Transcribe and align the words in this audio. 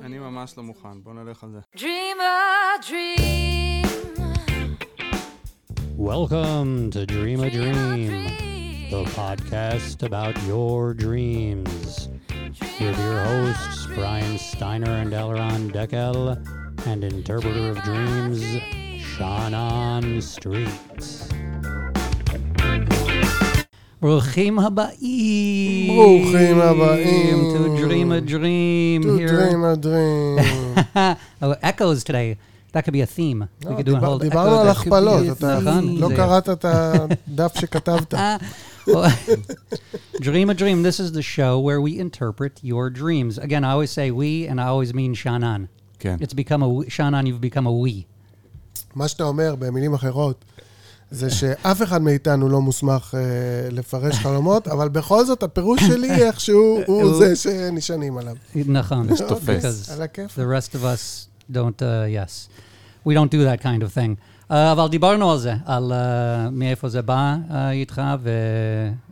אני 0.00 0.18
ממש 0.18 0.54
לא 0.56 0.62
מוכן, 0.62 1.02
בוא 1.02 1.14
נלך 1.14 1.44
על 1.44 1.50
זה. 1.52 1.58
Dream 1.76 2.18
a 2.20 2.82
dream. 2.88 3.86
Welcome 5.98 6.90
to 6.92 7.06
Dream 7.06 7.40
a 7.40 7.50
Dream 7.50 7.74
a 7.74 7.90
Dream, 7.90 8.08
dream. 8.08 8.90
the 8.90 9.04
podcast 9.20 10.02
about 10.02 10.36
your 10.46 10.94
dreams. 10.94 12.08
With 12.80 12.98
your 13.06 13.20
hosts, 13.30 13.86
Brian 13.96 14.38
Steiner 14.38 14.94
and 15.02 15.12
Elron 15.12 15.62
Deckel, 15.76 16.18
and 16.86 17.02
interpreter 17.02 17.70
of 17.70 17.78
dreams, 17.82 18.42
Shannon 19.10 20.22
Street. 20.22 21.31
ברוכים 24.03 24.59
הבאים. 24.59 25.93
ברוכים 25.95 26.59
הבאים. 26.59 27.37
To 27.53 27.79
Dream 27.79 28.11
a 28.11 28.29
Dream. 28.29 29.03
To 29.03 29.17
here. 29.17 29.27
dream 29.29 29.63
a 29.63 29.75
dream. 29.77 30.39
oh, 31.41 31.55
echoes 31.61 32.03
today. 32.03 32.37
That 32.73 32.83
could 32.83 32.93
be 32.93 32.99
a 32.99 33.05
theme. 33.05 33.47
We 33.61 33.69
לא, 33.69 33.77
could 33.77 33.85
do 33.85 33.95
a 33.95 33.99
whole 33.99 34.19
דיברנו. 34.19 34.59
על 34.59 34.67
הכפלות, 34.69 35.23
אתה. 35.37 35.59
לא 35.97 36.09
קראת 36.15 36.49
את 36.49 36.65
הדף 36.65 37.59
שכתבת. 37.59 38.13
Dream 40.21 40.49
a 40.49 40.53
dream. 40.53 40.83
This 40.83 40.99
is 40.99 41.13
the 41.13 41.21
show 41.21 41.57
where 41.59 41.79
we 41.79 41.97
interpret 41.97 42.59
your 42.61 42.89
dreams. 42.89 43.37
Again, 43.37 43.63
I 43.63 43.71
always 43.71 43.91
say 43.91 44.11
we, 44.11 44.47
and 44.49 44.59
I 44.59 44.65
always 44.67 44.93
mean 44.93 45.13
Shannon. 45.13 45.67
כן. 45.99 46.17
It's 46.19 46.33
become 46.33 46.61
a 46.61 46.67
we- 46.67 46.89
Shannon. 46.89 47.25
You've 47.25 47.41
become 47.41 47.65
a 47.67 47.71
we. 47.71 48.03
מה 48.95 49.07
שאתה 49.07 49.23
אומר 49.23 49.55
במילים 49.59 49.93
אחרות, 49.93 50.45
זה 51.13 51.29
שאף 51.29 51.81
אחד 51.81 52.01
מאיתנו 52.01 52.49
לא 52.49 52.61
מוסמך 52.61 53.15
אה, 53.17 53.69
לפרש 53.71 54.15
חלומות, 54.15 54.67
אבל 54.67 54.89
בכל 54.89 55.25
זאת 55.25 55.43
הפירוש 55.43 55.83
שלי 55.83 56.11
איכשהו 56.11 56.79
הוא 56.87 57.17
זה 57.17 57.35
שנשענים 57.35 58.17
עליו. 58.17 58.35
Nachon. 58.55 59.27
תופס. 59.27 59.89
Because 59.89 59.93
על 59.93 60.01
הכיף. 60.01 60.39
the 60.39 60.41
rest 60.41 60.75
of 60.75 60.83
us 60.83 61.27
don't. 61.51 61.81
Uh, 61.81 61.85
yes, 62.07 62.49
we 63.05 63.13
don't 63.13 63.31
do 63.31 63.43
that 63.43 63.63
kind 63.63 63.83
of 63.83 63.93
thing. 63.97 64.15
Uh, 64.49 64.53
אבל 64.71 64.87
דיברנו 64.87 65.31
על 65.31 65.39
זה, 65.39 65.53
על 65.65 65.91
uh, 65.91 66.49
מאיפה 66.51 66.89
זה 66.89 67.01
בא 67.01 67.35
uh, 67.49 67.53
איתך, 67.71 68.01
ו 68.19 68.29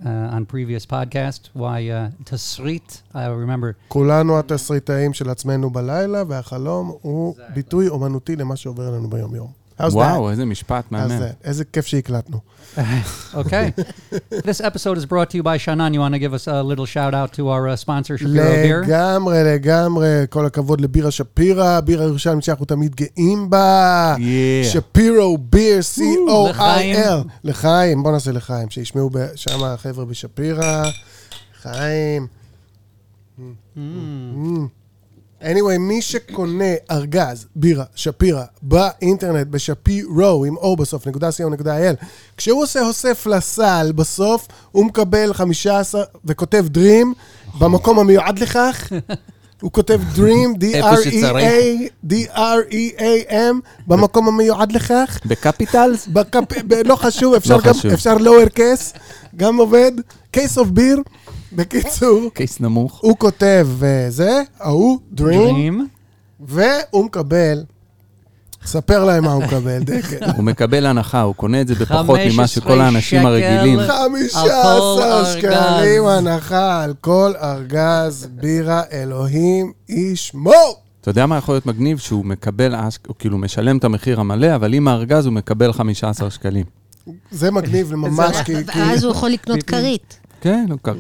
uh, 0.02 0.06
on 0.06 0.54
previous 0.54 0.86
podcast, 0.92 1.58
why 1.58 1.60
uh, 1.60 2.24
תסריט, 2.24 2.92
I 3.14 3.16
remember, 3.16 3.88
כולנו 3.88 4.40
התסריטאים 4.40 5.14
של 5.14 5.30
עצמנו 5.30 5.70
בלילה, 5.70 6.24
והחלום 6.28 6.96
הוא 7.02 7.36
ביטוי 7.54 7.88
אומנותי 7.88 8.36
למה 8.36 8.56
שעובר 8.56 8.90
לנו 8.90 9.10
ביום-יום. 9.10 9.61
How's 9.82 9.94
that? 9.94 9.96
וואו, 9.96 10.30
איזה 10.30 10.46
משפט 10.46 10.92
מהמם. 10.92 11.18
זה, 11.18 11.30
איזה 11.44 11.66
כיף 11.66 11.86
שהקלטנו. 11.86 12.40
Okay. 13.34 13.74
this 14.50 14.62
episode 14.62 14.98
is 14.98 15.06
brought 15.06 15.30
to 15.32 15.38
you 15.38 15.44
by 15.44 15.58
Shannon. 15.58 15.94
You 15.94 16.00
want 16.00 16.14
to 16.14 16.20
give 16.20 16.34
us 16.34 16.48
a 16.48 16.64
little 16.64 16.86
shout 16.86 17.14
out 17.14 17.34
to 17.34 17.50
our 17.50 17.68
uh, 17.68 17.76
sponsor, 17.76 18.18
Shapiro 18.18 18.54
Beer? 18.66 18.82
לגמרי, 18.88 19.44
לגמרי, 19.44 20.26
כל 20.30 20.46
הכבוד 20.46 20.82
לבירה 20.82 21.12
שפירא, 21.12 21.80
בירה 21.80 22.06
ירושלים 22.06 22.42
שאנחנו 22.42 22.66
תמיד 22.66 22.96
גאים 22.96 23.50
בה. 23.50 24.16
שפירו 24.64 25.38
ביר. 25.38 25.80
C-O-I-L. 25.80 27.28
לחיים, 27.44 28.04
בוא 28.04 28.12
נעשה 28.12 28.32
לחיים, 28.32 28.70
שישמעו 28.70 29.10
שם 29.36 29.64
החבר'ה 29.64 30.06
בשפירא. 30.06 30.84
חיים. 31.62 32.28
Mm. 33.78 33.80
Anyway, 35.42 35.78
מי 35.80 36.02
שקונה 36.02 36.74
ארגז, 36.92 37.46
בירה, 37.56 37.84
שפירא, 37.96 38.44
באינטרנט, 38.62 39.48
בשפירו, 39.48 40.46
עם 40.46 40.58
או 40.58 40.76
בסוף, 40.76 41.08
נקודה 41.08 41.30
co.il, 41.30 42.06
כשהוא 42.38 42.64
עושה 42.64 42.82
אוסף 42.82 43.26
לסל 43.28 43.92
בסוף, 43.96 44.48
הוא 44.72 44.86
מקבל 44.86 45.34
15, 45.34 46.04
וכותב 46.26 46.66
דרים, 46.68 47.14
במקום 47.60 48.00
המיועד 48.00 48.40
לכך. 48.40 48.92
הוא 49.62 49.72
כותב 49.72 50.02
Dream. 50.16 50.58
D-R-E-A, 50.62 51.90
D-R-E-A-M, 52.08 53.56
במקום 53.88 54.28
המיועד 54.28 54.72
לכך. 54.72 55.20
בקפיטלס? 55.26 56.08
לא 56.86 56.96
חשוב, 56.96 57.34
אפשר 57.34 57.58
לא 57.58 57.62
גם, 57.64 57.74
חשוב. 57.74 57.92
אפשר 57.92 58.18
lower 58.18 58.50
case, 58.58 59.00
גם 59.36 59.58
עובד. 59.58 59.92
case 60.38 60.58
of 60.58 60.68
beer, 60.78 61.00
בקיצור, 61.54 62.30
קייס 62.34 62.60
נמוך. 62.60 63.00
הוא 63.04 63.18
כותב 63.18 63.68
אה, 63.84 64.06
זה, 64.10 64.42
ההוא, 64.60 65.00
dream. 65.18 65.74
והוא 66.40 67.06
מקבל, 67.06 67.64
ספר 68.66 69.06
להם 69.06 69.24
מה 69.24 69.32
הוא 69.32 69.44
מקבל, 69.44 69.84
דקל. 69.84 70.26
הוא 70.38 70.44
מקבל 70.44 70.86
הנחה, 70.86 71.22
הוא 71.22 71.36
קונה 71.36 71.62
את 71.62 71.68
זה 71.68 71.76
בפחות 71.76 72.20
15 72.20 72.34
ממה 72.34 72.48
שכל 72.48 72.82
האנשים. 72.82 73.26
הרגילים. 73.26 73.80
חמישה 73.80 74.40
כל 74.42 74.50
עשר 74.50 75.14
ארגז. 75.18 75.34
שקלים 75.38 76.06
הנחה 76.06 76.84
על 76.84 76.94
כל 77.02 77.34
ארגז 77.42 78.28
בירה, 78.32 78.82
אלוהים 78.92 79.72
ישמור. 79.90 80.76
אתה 81.02 81.10
יודע 81.10 81.26
מה 81.26 81.38
יכול 81.38 81.56
להיות 81.56 81.66
מגניב? 81.66 81.98
שהוא 81.98 82.26
מקבל, 82.26 82.76
הוא 83.08 83.16
כאילו 83.20 83.38
משלם 83.38 83.78
את 83.78 83.84
המחיר 83.84 84.20
המלא, 84.20 84.56
אבל 84.56 84.74
עם 84.74 84.88
הארגז 84.88 85.26
הוא 85.26 85.34
מקבל 85.34 85.74
15 85.74 86.30
שקלים. 86.30 86.66
זה 87.32 87.52
מגניב 87.52 87.96
ממש, 87.96 88.38
כי... 88.46 88.54
ואז 88.66 89.04
הוא 89.04 89.12
יכול 89.12 89.30
לקנות. 89.30 89.64
כרית. 89.64 90.21
כן, 90.41 90.67
הוא 90.71 90.79
כ- 90.85 90.91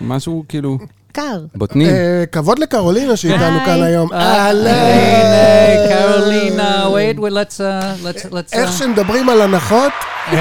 משהו 0.00 0.44
כאילו, 0.48 0.78
קר. 1.12 1.44
בוטנים. 1.54 1.86
אה, 1.86 2.24
כבוד 2.32 2.58
לקרולינה 2.58 3.16
שאיתנו 3.16 3.44
היי. 3.58 3.64
כאן 3.66 3.82
היום. 3.82 4.12
אה, 4.12 4.46
אהלן. 4.46 4.70
Hey, 4.74 5.88
Carolina. 5.92 6.90
Wait, 6.94 7.18
wait, 7.18 7.32
let's, 7.32 7.60
uh, 7.60 7.96
let's, 8.04 8.24
let's, 8.32 8.52
איך 8.52 8.68
uh, 8.68 8.72
שמדברים 8.72 9.28
על 9.28 9.40
הנחות, 9.40 9.92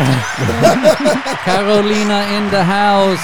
Carolina 1.45 2.19
in 2.37 2.49
the 2.51 2.63
house. 2.63 3.19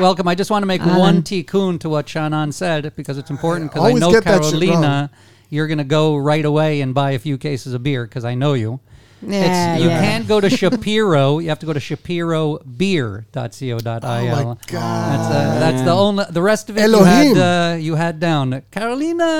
Welcome. 0.00 0.26
I 0.28 0.34
just 0.34 0.50
want 0.50 0.62
to 0.62 0.66
make 0.66 0.82
Alan. 0.82 0.98
one 0.98 1.22
tikkun 1.22 1.78
to 1.80 1.88
what 1.88 2.08
Shannon 2.08 2.50
said 2.52 2.92
because 2.96 3.16
it's 3.16 3.30
important 3.30 3.70
because 3.70 3.84
I 3.84 3.88
always 3.90 4.00
know 4.02 4.10
get 4.12 4.24
that 4.24 4.44
shit 4.44 4.60
Carolina, 4.60 5.10
you're 5.50 5.68
going 5.68 5.78
to 5.78 5.84
go 5.84 6.16
right 6.16 6.44
away 6.44 6.80
and 6.80 6.92
buy 6.94 7.12
a 7.12 7.18
few 7.18 7.38
cases 7.38 7.74
of 7.74 7.82
beer 7.82 8.04
because 8.04 8.24
I 8.24 8.34
know 8.34 8.54
you. 8.54 8.80
Yeah, 9.26 9.46
It's, 9.46 9.82
you 9.82 9.88
yeah. 9.88 10.02
can't 10.02 10.26
go 10.28 10.38
to 10.38 10.50
Shapiro. 10.50 11.38
You 11.38 11.48
have 11.48 11.58
to 11.60 11.66
go 11.66 11.72
to 11.72 11.80
shapirobeer.co.il. 11.80 13.78
Oh 13.86 14.44
my 14.44 14.56
God. 14.66 15.10
That's, 15.12 15.28
uh, 15.30 15.58
that's 15.60 15.82
the 15.82 15.92
only. 15.92 16.24
The 16.30 16.42
rest 16.42 16.68
of 16.70 16.76
it 16.76 16.80
you 16.80 16.86
Elohim. 16.94 17.36
had, 17.36 17.38
uh, 17.38 17.76
you 17.78 17.94
had 17.94 18.20
down. 18.20 18.62
Carolina. 18.70 19.30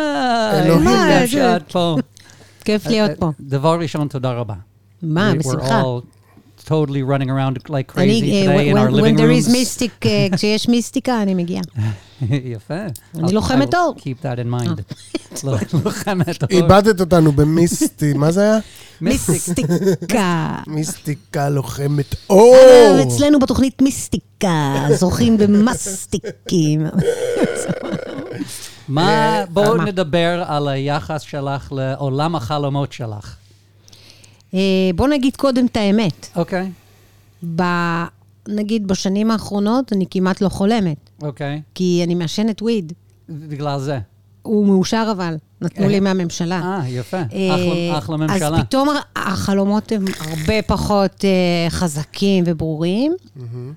Elohim. 0.55 0.89
איזה 0.89 1.21
מה, 1.21 1.27
שאת 1.27 1.73
פה. 1.73 1.97
כיף 2.65 2.87
להיות 2.87 3.11
פה. 3.19 3.31
דבר 3.41 3.79
ראשון, 3.81 4.09
תודה 4.09 4.33
רבה. 4.33 4.55
מה, 5.03 5.33
We- 5.33 5.35
We're 5.35 5.39
בשמחה. 5.39 5.81
all 5.83 6.01
totally 6.70 7.04
running 7.12 7.30
around 7.30 7.70
like 7.70 7.92
crazy 7.94 8.00
אני, 8.00 8.48
אה, 8.48 8.56
today 8.56 8.74
in 8.74 8.78
our 8.78 8.92
when- 8.92 8.94
when 8.94 9.00
living 9.02 9.18
there 9.18 9.46
is 9.46 9.48
rooms. 9.48 9.56
mystic, 9.56 10.06
אה, 10.06 10.28
כשיש 10.36 10.70
מיסטיקה, 10.70 11.22
אני 11.22 11.34
מגיעה. 11.34 11.62
יפה. 12.56 12.74
אני 13.16 13.28
I'll- 13.28 13.32
לוחמת 13.32 13.74
אור. 13.76 13.96
Keep 13.98 14.24
that 14.26 14.40
in 14.40 14.62
mind. 14.64 14.82
לא- 15.44 15.58
לוחמת 15.86 16.44
אור. 16.44 16.50
איבדת 16.52 17.00
אותנו 17.00 17.32
במיסטי, 17.32 18.14
מה 18.14 18.32
זה 18.32 18.42
היה? 18.42 18.60
מיסטיקה. 19.02 20.56
מיסטיקה 20.68 21.50
לוחמת 21.50 22.16
אור. 22.30 22.56
אה, 22.56 23.04
אצלנו 23.04 23.40
בתוכנית 23.40 23.82
מיסטיקה, 23.82 24.74
זוכים 24.96 25.38
במסטיקים. 25.38 26.86
מה, 28.88 29.44
בואו 29.50 29.78
מה? 29.78 29.86
נדבר 29.86 30.44
על 30.48 30.68
היחס 30.68 31.22
שלך 31.22 31.72
לעולם 31.76 32.36
החלומות 32.36 32.94
שלך. 32.94 33.36
אה, 34.54 34.60
בוא 34.96 35.08
נגיד 35.08 35.36
קודם 35.36 35.66
את 35.66 35.78
האמת. 35.78 36.28
אוקיי, 36.36 36.72
ב- 37.56 38.04
נגיד 38.48 38.88
בשנים 38.88 39.32
האחרונות 39.32 39.94
אני 39.94 40.06
כמעט 40.12 40.42
לא 40.42 40.50
חולמת, 40.50 41.10
אוקיי. 41.22 41.62
כי 41.76 42.02
אני 42.04 42.16
מעשנת 42.16 42.62
וויד. 42.62 42.94
בגלל 43.30 43.80
זה. 43.80 44.00
הוא 44.42 44.66
מאושר 44.68 45.10
אבל, 45.12 45.36
נתנו 45.62 45.90
לי 45.90 46.00
מהממשלה. 46.00 46.62
אה, 46.64 46.88
יפה. 46.90 47.18
אה, 47.18 47.56
אחלה- 47.56 47.98
אחלה 47.98 48.18
ממשלה. 48.18 48.48
אז 48.58 48.66
פתאום 48.66 48.90
החלומות 49.16 49.92
הם 49.92 50.06
הרבה 50.20 50.62
פחות 50.62 51.26
אה, 51.26 51.70
חזקים 51.70 52.44
וברורים. 52.48 53.14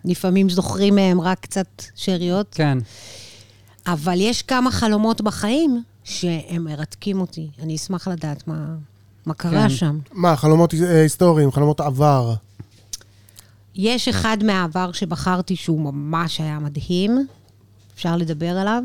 לפעמים 0.04 0.48
זוכרים 0.50 0.94
מהם 0.94 1.20
רק 1.20 1.40
קצת 1.40 1.66
שאריות, 1.94 2.46
כן. 2.54 2.78
אבל 3.86 4.20
יש 4.20 4.42
כמה 4.42 4.70
חלומות 4.70 5.20
בחיים 5.20 5.82
שהם 6.04 6.64
מרתקים 6.64 7.20
אותי. 7.20 7.48
אני 7.62 7.76
אשמח 7.76 8.08
לדעת 8.08 8.48
מה, 8.48 8.64
מה 9.26 9.34
קרה 9.34 9.62
כן. 9.62 9.68
שם. 9.70 9.98
מה, 10.12 10.36
חלומות 10.36 10.74
אה, 10.74 11.00
היסטוריים, 11.02 11.52
חלומות 11.52 11.80
עבר. 11.80 12.34
יש 13.74 14.08
אחד 14.08 14.36
מהעבר 14.44 14.92
שבחרתי 14.92 15.56
שהוא 15.56 15.80
ממש 15.80 16.40
היה 16.40 16.58
מדהים, 16.58 17.26
אפשר 17.94 18.16
לדבר 18.16 18.58
עליו. 18.58 18.82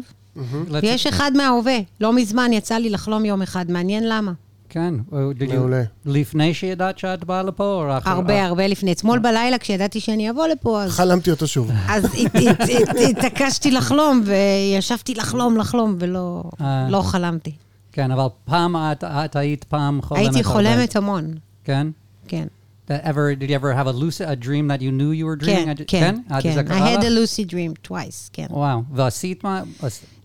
ויש 0.82 1.08
אחד 1.08 1.32
מההווה. 1.36 1.78
לא 2.02 2.14
מזמן 2.14 2.54
יצא 2.54 2.76
לי 2.76 2.90
לחלום 2.90 3.26
יום 3.26 3.42
אחד, 3.42 3.72
מעניין 3.72 4.04
למה. 4.10 4.32
כן. 4.70 4.94
You- 5.12 5.54
מעולה. 5.54 5.84
לפני 6.06 6.54
שידעת 6.54 6.98
שאת 7.00 7.24
באה 7.24 7.44
לפה, 7.44 7.64
או 7.64 7.98
אחר? 7.98 8.10
הרבה 8.10 8.46
הרבה 8.46 8.68
לפני. 8.68 8.92
אתמול 8.92 9.20
בלילה, 9.20 9.58
כשידעתי 9.58 10.00
שאני 10.00 10.30
אבוא 10.30 10.48
לפה, 10.48 10.84
אז... 10.84 10.92
חלמתי 10.92 11.32
אותו 11.32 11.48
שוב. 11.48 11.72
אז 11.90 12.06
הת- 12.06 12.36
הת- 12.36 12.70
הת- 12.90 12.96
התעקשתי 13.10 13.72
לחלום, 13.72 14.24
וישבתי 14.26 15.14
לחלום, 15.16 15.58
לחלום, 15.58 15.96
ולא 16.00 16.44
אה. 16.62 16.88
לא 16.90 17.02
חלמתי. 17.02 17.52
כן, 17.98 18.12
אבל 18.12 18.28
פעם 18.46 18.76
את, 18.76 19.04
את 19.04 19.36
היית 19.36 19.64
פעם 19.64 20.02
חולמת. 20.02 20.26
הייתי. 20.26 20.44
חולמת 20.44 20.96
המון, 20.96 21.34
כן? 21.64 21.88
כן. 22.28 22.48
That 22.88 23.04
ever, 23.04 23.36
did 23.40 23.50
you 23.50 23.56
ever 23.56 23.74
have 23.74 23.88
a 23.88 23.92
lucid, 23.92 24.30
a 24.30 24.36
dream 24.36 24.68
that 24.68 24.82
you 24.82 24.92
knew 24.92 25.12
you 25.12 25.26
were 25.26 25.46
dreaming? 25.46 25.76
כן, 25.76 25.86
כן, 25.88 26.16
אה, 26.32 26.42
כן. 26.42 26.54
זה 26.54 26.62
I 26.62 26.64
had 26.64 27.02
a 27.02 27.10
lucid 27.10 27.52
dream 27.52 27.90
twice, 27.90 28.30
כן. 28.34 28.46
וואו, 28.50 28.82
ועשית 28.94 29.44
מה? 29.44 29.64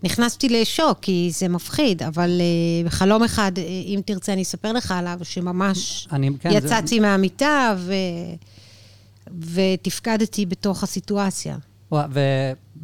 נכנסתי 0.03 0.49
לשוק, 0.49 0.99
כי 1.01 1.29
זה 1.33 1.49
מפחיד, 1.49 2.03
אבל 2.03 2.41
uh, 2.41 2.87
בחלום 2.87 3.23
אחד, 3.23 3.51
uh, 3.55 3.59
אם 3.85 3.99
תרצה, 4.05 4.33
אני 4.33 4.41
אספר 4.41 4.71
לך 4.71 4.91
עליו, 4.91 5.19
שממש 5.23 6.07
כן, 6.39 6.49
יצאתי 6.51 6.99
מהמיטה. 6.99 7.75
ותפקדתי 9.39 10.45
בתוך 10.45 10.83
הסיטואציה. 10.83 11.57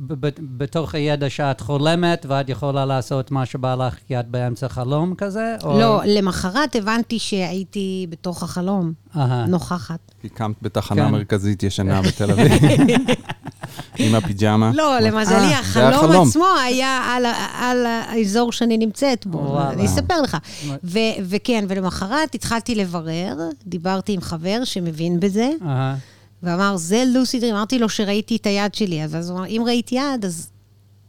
ובתוך 0.07 0.95
הידע 0.95 1.29
שאת 1.29 1.61
חולמת, 1.61 2.25
ואת 2.29 2.49
יכולה 2.49 2.85
לעשות 2.85 3.31
מה 3.31 3.45
שבא 3.45 3.75
לך, 3.75 3.95
כי 4.07 4.19
את 4.19 4.27
באמצע 4.27 4.67
חלום 4.69 5.15
כזה? 5.17 5.55
או- 5.63 5.79
לא, 5.79 6.01
למחרת 6.05 6.75
הבנתי 6.75 7.19
שהייתי 7.19 8.07
בתוך 8.09 8.43
החלום, 8.43 8.93
אהה. 9.17 9.45
נוכחת. 9.45 9.99
כי 10.21 10.29
קמת 10.29 10.55
בתחנה 10.61 11.05
כן. 11.05 11.11
מרכזית 11.11 11.63
ישנה 11.63 12.01
בתל 12.01 12.31
אביב. 12.31 12.51
עם 13.99 14.15
הפיג'מה. 14.15 14.71
לא, 14.73 14.93
אה, 14.95 15.01
למזלי, 15.01 15.53
החלום. 15.53 16.27
עצמו 16.27 16.45
היה 16.65 17.01
על, 17.15 17.25
על 17.59 17.85
האזור 17.85 18.51
שאני 18.51 18.77
נמצאת 18.77 19.27
בו. 19.27 19.59
אני 19.69 19.85
אספר 19.85 20.21
לך. 20.21 20.37
ו- 20.83 20.99
וכן, 21.23 21.65
ולמחרת 21.69 22.35
התחלתי 22.35 22.75
לברר, 22.75 23.35
דיברתי 23.65 24.13
עם 24.13 24.21
חבר 24.21 24.61
שמבין 24.63 25.19
בזה, 25.19 25.49
אהה. 25.65 25.95
ואמר, 26.43 26.77
זה 26.77 27.03
לוסי 27.07 27.39
דרים. 27.39 27.55
אמרתי 27.55 27.79
לו 27.79 27.89
שראיתי 27.89 28.35
את 28.35 28.45
היד 28.45 28.75
שלי, 28.75 29.03
אז 29.03 29.29
הוא 29.29 29.39
אמר, 29.39 29.47
אם 29.47 29.63
ראית 29.65 29.91
יד, 29.91 30.25
אז 30.25 30.49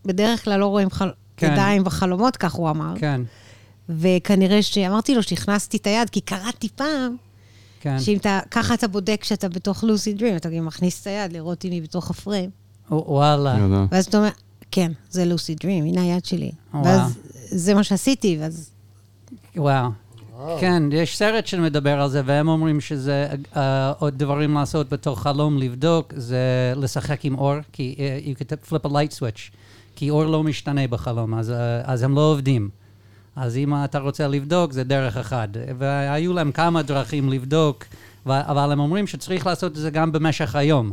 בדרך 0.05 0.45
כלל 0.45 0.61
לא 0.61 0.67
רואים 0.67 0.91
חל... 0.91 1.11
כן. 1.37 1.53
ידיים 1.53 1.85
בחלומות, 1.85 2.37
כך 2.37 2.53
הוא 2.53 2.71
אמר. 2.71 2.95
כן, 2.99 3.21
וכנראה 3.89 4.63
שאמרתי 4.63 5.15
לו 5.15 5.23
שהכנסתי 5.23 5.77
את 5.77 5.87
היד, 5.87 6.11
כי 6.11 6.21
קראתי 6.21 6.69
פעם, 6.69 7.17
כן. 7.81 8.01
שאם 8.01 8.17
אתה, 8.17 8.41
ככה 8.51 8.75
אתה 8.75 8.89
בודק 8.89 9.25
שאתה 9.25 9.49
בתוך 9.49 9.85
לוסי 9.85 10.13
דרים, 10.13 10.37
אתה 10.37 10.51
גם 10.51 10.67
מכניס 10.67 11.03
את 11.03 11.07
היד 11.07 11.33
לראות 11.33 11.65
אם 11.65 11.71
היא 11.71 11.83
בתוך 11.83 12.11
הפריים. 12.11 12.51
וואלה. 12.91 13.87
ואז 13.91 14.07
אתה 14.07 14.19
אומר, 14.19 14.29
כן, 14.71 14.93
זה 15.11 15.25
לוסי 15.25 15.55
דרים, 15.55 15.85
הנה 15.85 16.03
היד 16.03 16.25
שלי. 16.25 16.53
וואו. 16.75 16.85
ואז 16.85 17.19
זה 17.51 17.75
מה 17.75 17.85
שעשיתי, 17.85 18.37
ואז... 18.41 18.71
וואו. 19.57 19.91
כן, 20.61 20.83
יש 20.93 21.17
סרט 21.17 21.47
שמדבר 21.47 22.01
על 22.01 22.09
זה, 22.09 22.23
והם 22.25 22.49
אומרים 22.49 22.81
שזה 22.81 23.29
uh, 23.55 23.59
עוד 23.99 24.19
דברים 24.19 24.55
לעשות 24.55 24.89
בתוך 24.89 25.23
חלום, 25.23 25.59
לבדוק, 25.59 26.13
זה 26.17 26.73
לשחק 26.77 27.25
עם 27.25 27.39
אור, 27.39 27.55
כי 27.73 27.95
uh, 27.99 28.27
you 28.27 28.43
could 28.43 28.73
flip 28.73 28.87
a 28.87 28.91
light 28.91 29.19
switch, 29.19 29.57
כי 29.97 30.11
אור 30.11 30.25
לא 30.25 30.43
משתנה 30.43 30.89
בחלום, 30.89 31.35
אז, 31.35 31.51
uh, 31.51 31.53
אז 31.85 32.03
הם 32.03 32.15
לא 32.15 32.21
עובדים. 32.21 32.69
אז 33.37 33.57
אם 33.57 33.75
אתה 33.85 33.99
רוצה 33.99 34.29
לבדוק, 34.29 34.73
זה 34.73 34.85
דרך 34.85 35.17
אחד. 35.17 35.49
והיו 35.79 36.33
להם 36.33 36.53
כמה 36.53 36.83
דרכים 36.83 37.29
לבדוק, 37.29 37.85
אבל 38.27 38.73
הם 38.73 38.81
אומרים 38.81 39.07
שצריך 39.07 39.47
לעשות 39.47 39.73
את 39.73 39.77
זה 39.77 39.91
גם 39.91 40.13
במשך 40.13 40.57
היום. 40.57 40.93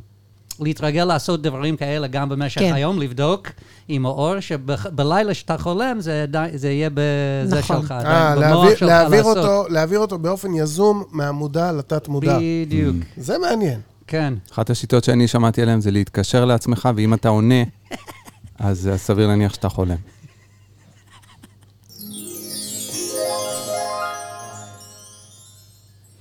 להתרגל 0.59 1.06
לעשות 1.06 1.42
דברים 1.42 1.77
כאלה 1.77 2.07
גם 2.07 2.30
במשך 2.30 2.59
כן. 2.62 2.74
היום, 2.74 3.00
לבדוק 3.00 3.48
עם 3.88 4.06
האור, 4.06 4.39
שבלילה 4.39 5.33
שאתה 5.33 5.57
חולם, 5.57 6.00
זה, 6.00 6.25
די- 6.27 6.48
זה 6.57 6.69
יהיה 6.71 6.89
בזה 6.94 7.59
נכון. 7.59 7.81
שלך, 7.81 7.92
אה, 7.92 8.36
במוח 8.36 8.44
להעביר- 8.45 8.75
שלך 8.75 8.89
להעביר 8.89 9.18
לעשות. 9.19 9.38
אותו- 9.38 9.65
להעביר 9.69 10.00
אותו 10.00 10.18
באופן 10.18 10.54
יזום 10.54 11.04
מהמודע 11.12 11.71
לתת-מודע. 11.71 12.38
בדיוק, 12.42 12.95
זה 13.18 13.38
מעניין. 13.38 13.80
כן. 14.07 14.33
אחת 14.54 14.69
השיטות 14.69 15.04
שאני 15.04 15.27
שמעתי 15.27 15.62
עליהן 15.62 15.81
זה 15.81 15.92
להתקשר 15.92 16.45
לעצמך, 16.45 16.89
ואם 16.95 17.13
אתה 17.13 17.30
עונה, 17.30 17.63
אז 18.60 18.89
סביר 18.95 19.27
להניח 19.27 19.53
שאתה 19.53 19.69
חולם. 19.69 19.95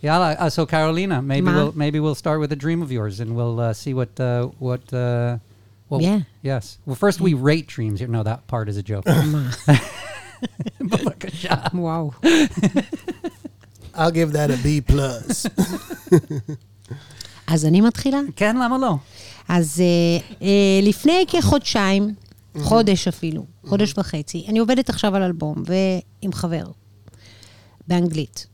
Yalla, 0.06 0.28
uh, 0.38 0.50
so 0.56 0.62
Carolina, 0.66 1.18
maybe 1.32 1.48
Ma? 1.50 1.54
we'll 1.56 1.72
maybe 1.84 1.98
we'll 2.04 2.20
start 2.24 2.38
with 2.42 2.52
a 2.58 2.60
dream 2.64 2.80
of 2.86 2.90
yours, 2.96 3.14
and 3.22 3.28
we'll 3.38 3.58
uh, 3.58 3.72
see 3.82 3.92
what 4.00 4.12
uh, 4.20 4.46
what. 4.66 4.84
Uh, 4.92 5.38
well, 5.90 6.00
Yeah. 6.02 6.20
Yes. 6.50 6.64
Well, 6.86 6.98
first 7.04 7.18
we 7.26 7.32
rate 7.50 7.66
dreams. 7.76 8.00
No, 8.16 8.22
that 8.30 8.40
part 8.52 8.66
is 8.68 8.76
a 8.76 8.84
joke. 8.90 9.04
וואו. 11.74 12.12
I'll 13.94 14.10
give 14.10 14.32
that 14.32 14.50
a 14.50 14.56
B 14.64 14.80
plus. 14.92 15.46
אז 17.46 17.64
אני 17.64 17.80
מתחילה? 17.80 18.20
כן, 18.36 18.56
למה 18.56 18.78
לא? 18.78 18.94
אז 19.48 19.80
אה, 19.80 19.86
אה, 20.42 20.80
לפני 20.82 21.24
כחודשיים, 21.28 22.14
חודש 22.58 23.08
אפילו, 23.08 23.44
חודש 23.66 23.94
וחצי, 23.98 24.44
אני 24.48 24.58
עובדת 24.58 24.88
עכשיו 24.88 25.16
על 25.16 25.22
אלבום, 25.22 25.62
ועם 25.66 26.32
חבר, 26.32 26.64
באנגלית. 27.88 28.46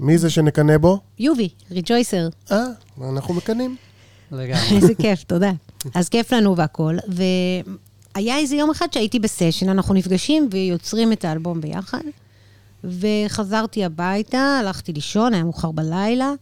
מי 0.00 0.18
זה 0.18 0.30
שנקנא 0.30 0.76
בו? 0.78 1.00
ויובי, 1.20 1.48
ריג'ויסר, 1.70 2.28
אה, 2.52 2.64
אנחנו 3.02 3.34
מקנאים. 3.34 3.76
לגמרי. 4.32 4.62
איזה 4.76 4.94
כיף, 4.94 5.24
תודה. 5.24 5.52
אז 5.94 6.08
כיף 6.08 6.32
לנו 6.32 6.56
והכול. 6.56 6.98
והיה 7.08 8.38
איזה 8.38 8.56
יום 8.56 8.70
אחד 8.70 8.92
שהייתי 8.92 9.18
בסשן, 9.18 9.68
אנחנו 9.68 9.94
נפגשים 9.94 10.48
ויוצרים 10.50 11.12
את 11.12 11.24
האלבום 11.24 11.60
ביחד. 11.60 12.02
וחזרתי 12.84 13.84
הביתה, 13.84 14.58
הלכתי 14.60 14.92
לישון, 14.92 15.34
היה 15.34 15.44
מאוחר 15.44 15.70
בלילה, 15.70 16.32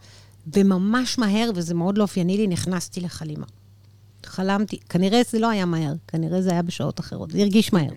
וממש 0.54 1.18
מהר, 1.18 1.50
וזה 1.54 1.74
מאוד 1.74 1.98
לא 1.98 2.02
אופייני 2.02 2.36
לי, 2.36 2.46
נכנסתי 2.46 3.00
לחלימה. 3.00 3.46
חלמתי, 4.26 4.78
כנראה 4.88 5.20
זה 5.30 5.38
לא 5.38 5.50
היה 5.50 5.64
מהר, 5.64 5.92
כנראה 6.08 6.42
זה 6.42 6.50
היה 6.50 6.62
בשעות 6.62 7.00
אחרות, 7.00 7.30
זה 7.30 7.38
הרגיש 7.38 7.72
מהר. 7.72 7.90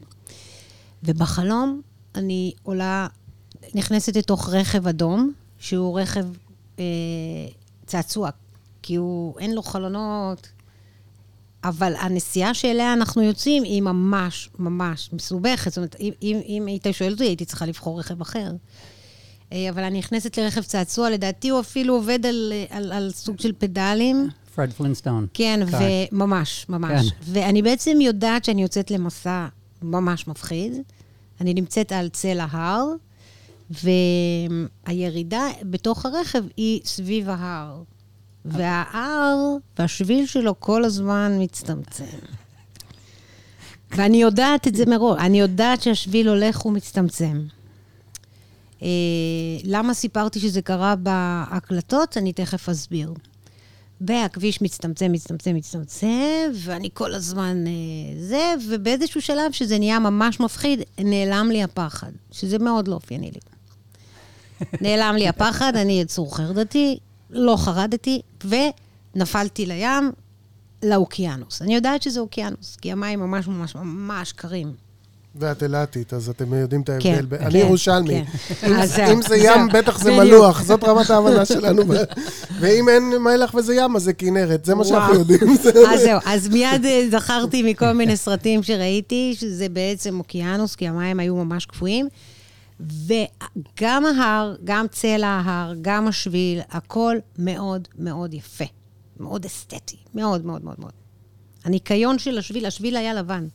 ובחלום 1.03 1.81
אני 2.15 2.53
עולה, 2.63 3.07
נכנסת 3.75 4.15
לתוך 4.15 4.49
רכב 4.49 4.87
אדום, 4.87 5.33
שהוא 5.65 5.99
רכב 5.99 6.25
אה, 6.79 6.83
צעצוע, 7.85 8.29
כי 8.81 8.95
הוא, 8.95 9.39
אין 9.39 9.55
לו 9.55 9.63
חלונות, 9.63 10.49
אבל 11.63 11.93
הנסיעה 11.99 12.53
שאליה 12.53 12.93
אנחנו 12.93 13.21
יוצאים 13.21 13.63
היא 13.63 13.81
ממש 13.81 14.49
ממש 14.59 15.09
מסובכת. 15.13 15.71
זאת 15.71 15.77
אומרת, 15.77 15.95
אם, 15.99 16.11
אם, 16.21 16.39
אם 16.47 16.65
היית 16.67 16.85
שואל 16.91 17.11
אותי, 17.11 17.23
הייתי 17.23 17.45
צריכה 17.45 17.65
לבחור 17.65 17.99
רכב 17.99 18.21
אחר. 18.21 18.51
אה, 19.53 19.69
אבל 19.69 19.83
אני 19.83 19.99
נכנסת 19.99 20.37
לרכב 20.37 20.61
צעצוע, 20.61 21.09
לדעתי 21.09 21.49
הוא 21.49 21.59
אפילו 21.59 21.93
עובד 21.93 22.25
על, 22.25 22.53
אה, 22.55 22.77
על, 22.77 22.91
על 22.91 23.11
סוג 23.11 23.39
של 23.39 23.53
פדלים. 23.57 24.29
פרד 24.55 24.73
פלינסטון. 24.73 25.27
כן, 25.33 25.59
כן. 25.71 25.77
וממש, 26.11 26.65
ממש. 26.69 27.09
כן. 27.09 27.15
ואני 27.21 27.61
בעצם 27.61 27.97
יודעת 28.01 28.45
שאני 28.45 28.61
יוצאת 28.61 28.91
למסע 28.91 29.47
ממש 29.81 30.27
מפחיד. 30.27 30.73
אני 31.41 31.53
נמצאת 31.53 31.91
על 31.91 32.09
צל 32.09 32.39
ההר, 32.39 32.85
והירידה 33.69 35.47
בתוך 35.63 36.05
הרכב 36.05 36.43
היא 36.57 36.81
סביב 36.85 37.29
ההר. 37.29 37.83
וההר 38.45 39.37
והשביל 39.79 40.25
שלו 40.25 40.59
כל 40.59 40.83
הזמן 40.83 41.37
מצטמצם. 41.39 42.03
ואני 43.91 44.21
יודעת 44.21 44.67
את 44.67 44.75
זה 44.75 44.85
מראש, 44.85 45.19
אני 45.19 45.39
יודעת 45.39 45.81
שהשביל 45.81 46.29
הולך 46.29 46.65
ומצטמצם. 46.65 47.41
אה, 48.81 48.87
למה 49.63 49.93
סיפרתי 49.93 50.39
שזה 50.39 50.61
קרה 50.61 50.95
בהקלטות? 50.95 52.17
אני 52.17 52.33
תכף 52.33 52.69
אסביר. 52.69 53.13
והכביש 54.01 54.61
מצטמצם, 54.61 55.11
מצטמצם, 55.11 55.55
מצטמצם, 55.55 56.51
ואני 56.53 56.89
כל 56.93 57.13
הזמן 57.13 57.67
אה, 57.67 57.71
זה, 58.21 58.53
ובאיזשהו 58.69 59.21
שלב 59.21 59.51
שזה 59.51 59.79
נהיה 59.79 59.99
ממש 59.99 60.39
מפחיד, 60.39 60.79
נעלם 60.99 61.49
לי 61.51 61.63
הפחד, 61.63 62.11
שזה 62.31 62.59
מאוד 62.59 62.87
לא 62.87 62.95
אופייני 62.95 63.31
לי. 63.31 63.54
נעלם 64.81 65.15
לי 65.17 65.27
הפחד, 65.27 65.75
אני 65.75 66.01
יצור 66.01 66.37
חרדתי, 66.37 66.97
לא 67.29 67.55
חרדתי, 67.57 68.21
ונפלתי 68.45 69.65
לים, 69.65 70.11
לאוקיינוס. 70.83 71.61
אני 71.61 71.75
יודעת 71.75 72.01
שזה 72.01 72.19
אוקיינוס, 72.19 72.77
כי 72.81 72.91
המים 72.91 73.19
ממש 73.19 73.47
ממש 73.47 73.75
ממש 73.75 74.31
קרים. 74.31 74.73
ואת 75.39 75.63
אילתית, 75.63 76.13
אז 76.13 76.29
אתם 76.29 76.53
יודעים 76.53 76.81
את 76.81 76.89
כן, 76.99 77.09
ההבדל. 77.09 77.25
ב- 77.25 77.37
כן, 77.37 77.45
אני 77.45 77.57
ירושלמי. 77.59 78.23
כן. 78.61 78.73
אם 79.11 79.21
זה 79.21 79.35
ים. 79.35 79.67
בטח 79.73 79.99
זה. 79.99 80.17
מלוח, 80.17 80.63
זאת 80.63 80.83
רמת 80.83 81.09
ההבנה 81.09 81.45
שלנו. 81.45 81.81
ואם 82.59 82.89
אין 82.89 83.17
מלח 83.17 83.55
וזה 83.55 83.75
ים, 83.75 83.95
אז 83.95 84.03
זה 84.03 84.13
כנרת, 84.13 84.65
זה 84.65 84.75
מה 84.75 84.83
שאנחנו. 84.85 85.13
יודעים. 85.13 85.39
אז 85.93 86.01
זהו, 86.01 86.19
אז 86.25 86.47
מיד 86.47 86.85
אה, 86.85 87.07
זכרתי 87.11 87.63
מכל 87.63 87.91
מיני 87.91 88.17
סרטים 88.17 88.63
שראיתי, 88.63 89.35
שזה 89.39 89.69
בעצם 89.69 90.19
אוקיינוס, 90.19 90.75
כי 90.75 90.87
המים 90.87 91.19
היו 91.19 91.35
ממש 91.35 91.65
קפואים. 91.65 92.07
וגם 92.79 94.05
ההר, 94.05 94.55
גם 94.63 94.85
צלע 94.91 95.27
ההר, 95.27 95.73
גם 95.81 96.07
השביל, 96.07 96.59
הכל 96.69 97.15
מאוד 97.37 97.87
מאוד 97.97 98.33
יפה. 98.33 98.65
מאוד 99.19 99.45
אסתטי, 99.45 99.97
מאוד 100.15 100.45
מאוד 100.45 100.65
מאוד 100.65 100.75
מאוד. 100.79 100.91
הניקיון 101.63 102.19
של 102.19 102.37
השביל, 102.37 102.65
השביל 102.65 102.95
היה 102.97 103.13
לבן, 103.13 103.47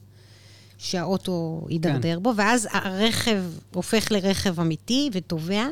שהאוטו 0.79 1.67
יידרדר 1.71 2.19
בו, 2.19 2.33
ואז 2.37 2.69
הרכב 2.73 3.43
הופך 3.75 4.13
לרכב 4.13 4.61
אמיתי 4.61 5.11
וטובע, 5.13 5.67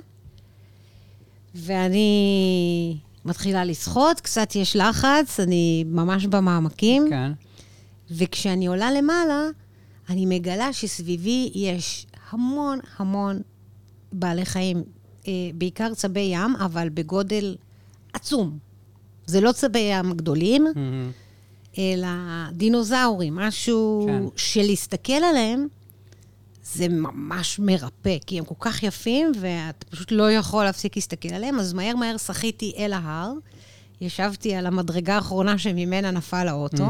ואני 1.55 2.97
מתחילה 3.25 3.65
לשחות, 3.65 4.21
קצת 4.21 4.57
יש 4.57 4.77
לחץ, 4.77 5.41
אני 5.41 5.85
ממש 5.87 6.27
במעמקים. 6.27 7.07
כן. 7.11 7.33
וכשאני 8.11 8.67
עולה 8.67 8.93
למעלה, 8.93 9.43
אני 10.09 10.27
מגלה 10.27 10.73
שסביבי 10.73 11.51
יש 11.55 12.07
המון 12.31 12.79
המון 12.97 13.41
בעלי 14.13 14.45
חיים, 14.45 14.83
אה, 15.29 15.33
בעיקר 15.55 15.95
צבי 15.95 16.21
ים, 16.21 16.57
אבל 16.57 16.89
בגודל 16.89 17.57
עצום. 18.13 18.59
זה 19.27 19.41
לא 19.41 19.53
צבי 19.53 19.79
ים 19.79 20.13
גדולים, 20.13 20.67
אלא 21.79 22.09
דינוזאורים, 22.53 23.37
משהו 23.37 24.07
כן. 24.09 24.23
שלהסתכל 24.37 25.13
עליהם, 25.13 25.67
זה 26.75 26.89
ממש 26.89 27.59
מרפא, 27.59 28.17
כי 28.27 28.39
הם 28.39 28.45
כל 28.45 28.55
כך 28.61 28.83
יפים, 28.83 29.33
ואתה 29.41 29.87
פשוט 29.87 30.13
לא 30.13 30.33
יכול 30.33 30.65
להפסיק 30.65 30.97
להסתכל 30.97 31.29
עליהם, 31.29 31.59
אז 31.59 31.73
מהר 31.73 31.97
מהר 31.97 32.17
שחיתי 32.17 32.73
אל 32.79 32.93
ההר, 32.93 33.33
ישבתי 34.01 34.55
על 34.55 34.67
המדרגה 34.67 35.15
האחרונה 35.15 35.59
שממנה 35.59 36.11
נפל 36.11 36.49
האוטו, 36.49 36.87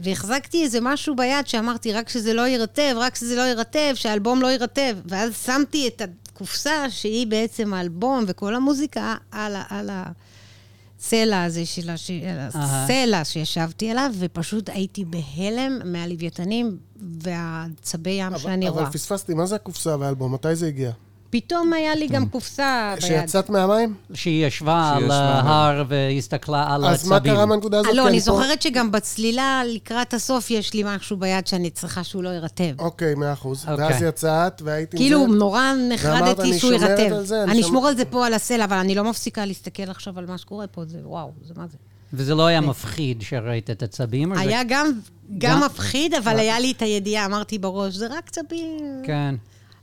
והחזקתי 0.00 0.62
איזה 0.62 0.78
משהו 0.82 1.16
ביד 1.16 1.46
שאמרתי, 1.46 1.92
רק 1.92 2.08
שזה 2.08 2.34
לא 2.34 2.46
יירטב, 2.46 2.94
רק 2.96 3.14
שזה 3.14 3.36
לא 3.36 3.42
יירטב, 3.42 3.92
שהאלבום 3.94 4.42
לא 4.42 4.46
יירטב. 4.46 4.96
ואז 5.06 5.32
שמתי 5.46 5.88
את 5.88 6.02
הקופסה, 6.32 6.90
שהיא 6.90 7.26
בעצם 7.26 7.74
האלבום 7.74 8.24
וכל 8.26 8.54
המוזיקה, 8.54 9.14
על, 9.30 9.56
ה- 9.56 9.64
על 9.68 9.90
הצלע 9.92 11.42
הזה 11.44 11.66
של 11.66 11.90
הש... 11.90 12.10
הסלע 12.54 13.24
שישבתי 13.24 13.90
עליו, 13.90 14.10
ופשוט 14.18 14.68
הייתי 14.68 15.04
בהלם 15.04 15.78
מהלוויתנים 15.84 16.76
והצבי 17.20 18.10
ים 18.10 18.38
שאני 18.38 18.68
אבל 18.68 18.78
רואה. 18.80 18.92
פספסתי, 18.92 19.34
מה 19.34 19.46
זה 19.46 19.54
הקופסה 19.54 19.96
והאלבום? 19.96 20.34
מתי 20.34 20.56
זה 20.56 20.66
הגיע? 20.66 20.90
פתאום 21.30 21.72
היה 21.72 21.94
לי 21.94 22.06
גם 22.06 22.28
קופסה 22.28 22.94
ביד. 22.94 23.04
כשיצאת 23.04 23.50
מהמים? 23.50 23.94
שהיא 24.14 24.46
ישבה 24.46 24.92
על. 24.96 25.10
ההר 25.10 25.84
והסתכלה 25.88 26.74
על 26.74 26.84
אז 26.84 27.08
מה. 27.08 27.20
קרה 27.20 27.46
מהנקודה 27.46 27.78
הזאת? 27.78 27.90
אה, 27.90 27.96
לא, 27.96 28.08
אני 28.08 28.20
זוכרת 28.20 28.62
שגם 28.62 28.92
בצלילה 28.92 29.62
לקראת 29.66 30.14
הסוף 30.14 30.50
יש 30.50 30.74
לי 30.74 30.82
משהו 30.86 31.16
ביד 31.16 31.46
שאני 31.46 31.70
צריכה 31.70 32.04
שהוא 32.04 32.22
לא 32.22 32.28
יירטב. 32.28 32.74
אוקיי, 32.78 33.14
מאה 33.14 33.32
אחוז. 33.32 33.64
אוקיי. 33.68 33.84
ואז 33.86 34.02
יצאת, 34.02 34.62
והיית 34.62 34.94
עם 34.94 34.98
כאילו. 35.00 35.26
נורא 35.26 35.62
נחרדתי 35.88 36.42
"אני 36.42 36.58
שהוא 36.58 36.72
יירטב. 36.72 37.14
אני 37.48 37.60
אשמור 37.60 37.86
על 37.88 37.96
זה 37.96 38.04
פה 38.04 38.26
על 38.26 38.34
הסלע, 38.34 38.64
אבל 38.64 38.76
אני 38.76 38.94
לא 38.94 39.04
מפסיקה 39.04 39.44
להסתכל 39.44 39.90
עכשיו 39.90 40.18
על 40.18 40.26
מה 40.26 40.38
שקורה 40.38 40.66
פה. 40.66 40.82
זה 40.86 40.98
וואו, 41.04 41.30
זה 41.46 41.54
מה 41.56 41.66
זה. 41.70 41.76
וזה 42.12 42.34
לא 42.34 42.46
היה 42.46 42.60
מפחיד 42.60 43.22
שראית 43.22 43.70
את 43.70 43.82
הצבים? 43.82 44.32
היה 44.32 44.62
גם, 44.64 44.68
גם- 44.68 44.92
גם 45.38 45.62
מפחיד, 45.64 46.14
אבל 46.14 46.38
היה 46.38 46.60
לי 46.60 46.72
את 46.76 46.82
הידיעה, 46.82 47.26
אמרתי 47.26 47.58
בראש, 47.58 47.94
זה 47.94 48.06
רק 48.10 48.30
צבים. 48.30 49.02
כן, 49.04 49.34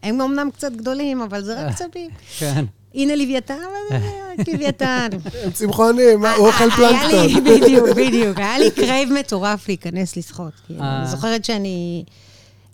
הם 0.05 0.21
אמנם 0.21 0.49
קצת 0.53 0.71
גדולים, 0.71 1.21
אבל 1.21 1.43
זה 1.43 1.61
רק 1.67 1.75
צבים. 1.75 2.09
כן. 2.37 2.65
הנה 2.95 3.15
לוויתן, 3.15 3.53
אבל 3.53 3.99
זה 3.99 4.09
רק 4.39 4.47
לוויתן. 4.49 5.07
הם 5.43 5.51
צמחונים, 5.51 6.19
מה, 6.19 6.33
הוא 6.33 6.47
אוכל 6.47 6.63
היה 6.77 7.07
לי, 7.07 7.33
פלנקטון. 7.33 7.43
בדיוק, 7.43 7.89
בדיוק. 7.89 8.37
היה 8.39 8.57
לי 8.59 8.71
crave 8.71 9.09
מטורף 9.13 9.67
להיכנס 9.67 10.17
לשחות. 10.17 10.53
כאילו, 10.65 10.81
אה. 10.81 10.99
אני 10.99 11.07
זוכרת 11.07 11.45
שאני 11.45 12.03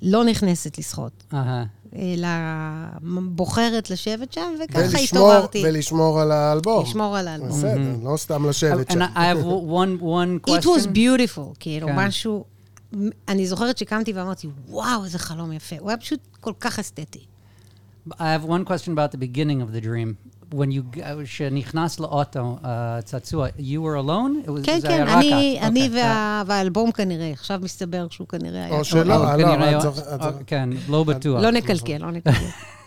לא 0.02 0.24
נכנסת 0.24 0.78
לשחות. 0.78 1.24
אלא 1.96 2.28
בוחרת 3.22 3.90
לשבת 3.90 4.34
שם, 4.34 4.54
וככה 4.64 4.80
ולשמור- 4.80 5.04
התעוררתי. 5.04 5.64
ולשמור 5.66 6.22
על 6.22 6.32
האלבום. 6.32 6.84
לשמור 6.84 7.18
על 7.18 7.28
האלבום. 7.28 7.50
בסדר, 7.50 7.80
לא 8.12 8.18
סתם 8.18 8.50
לשבת 8.50 8.92
שם. 8.92 9.02
I 9.02 9.04
I 9.04 9.18
have 9.18 9.46
one, 9.70 10.02
one 10.02 10.50
question. 10.50 10.64
It 10.64 10.82
was 10.82 10.86
beautiful, 10.86 11.56
כאילו, 11.60 11.88
כן. 11.88 11.96
משהו... 11.96 12.44
אני 13.28 13.48
זוכרת 13.48 13.78
שקמתי 13.78 14.14
ואמרתי, 14.14 14.48
וואו, 14.70 15.06
איזה 15.06 15.20
חלום 15.20 15.52
יפה. 15.52 15.76
הוא 15.80 15.90
היה 15.90 15.98
פשוט 15.98 16.20
כל 16.40 16.54
כך 16.60 16.80
אסתטי. 16.80 17.20
I 18.10 18.14
have 18.14 18.46
one 18.48 18.66
question 18.68 18.92
about 18.94 19.12
the 19.12 19.20
beginning 19.20 19.62
of 19.62 19.76
the 19.76 19.86
dream. 19.86 20.14
When 20.56 20.72
you, 20.72 21.00
כשנכנס 21.24 22.00
לאוטו, 22.00 22.58
uh, 22.64 22.68
צעצוע, 23.04 23.48
you 23.48 23.80
were 23.82 24.06
alone? 24.08 24.48
It 24.48 24.50
was- 24.50 24.66
כן, 24.66 24.80
כן, 24.82 25.08
אני, 25.08 25.60
אוקיי. 25.66 25.90
וה- 26.04 26.44
והאלבום 26.46 26.92
כנראה. 26.92 27.32
עכשיו 27.32 27.60
מסתבר 27.64 28.08
שהוא 28.10 28.28
כנראה 28.28 28.66
היה... 28.66 28.80
או 28.80 28.84
שלא, 28.86 29.00
אה, 29.30 29.38
לא, 29.38 29.48
אה, 29.48 30.32
כן, 30.48 30.70
לא 30.90 31.04
בטוח. 31.04 31.42
לא 31.44 31.52
נקלקל, 31.52 31.98
לא 31.98 32.12
נקלקל. 32.12 32.46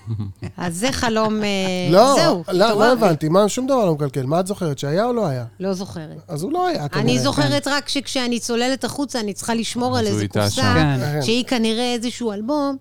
אז 0.56 0.76
זה 0.76 0.92
חלום... 0.92 1.42
אה, 1.42 1.48
לא, 1.90 2.14
זהו. 2.18 2.44
לא? 2.52 2.68
לא 2.78 2.92
הבנתי, 2.92 3.28
מה, 3.28 3.48
שום 3.48 3.66
דבר 3.66 3.84
לא 3.84 3.94
מקלקל. 3.94 4.26
מה 4.26 4.40
את 4.40 4.46
זוכרת, 4.46 4.78
שהיה 4.78 5.04
או 5.04 5.12
לא 5.12 5.26
היה? 5.26 5.44
לא 5.60 5.72
זוכרת. 5.72 6.16
אז 6.28 6.42
הוא 6.42 6.52
לא 6.52 6.66
היה 6.66 6.88
כנראה. 6.88 7.04
אני 7.04 7.18
זוכרת 7.18 7.68
רק 7.68 7.88
שכשאני 7.88 8.40
צוללת 8.40 8.84
החוצה, 8.84 9.20
אני 9.20 9.32
צריכה 9.34 9.54
לשמור 9.54 9.98
על 9.98 10.06
איזה 10.06 10.28
קופסה. 10.28 10.62
כן. 10.62 11.22
שהיא 11.22 11.44
כנראה 11.44 11.92
איזשהו 11.94 12.32
אלבום, 12.32 12.76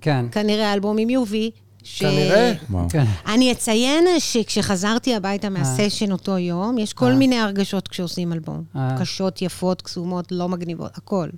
כן, 0.00 0.26
כנראה 0.32 0.72
אלבום 0.72 0.98
עם 0.98 1.10
יובי. 1.10 1.50
ש- 1.82 1.98
כנראה. 2.02 2.52
כן. 2.88 3.04
אני 3.26 3.52
אציין 3.52 4.04
שכשחזרתי 4.18 5.14
הביתה 5.14 5.48
מהסשן 5.48 6.12
אותו 6.12 6.38
יום, 6.38 6.78
יש 6.78 6.92
כל 6.92 7.12
מיני 7.12 7.38
הרגשות 7.38 7.88
כשעושים 7.88 8.32
אלבום. 8.32 8.62
אה. 8.76 8.96
קשות, 9.00 9.42
יפות, 9.42 9.82
קסומות, 9.82 10.32
לא 10.32 10.48
מגניבות, 10.48 10.90
הכל. 10.98 11.28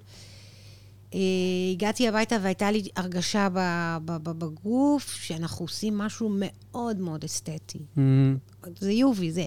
אה, 1.14 1.20
הגעתי 1.72 2.08
הביתה 2.08 2.36
והייתה 2.42 2.70
לי 2.70 2.88
הרגשה 2.96 3.48
בגוף 4.04 5.10
שאנחנו 5.22 5.64
עושים 5.64 5.98
משהו 5.98 6.30
מאוד 6.32 6.98
מאוד 6.98 7.24
אסתטי. 7.24 7.78
Mm, 7.96 8.00
זה 8.80 8.92
יובי, 8.92 9.32
זה... 9.32 9.44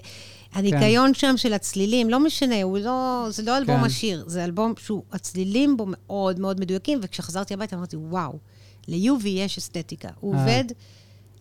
הניקיון 0.52 1.14
שם 1.14 1.36
של 1.36 1.52
הצלילים, 1.52 2.10
לא 2.10 2.20
משנה, 2.20 2.62
הוא 2.62 2.78
לא, 2.78 3.26
זה 3.30 3.42
לא 3.42 3.56
אלבום 3.58 3.78
כן. 3.78 3.84
עשיר, 3.84 4.24
זה 4.26 4.44
אלבום 4.44 4.72
שהוא, 4.78 5.02
הצלילים 5.12 5.76
בו 5.76 5.86
מאוד 5.88 6.40
מאוד 6.40 6.60
מדויקים, 6.60 6.98
וכשחזרתי 7.02 7.54
הביתה 7.54 7.76
אמרתי, 7.76 7.96
וואו, 7.96 8.38
ליובי 8.88 9.28
יש 9.28 9.58
אסתטיקה. 9.58 10.08
הוא 10.20 10.34
אה. 10.34 10.40
עובד 10.40 10.64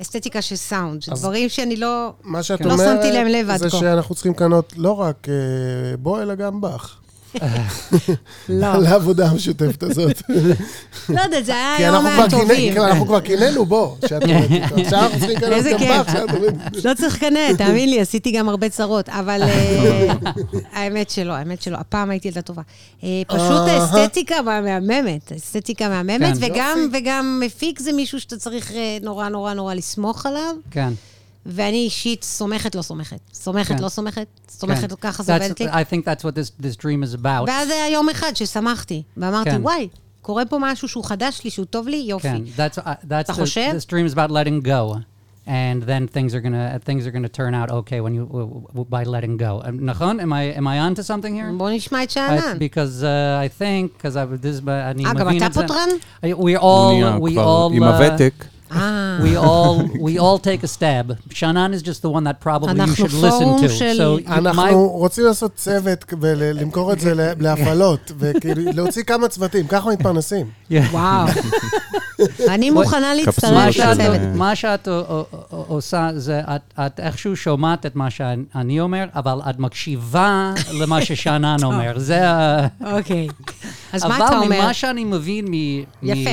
אסתטיקה 0.01 0.41
של 0.41 0.55
סאונד, 0.55 1.03
אז- 1.11 1.19
דברים 1.19 1.49
שאני 1.49 1.75
לא... 1.75 2.13
מה 2.23 2.43
שאת 2.43 2.61
לא 2.61 2.77
שמתי 2.77 3.11
להם 3.11 3.27
לב 3.27 3.49
עד 3.49 3.59
זה 3.59 3.69
כה. 3.69 3.77
שאנחנו 3.77 4.15
צריכים 4.15 4.31
לקנות 4.31 4.73
לא 4.77 4.91
רק 4.91 5.27
אה, 5.29 5.97
בו, 5.97 6.21
אלא 6.21 6.35
גם 6.35 6.61
בך. 6.61 7.00
לא, 8.49 8.65
על 8.65 8.85
העבודה 8.85 9.27
המשותפת 9.29 9.83
הזאת. 9.83 10.21
לא 11.09 11.21
יודעת, 11.21 11.45
זה 11.45 11.51
היה 11.55 11.75
היום 11.75 12.05
קינא- 12.07 12.17
מהטובים. 12.21 12.73
כי 12.73 12.79
אנחנו 12.79 13.05
כבר 13.05 13.19
קינאנו 13.19 13.65
בו, 13.65 13.97
שאת 14.09 14.23
אומרת 14.23 14.51
איתו. 14.51 14.75
עכשיו 14.81 14.99
אנחנו 14.99 15.19
צריכים 15.19 15.37
לקנות 15.37 16.07
גם. 16.07 16.45
לא 16.83 16.93
צריך 16.93 17.15
לקנא, 17.15 17.39
תאמין 17.57 17.89
לי, 17.89 17.99
עשיתי 18.01 18.31
גם 18.31 18.49
הרבה 18.49 18.69
צרות, 18.69 19.09
אבל 19.09 19.41
אה, 19.43 20.13
האמת 20.73 21.09
שלא, 21.09 21.33
האמת 21.33 21.61
שלא, 21.61 21.77
הפעם 21.77 22.09
הייתי 22.09 22.27
ילדה 22.27 22.41
טובה. 22.41 22.61
אה, 23.03 23.09
פשוט. 23.27 23.67
האסתטיקה 23.67 24.35
מהממת, 24.41 25.31
האסתטיקה 25.31 25.89
מהממת, 25.89 26.37
כן. 26.37 26.77
וגם 26.91 27.39
מפיק 27.43 27.79
זה 27.79 27.91
מישהו 27.93 28.19
שאתה 28.19 28.37
צריך 28.37 28.71
אה, 28.71 28.97
נורא 29.01 29.29
נורא 29.29 29.53
נורא 29.53 29.73
לסמוך 29.73 30.25
עליו, 30.25 30.55
כן. 30.71 30.93
ואני 31.45 31.77
אישית 31.77 32.23
סומכת, 32.23 32.75
לא 32.75 32.81
סומכת. 32.81 33.19
סומכת, 33.33 33.75
כן. 33.75 33.83
לא 33.83 33.89
סומכת, 33.89 34.27
סומכת, 34.49 34.89
כן. 34.89 34.95
ככה 35.01 35.23
זה 35.23 35.33
עובד 35.33 35.51
לי. 35.59 35.69
I 35.69 35.85
think 35.85 36.05
that's 36.05 36.21
what 36.21 36.33
this, 36.35 36.63
this 36.65 36.75
dream 36.81 37.03
is 37.11 37.15
about. 37.23 37.47
ואז 37.47 37.69
היה 37.69 37.89
יום 37.89 38.09
אחד 38.09 38.31
ששמחתי, 38.35 39.03
ואמרתי, 39.17 39.51
כן. 39.51 39.61
וואי, 39.61 39.87
קורה 40.21 40.45
פה 40.45 40.57
משהו 40.61 40.87
שהוא 40.87 41.03
חדש 41.03 41.41
לי, 41.43 41.49
שהוא 41.49 41.65
טוב 41.65 41.87
לי, 41.87 41.97
יופי. 42.07 42.27
כן, 42.27 42.41
that's, 42.57 42.77
uh, 42.77 42.81
that's 42.81 43.05
אתה 43.09 43.33
the, 43.33 43.35
חושב? 43.35 43.71
this 43.77 43.85
dream 43.85 44.11
is 44.11 44.17
about 44.17 44.31
letting 44.31 44.65
go. 44.67 44.97
And 45.47 45.81
then 45.83 46.03
things 46.15 46.31
are 46.35 46.41
gonna 46.45 46.77
things 46.87 47.01
are 47.07 47.11
gonna 47.17 47.33
turn 47.39 47.53
out 47.59 47.69
okay 47.79 47.99
when 48.05 48.13
you 48.17 48.23
w- 48.31 48.61
w- 48.73 48.85
by 48.95 49.03
letting 49.03 49.35
go. 49.45 49.51
Um, 49.65 49.71
נכון? 49.81 50.19
Am 50.19 50.31
I 50.33 50.59
am 50.59 50.67
I 50.67 50.77
onto 50.87 51.01
something 51.01 51.33
here? 51.35 51.57
בוא 51.57 51.69
נשמע 51.69 52.03
את 52.03 52.09
I, 52.09 52.13
שאנן. 52.13 52.57
because 52.59 53.01
uh, 53.03 53.05
I 53.45 53.61
think 53.61 53.97
because 53.97 54.15
I 54.15 54.45
this 54.45 54.67
אני 54.69 55.05
אה, 55.05 55.13
גם 55.13 55.27
מבין 55.27 55.37
אתה 55.37 55.45
את 55.47 55.53
זה. 55.53 55.61
פותרן? 55.61 55.89
I- 56.23 56.25
We 56.25 56.29
הוא 56.31 56.91
נהיה 56.91 57.17
all 57.17 57.21
we 57.21 57.35
all 57.35 57.73
עם 57.75 57.83
uh, 57.83 57.87
אה, 58.75 59.17
we 59.23 59.37
all 59.37 59.97
we 59.97 60.19
all 60.23 60.37
take 60.43 60.63
a 60.63 60.77
stab. 60.77 61.33
Shannon 61.33 61.73
is 61.73 61.81
just 61.83 62.01
the 62.01 62.09
one 62.09 62.23
that 62.23 62.39
probably 62.47 62.79
you 62.85 62.95
should 62.95 63.13
listen 63.13 63.61
to. 63.63 63.69
של- 63.69 64.19
So 64.23 64.29
my 64.29 64.31
אנחנו 64.37 64.87
רוצים 64.89 65.25
לעשות 65.25 65.51
צוות 65.55 66.05
ולמכור 66.21 66.93
את 66.93 66.99
זה 66.99 67.13
להפעלות, 67.39 68.11
וכאילו 68.19 68.71
להוציא 68.73 69.03
כמה 69.03 69.27
צוותים, 69.27 69.67
ככה 69.67 69.89
מתפרנסים. 69.89 70.45
וואו. 70.91 71.27
אני 72.49 72.69
מוכנה 72.69 73.13
להצטרף 73.13 73.77
לצוות. 73.77 74.19
מה 74.35 74.55
שאת 74.55 74.87
עושה 75.49 76.09
זה, 76.15 76.41
את, 76.79 76.99
איכשהו 76.99 77.35
שומעת 77.35 77.85
את 77.85 77.95
מה 77.95 78.09
שאני 78.09 78.79
אומר, 78.79 79.05
אבל 79.15 79.39
את 79.49 79.59
מקשיבה 79.59 80.53
למה 80.73 81.01
ששאנן 81.05 81.57
אומר. 81.63 81.93
זה 81.99 82.29
ה... 82.29 82.67
אוקיי. 82.91 83.27
אז 83.93 84.03
מה 84.05 84.15
אתה 84.17 84.27
אבל 84.27 84.35
אומר? 84.37 84.61
ממה 84.61 84.73
שאני 84.73 85.03
מבין 85.03 85.45
מ- 85.49 85.83
יפה. 86.03 86.29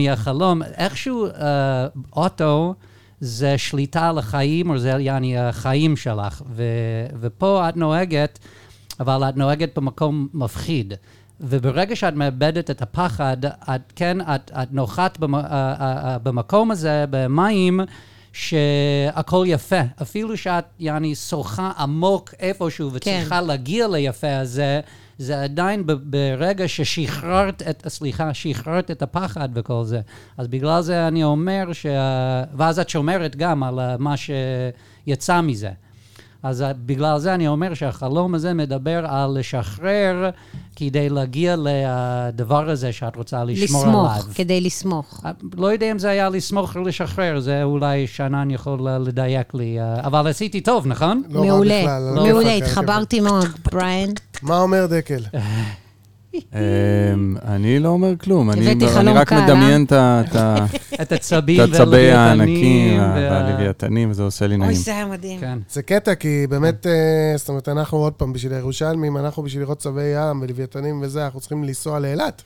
מ- 0.00 0.12
משאנן 0.12 0.30
ומהחלום, 0.30 0.62
איכשהו 0.62 1.26
אה, 1.26 1.86
אוטו 2.12 2.74
זה 3.20 3.58
שליטה 3.58 4.08
על 4.08 4.18
החיים, 4.18 4.70
או 4.70 4.78
זה 4.78 4.88
יעני 4.88 5.38
החיים 5.38 5.96
שלך. 5.96 6.42
ו- 6.50 7.06
ופה 7.20 7.68
את 7.68 7.76
נוהגת, 7.76 8.38
אבל 9.00 9.28
את 9.28 9.36
נוהגת 9.36 9.78
במקום 9.78 10.28
מפחיד. 10.34 10.94
וברגע 11.40 11.96
שאת 11.96 12.14
מאבדת 12.14 12.70
את 12.70 12.82
הפחד, 12.82 13.36
את 13.44 13.92
כן, 13.96 14.20
את, 14.20 14.50
את 14.62 14.72
נוחת 14.72 15.18
במ, 15.18 15.34
uh, 15.34 15.38
uh, 15.38 15.42
uh, 15.42 16.18
במקום 16.22 16.70
הזה, 16.70 17.04
במים, 17.10 17.80
שהכל 18.32 19.44
יפה. 19.46 19.80
אפילו 20.02 20.36
שאת, 20.36 20.64
יעני, 20.78 21.14
שוחה 21.14 21.72
עמוק 21.78 22.34
איפשהו 22.40 22.92
וצריכה 22.92 23.40
להגיע 23.40 23.88
ליפה 23.88 24.36
הזה, 24.36 24.80
זה 25.20 25.42
עדיין 25.42 25.82
ברגע 25.86 26.68
ששחררת 26.68 27.62
את, 27.70 27.88
סליחה, 27.88 28.34
שחררת 28.34 28.90
את 28.90 29.02
הפחד 29.02 29.48
וכל 29.54 29.84
זה. 29.84 30.00
אז 30.38 30.48
בגלל 30.48 30.82
זה 30.82 31.08
אני 31.08 31.24
אומר 31.24 31.72
ש... 31.72 31.86
ואז 32.56 32.78
את 32.78 32.88
שומרת 32.88 33.36
גם 33.36 33.62
על 33.62 33.80
אה, 33.80 33.96
מה 33.98 34.14
שיצא 34.16 35.40
מזה. 35.40 35.70
אז 36.42 36.62
אה, 36.62 36.72
בגלל 36.72 37.18
זה 37.18 37.34
אני 37.34 37.48
אומר 37.48 37.74
שהחלום 37.74 38.34
הזה 38.34 38.54
מדבר 38.54 39.06
על 39.06 39.38
לשחרר 39.38 40.30
כדי 40.76 41.08
להגיע 41.08 41.56
לדבר 41.58 42.70
הזה 42.70 42.92
שאת 42.92 43.16
רוצה 43.16 43.44
לשמור 43.44 43.82
עליו. 43.82 44.04
לסמוך, 44.18 44.34
כדי 44.34 44.60
לסמוך. 44.60 45.20
אה, 45.24 45.30
לא 45.56 45.72
יודע 45.72 45.90
אם 45.90 45.98
זה 45.98 46.08
היה 46.08 46.28
לסמוך 46.28 46.76
או 46.76 46.82
לשחרר, 46.82 47.40
זה 47.40 47.62
אולי 47.62 48.06
שנן 48.06 48.50
יכול 48.50 48.88
אה, 48.88 48.98
לדייק 48.98 49.54
לי, 49.54 49.78
אבל 49.80 50.26
עשיתי 50.26 50.60
טוב, 50.60 50.86
נכון? 50.86 51.22
לא 51.30 51.44
מעולה, 51.44 51.80
בכלל, 51.82 52.12
לא 52.14 52.24
מעולה. 52.26 52.54
התחברתי 52.54 53.20
מאוד, 53.20 53.46
בריאן. 53.72 54.10
מה 54.42 54.58
אומר 54.58 54.86
דקל? 54.86 55.20
אמ, 56.34 56.40
אני 57.44 57.78
לא 57.78 57.88
אומר 57.88 58.16
כלום, 58.16 58.50
אני 58.50 58.74
רק 59.14 59.28
קל, 59.28 59.36
אה? 59.36 59.44
מדמיין 59.44 59.86
את 61.02 61.12
הצבי 61.12 61.60
הענקים 62.10 62.98
וה- 63.00 63.14
והלוויתנים, 63.30 64.10
וזה 64.10 64.22
עושה 64.22 64.46
לי 64.46 64.54
אוי, 64.54 64.64
נעים. 64.64 64.76
זה 64.76 64.90
היה 64.90 65.06
מדהים. 65.06 65.40
כן. 65.40 65.58
זה 65.70 65.82
קטע, 65.82 66.14
כי 66.14 66.46
באמת, 66.50 66.86
אה, 66.86 66.92
זאת 67.36 67.48
אומרת, 67.48 67.68
אנחנו 67.68 67.98
עוד 67.98 68.12
פעם, 68.12 68.32
בשביל 68.32 68.52
הירושלמים, 68.54 69.16
אנחנו 69.16 69.42
בשביל 69.42 69.62
לראות 69.62 69.78
צבי 69.78 70.02
ים 70.14 70.42
ולוויתנים 70.42 71.00
וזה, 71.02 71.24
אנחנו 71.24 71.40
צריכים 71.40 71.64
לנסוע 71.64 71.98
לאילת. 72.00 72.42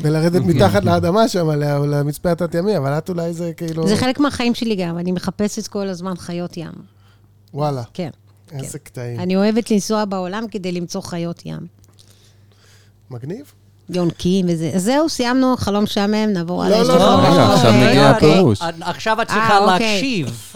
ולרדת 0.00 0.42
מתחת 0.54 0.84
לאדמה 0.84 1.28
שם, 1.28 1.50
ל- 1.50 1.94
למצפה 1.94 2.30
התת-ימי, 2.32 2.76
אבל 2.76 2.98
את 2.98 3.08
אולי 3.08 3.32
זה 3.32 3.52
כאילו... 3.56 3.88
זה 3.88 3.96
חלק 3.96 4.20
מהחיים 4.20 4.54
שלי 4.54 4.76
גם, 4.76 4.98
אני 4.98 5.12
מחפשת 5.12 5.66
כל 5.66 5.88
הזמן 5.88 6.16
חיות 6.16 6.56
ים. 6.56 6.70
וואלה, 7.54 7.82
כן. 7.94 8.10
איזה 8.52 8.78
קטעים. 8.78 9.20
אני 9.20 9.36
אוהבת 9.36 9.70
לנסוע 9.70 10.04
בעולם 10.04 10.44
כדי 10.50 10.72
למצוא 10.72 11.00
חיות 11.00 11.42
ים. 11.46 11.79
מגניב. 13.10 13.52
יונקים 13.92 14.46
וזה. 14.48 14.70
אז 14.74 14.82
זהו, 14.82 15.08
סיימנו, 15.08 15.54
חלום 15.56 15.84
משעמם, 15.84 16.14
נעבור 16.32 16.60
לא, 16.64 16.66
הלאה. 16.66 16.78
יש 16.82 16.88
לא, 16.88 16.94
לא, 16.94 17.00
חלום 17.00 17.20
רגע, 17.20 17.30
משעמם. 17.30 17.50
עכשיו 17.52 17.72
מגיע. 17.72 18.10
הפירוש. 18.10 18.62
את- 18.62 18.74
עכשיו 18.80 19.22
את 19.22 19.30
אה, 19.30 19.34
צריכה 19.34 19.58
אוקיי. 19.58 19.72
להקשיב. 19.92 20.54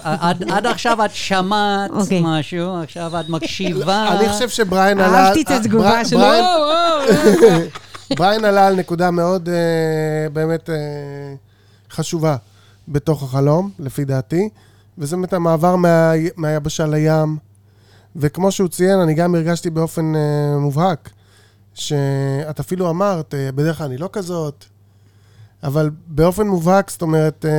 עד 0.53 0.67
עכשיו 0.67 1.05
את 1.05 1.11
שמעת 1.15 1.91
אוקיי. 1.91 2.21
משהו, 2.25 2.83
עכשיו 2.83 3.21
את 3.21 3.29
מקשיבה. 3.29 4.09
אני 4.19 4.29
חושב 4.29 4.49
שבריין 4.49 5.01
עלה... 5.01 5.19
אהבתי 5.27 5.43
את 5.43 5.51
אה, 5.51 5.57
התגובה 5.57 6.05
שלו. 6.05 6.21
בריין- 8.19 8.45
עלה 8.45 8.67
על 8.67 8.75
נקודה 8.77 9.11
מאוד 9.11 9.49
אה, 9.49 9.55
באמת 10.33 10.71
אה, 10.71 10.75
חשובה 11.91 12.37
בתוך 12.89 13.23
החלום, 13.23 13.71
לפי 13.79 14.05
דעתי, 14.05 14.49
וזה 14.99 15.17
באמת 15.17 15.33
המעבר 15.33 15.77
מה, 15.77 16.13
מהיבשה 16.37 16.87
לים. 16.87 17.37
וכמו 18.17 18.53
שהוא 18.53 18.69
ציין, 18.69 18.99
אני 18.99 19.15
גם 19.15 19.35
הרגשתי 19.35 19.71
באופן 19.71 20.13
אה, 20.17 20.21
מובהק, 20.59 21.11
שאת 21.75 22.61
אפילו 22.61 22.91
אמרת, 22.91 23.35
אה, 23.35 23.53
בדרך 23.53 23.79
כלל 23.79 23.87
אני 23.87 23.97
לא 23.97 24.09
כזאת, 24.13 24.65
אבל 25.63 25.91
באופן 26.07 26.47
מובהק, 26.47 26.91
זאת 26.91 27.03
אומרת, 27.03 27.45
אה, 27.49 27.51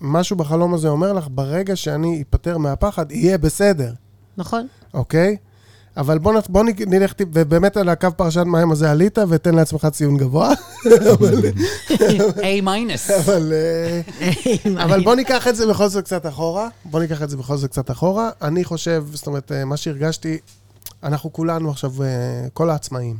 משהו 0.00 0.36
בחלום 0.36 0.74
הזה 0.74 0.88
אומר 0.88 1.12
לך, 1.12 1.26
ברגע 1.30 1.76
שאני 1.76 2.22
אפטר 2.30 2.58
מהפחד, 2.58 3.12
יהיה 3.12 3.38
בסדר. 3.38 3.92
נכון. 4.36 4.66
אוקיי? 4.94 5.36
אבל 5.96 6.18
בוא, 6.18 6.32
נ- 6.32 6.40
בוא 6.48 6.64
נלך, 6.86 7.12
ובאמת 7.32 7.76
על 7.76 7.88
הקו 7.88 8.08
פרשת 8.16 8.42
מים 8.46 8.72
הזה 8.72 8.90
עלית, 8.90 9.18
ותן 9.28 9.54
לעצמך 9.54 9.86
ציון 9.92 10.16
גבוה. 10.16 10.50
A 11.38 12.62
מיינוס. 12.62 13.10
אבל, 13.10 13.52
אה, 13.52 14.00
אבל 14.84 15.04
בוא 15.04 15.14
ניקח 15.14 15.48
את 15.48 15.56
זה 15.56 15.66
בכל 15.66 15.88
זאת 15.88 16.04
קצת 16.04 16.26
אחורה. 16.26 16.68
בוא 16.84 17.00
ניקח 17.00 17.22
את 17.22 17.30
זה 17.30 17.36
בכל 17.36 17.56
זאת 17.56 17.70
קצת 17.70 17.90
אחורה. 17.90 18.30
אני 18.42 18.64
חושב, 18.64 19.04
זאת 19.12 19.26
אומרת, 19.26 19.52
מה 19.66 19.76
שהרגשתי, 19.76 20.38
אנחנו 21.02 21.32
כולנו 21.32 21.70
עכשיו, 21.70 22.02
אה, 22.02 22.46
כל 22.52 22.70
העצמאים, 22.70 23.16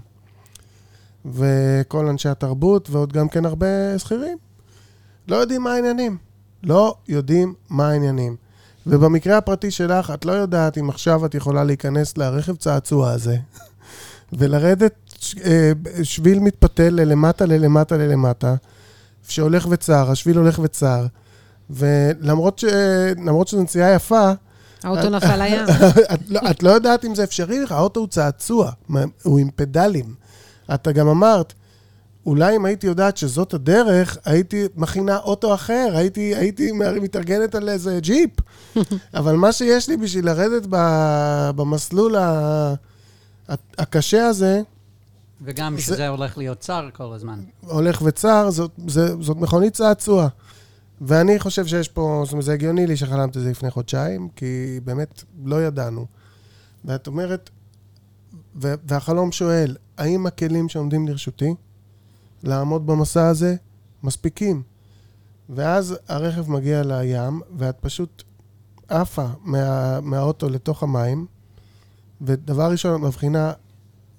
וכל 1.25 2.07
אנשי 2.07 2.29
התרבות, 2.29 2.91
ועוד 2.91 3.12
גם 3.12 3.29
כן 3.29 3.45
הרבה 3.45 3.99
שכירים, 3.99 4.39
לא 5.29 5.37
יודעים 5.37 5.62
מה 5.62 5.73
העניינים. 5.73 6.17
לא 6.62 6.95
יודעים 7.09 7.55
מה 7.71 7.89
העניינים. 7.89 8.37
ובמקרה 8.87 9.39
הפרטי 9.39 9.71
שלך, 9.71 10.11
את 10.11 10.25
לא 10.25 10.33
יודעת 10.33 10.79
אם 10.79 10.91
עכשיו 10.91 11.27
את 11.27 11.35
יכולה 11.35 11.65
להיכנס 11.65 12.19
לרכב 12.19 12.57
צעצוע 12.57 13.11
הזה, 13.11 13.37
ולרדת 14.39 14.95
אה, 15.45 15.73
שביל 16.03 16.39
מתפתל 16.39 16.91
ללמטה, 16.91 17.47
ללמטה, 17.47 17.97
ללמטה, 17.97 18.55
שהולך 19.29 19.67
וצר, 19.71 20.11
השביל 20.11 20.37
הולך 20.37 20.61
וצר, 20.62 21.07
ולמרות 21.71 22.59
ש... 22.59 22.65
למרות 23.25 23.49
שזו 23.49 23.62
נסיעה 23.62 23.91
יפה, 23.91 24.33
האוטו 24.85 25.11
נפל 25.11 25.43
לים. 25.43 25.61
את, 26.15 26.21
לא, 26.31 26.41
את 26.51 26.62
לא 26.62 26.71
יודעת 26.71 27.05
אם 27.05 27.15
זה 27.15 27.25
אפשרי 27.25 27.61
לך, 27.61 27.73
האוטו 27.73 28.01
הוא 28.01 28.09
צעצוע, 28.09 28.71
הוא 29.23 29.39
עם 29.39 29.49
פדלים. 29.57 30.15
אתה 30.75 30.93
גם 30.93 31.09
אמרת, 31.09 31.53
אולי 32.27 32.57
אם 32.57 32.65
הייתי 32.65 32.87
יודעת 32.87 33.17
שזאת 33.17 33.55
הדרך, 33.55 34.19
הייתי 34.25 34.65
מכינה 34.77 35.19
אוטו 35.19 35.55
אחר, 35.55 35.89
הייתי, 35.95 36.35
הייתי 36.35 36.73
מתארגנת 36.73 37.55
על 37.55 37.69
איזה 37.69 37.99
ג'יפ. 38.03 38.30
אבל 39.15 39.37
מה 39.37 39.52
שיש 39.52 39.89
לי 39.89 39.97
בשביל 39.97 40.26
לרדת 40.26 40.67
ב, 40.71 40.76
במסלול 41.56 42.17
ה, 42.17 42.28
ה, 43.49 43.54
הקשה 43.78 44.26
הזה, 44.26 44.63
וגם 45.45 45.76
זה- 45.76 45.83
שזה 45.83 46.09
הולך 46.09 46.39
להיות 46.39 46.59
צר 46.61 46.89
כל 46.93 47.13
הזמן. 47.15 47.41
הולך 47.67 48.02
וצר, 48.04 48.50
זאת, 48.50 48.71
זה, 48.89 49.15
זאת 49.21 49.37
מכונית 49.37 49.75
צעצוע. 49.75 50.28
ואני 51.06 51.38
חושב 51.38 51.67
שיש 51.67 51.88
פה, 51.88 52.23
זאת 52.25 52.32
אומרת, 52.32 52.45
זה 52.45 52.52
הגיוני 52.52 52.86
לי 52.86 52.97
שחלמת 52.97 53.36
את 53.36 53.43
זה 53.43 53.50
לפני 53.50 53.71
חודשיים, 53.71 54.28
כי 54.36 54.80
באמת 54.84 55.23
לא 55.45 55.65
ידענו. 55.65 56.06
ואת 56.84 57.06
אומרת, 57.06 57.50
ו- 58.62 58.75
והחלום 58.84 59.32
שואל, 59.32 59.76
האם 59.99 60.26
הכלים 60.26 60.69
שעומדים 60.69 61.08
לרשותי 61.08 61.54
לעמוד 62.43 62.86
במסע 62.86 63.28
הזה 63.28 63.56
מספיקים? 64.02 64.62
ואז 65.49 65.97
הרכב 66.08 66.50
מגיע 66.50 66.82
לים, 66.82 67.41
ואת 67.56 67.76
פשוט 67.80 68.23
עפה 68.88 69.26
מה, 69.43 70.00
מהאוטו 70.00 70.49
לתוך 70.49 70.82
המים, 70.82 71.26
ודבר 72.21 72.71
ראשון, 72.71 72.95
את 72.95 73.06
מבחינה 73.06 73.52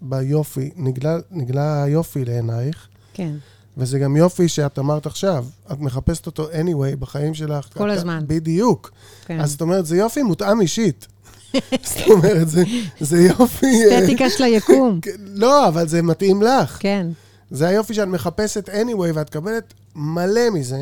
ביופי, 0.01 0.71
נגלה, 0.75 1.17
נגלה 1.31 1.83
היופי 1.83 2.25
לעינייך, 2.25 2.87
כן. 3.13 3.35
וזה 3.77 3.99
גם 3.99 4.15
יופי 4.15 4.47
שאת 4.47 4.79
אמרת 4.79 5.05
עכשיו, 5.05 5.45
את 5.71 5.79
מחפשת 5.79 6.25
אותו 6.25 6.47
anyway 6.51 6.95
בחיים 6.99 7.33
שלך. 7.33 7.67
כל 7.73 7.91
אתה- 7.91 7.99
הזמן. 7.99 8.23
בדיוק. 8.27 8.91
כן. 9.25 9.39
אז 9.41 9.51
זאת 9.51 9.61
אומרת, 9.61 9.85
זה 9.85 9.97
יופי 9.97 10.23
מותאם 10.23 10.61
אישית. 10.61 11.07
זאת 11.83 12.07
אומרת, 12.09 12.49
זה, 12.49 12.63
זה 12.99 13.21
יופי... 13.21 13.65
אה, 13.91 13.99
אסתטיקה 13.99 14.29
של 14.29 14.43
היקום. 14.43 14.99
כן, 15.01 15.11
לא, 15.19 15.67
אבל 15.67 15.87
זה 15.87 16.01
מתאים 16.01 16.41
לך. 16.41 16.77
כן. 16.79 17.07
זה 17.51 17.67
היופי 17.67 17.93
שאת 17.93 18.07
מחפשת 18.07 18.69
anyway, 18.69 19.11
ואת 19.13 19.35
מקבלת 19.35 19.73
מלא 19.95 20.49
מזה, 20.53 20.81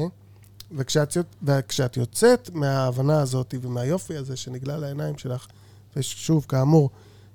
וכשאת, 0.77 1.17
וכשאת 1.43 1.97
יוצאת 1.97 2.49
מההבנה 2.53 3.21
הזאת 3.21 3.53
ומהיופי 3.61 4.17
הזה 4.17 4.35
שנגלה 4.35 4.77
לעיניים 4.77 5.17
שלך, 5.17 5.47
ושוב, 5.95 6.45
כאמור, 6.49 6.89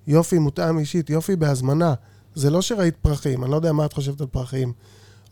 יופי 0.07 0.39
מותאם 0.39 0.79
אישית, 0.79 1.11
יופי 1.11 1.37
בהזמנה. 1.37 1.95
זה 2.35 2.51
לא 2.51 2.63
שראית 2.63 2.97
פרחים, 3.03 3.43
אני 3.45 3.51
לא 3.51 3.57
יודע 3.57 3.73
מה 3.73 3.85
את 3.85 3.93
חושבת 3.93 4.21
על 4.21 4.27
פרחים. 4.27 4.73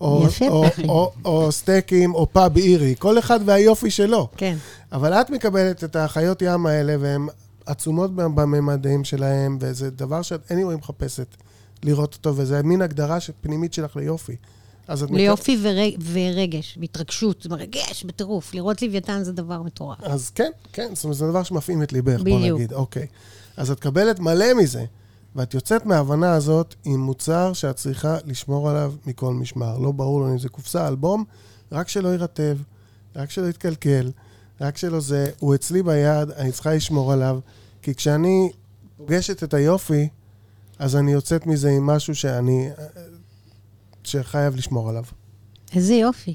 או, 0.01 0.23
יפה 0.27 0.49
או, 0.49 0.63
פרחים. 0.63 0.89
או, 0.89 1.13
או 1.25 1.53
סטייקים, 1.53 2.15
או 2.15 2.27
פאב 2.33 2.57
אירי, 2.57 2.95
כל 2.99 3.19
אחד 3.19 3.41
והיופי 3.45 3.91
שלו. 3.91 4.29
כן. 4.37 4.57
אבל 4.93 5.13
את 5.13 5.31
מקבלת 5.31 5.85
את 5.85 5.97
החיות 5.97 6.43
ים 6.43 6.67
האלה, 6.67 6.97
והן 7.01 7.27
עצומות 7.67 8.15
בממדים 8.15 9.05
שלהם, 9.05 9.59
וזה 9.61 9.91
דבר 9.91 10.23
שאת 10.23 10.51
anyway 10.51 10.77
מחפשת 10.79 11.27
לראות 11.83 12.15
אותו, 12.15 12.37
וזה 12.37 12.63
מין 12.63 12.83
הגדרה 12.83 13.19
פנימית 13.41 13.73
שלך 13.75 13.97
ליופי. 13.97 14.37
אז 14.89 15.03
את... 15.03 15.11
מק- 15.11 15.17
ליופי 15.17 15.59
ורג- 15.63 16.03
ורגש, 16.13 16.79
והתרגשות, 16.81 17.43
זה 17.43 17.49
מרגש 17.49 18.05
בטירוף. 18.05 18.55
לראות 18.55 18.83
לוויתן 18.83 19.23
זה 19.23 19.33
דבר 19.33 19.63
מטורף. 19.63 19.99
אז 20.03 20.31
כן, 20.31 20.51
כן, 20.73 20.89
זאת 20.95 21.05
אומרת, 21.05 21.17
זה 21.17 21.27
דבר 21.27 21.43
שמפעים 21.43 21.83
את 21.83 21.93
ליבך, 21.93 22.21
בוא. 22.23 22.39
נגיד, 22.55 22.73
אוקיי. 22.73 23.07
אז 23.57 23.71
את 23.71 23.79
מקבלת 23.79 24.21
מלא 24.21 24.55
מזה, 24.55 24.85
ואת 25.37 25.55
יוצאת 25.55 25.87
מההבנה 25.87 26.33
הזאת 26.33 26.75
עם 26.85 27.01
מוצר 27.01 27.53
שאת 27.53 27.77
צריכה 27.77 28.16
לשמור 28.25 28.70
עליו 28.70 28.92
מכל 29.07 29.35
משמר. 29.35 29.79
לא 29.79 29.92
ברור 29.92 30.20
לנו 30.20 30.33
אם 30.33 30.38
זה 30.38 30.49
קופסה, 30.49 30.88
אלבום, 30.88 31.25
רק 31.73 31.88
שלא 31.88 32.09
יירטב, 32.09 32.59
רק 33.16 33.31
שלא 33.31 33.47
יתקלקל, 33.47 34.11
רק 34.61 34.77
שלא 34.77 35.01
זה, 35.01 35.31
הוא 35.38 35.55
אצלי 35.55 35.83
ביד, 35.83 36.31
אני 36.31 36.53
צריכה 36.53 36.75
לשמור 36.75 37.12
עליו, 37.12 37.38
כי 37.83 37.94
כשאני 37.94 38.51
פוגשת 38.97 39.42
את 39.42 39.55
היופי, 39.55 40.09
אז 40.79 40.97
אני 40.97 41.12
יוצאת 41.12 41.47
מזה 41.47 41.70
עם 41.70 41.87
משהו 41.87 42.14
שאני... 42.14 42.70
שחייב 44.05 44.57
לשמור 44.57 44.88
עליו. 44.88 45.05
איזה 45.75 45.94
יופי. 45.94 46.35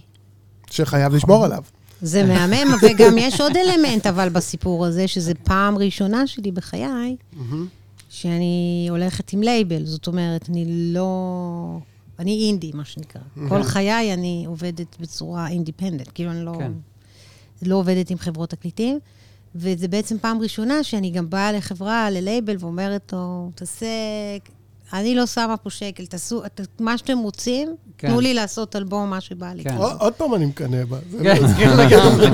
שחייב 0.70 1.14
לשמור 1.14 1.46
עליו. 1.46 1.64
זה 2.02 2.24
מהמם, 2.24 2.76
וגם 2.82 3.18
יש 3.18 3.42
עוד 3.42 3.52
אלמנט, 3.58 4.08
אבל 4.08 4.30
בסיפור 4.30 4.86
הזה, 4.86 5.08
שזה 5.08 5.34
פעם 5.44 5.78
ראשונה 5.78 6.28
שלי 6.28 6.52
בחיי, 6.52 7.16
שאני 8.10 8.88
הולכת 8.90 9.34
עם 9.34 9.44
לייבל. 9.44 9.86
זאת 9.86 10.08
אומרת, 10.08 10.50
אני 10.50 10.66
לא... 10.68 11.78
אני 12.20 12.48
אינדי, 12.48 12.72
מה 12.74 12.86
שנקרא. 12.86 13.22
כל 13.50 13.64
חיי 13.64 14.14
אני 14.14 14.44
עובדת 14.48 14.98
בצורה 15.00 15.48
independent. 15.48 16.10
כאילו, 16.14 16.32
אני 16.32 16.46
לא, 16.46 16.54
כן. 16.60 16.72
לא 17.62 17.76
עובדת 17.76 18.10
עם 18.10 18.18
חברות 18.18 18.50
תקליטים. 18.50 19.00
וזה 19.56 19.88
בעצם 19.88 20.18
פעם 20.18 20.42
ראשונה 20.42 20.84
שאני 20.84 21.12
גם 21.12 21.30
באה 21.30 21.52
לחברה, 21.52 22.10
ללייבל, 22.10 22.56
ואומרת 22.60 23.14
לו, 23.14 23.52
תעשה 23.56 23.88
אני 24.94 25.16
לא 25.16 25.26
שמה 25.26 25.58
פה 25.58 25.70
שקל, 25.70 26.06
תעשו 26.06 26.46
את 26.46 26.62
מה 26.80 26.98
שאתם 26.98 27.18
רוצים, 27.18 27.76
כן. 27.98 28.08
תנו 28.08 28.20
לי 28.20 28.34
לעשות 28.34 28.76
אלבום, 28.76 29.10
מה 29.10 29.22
שבא 29.22 29.54
לי. 29.54 29.64
כן. 29.64 29.76
עוד- 29.78 30.14
פעם 30.14 30.36
אני 30.36 30.46
מקנא 30.46 30.86
בה. 30.86 30.98
זה 31.12 31.18
כן, 31.24 31.70
לא- 31.70 31.76
לגמרי. 31.84 32.28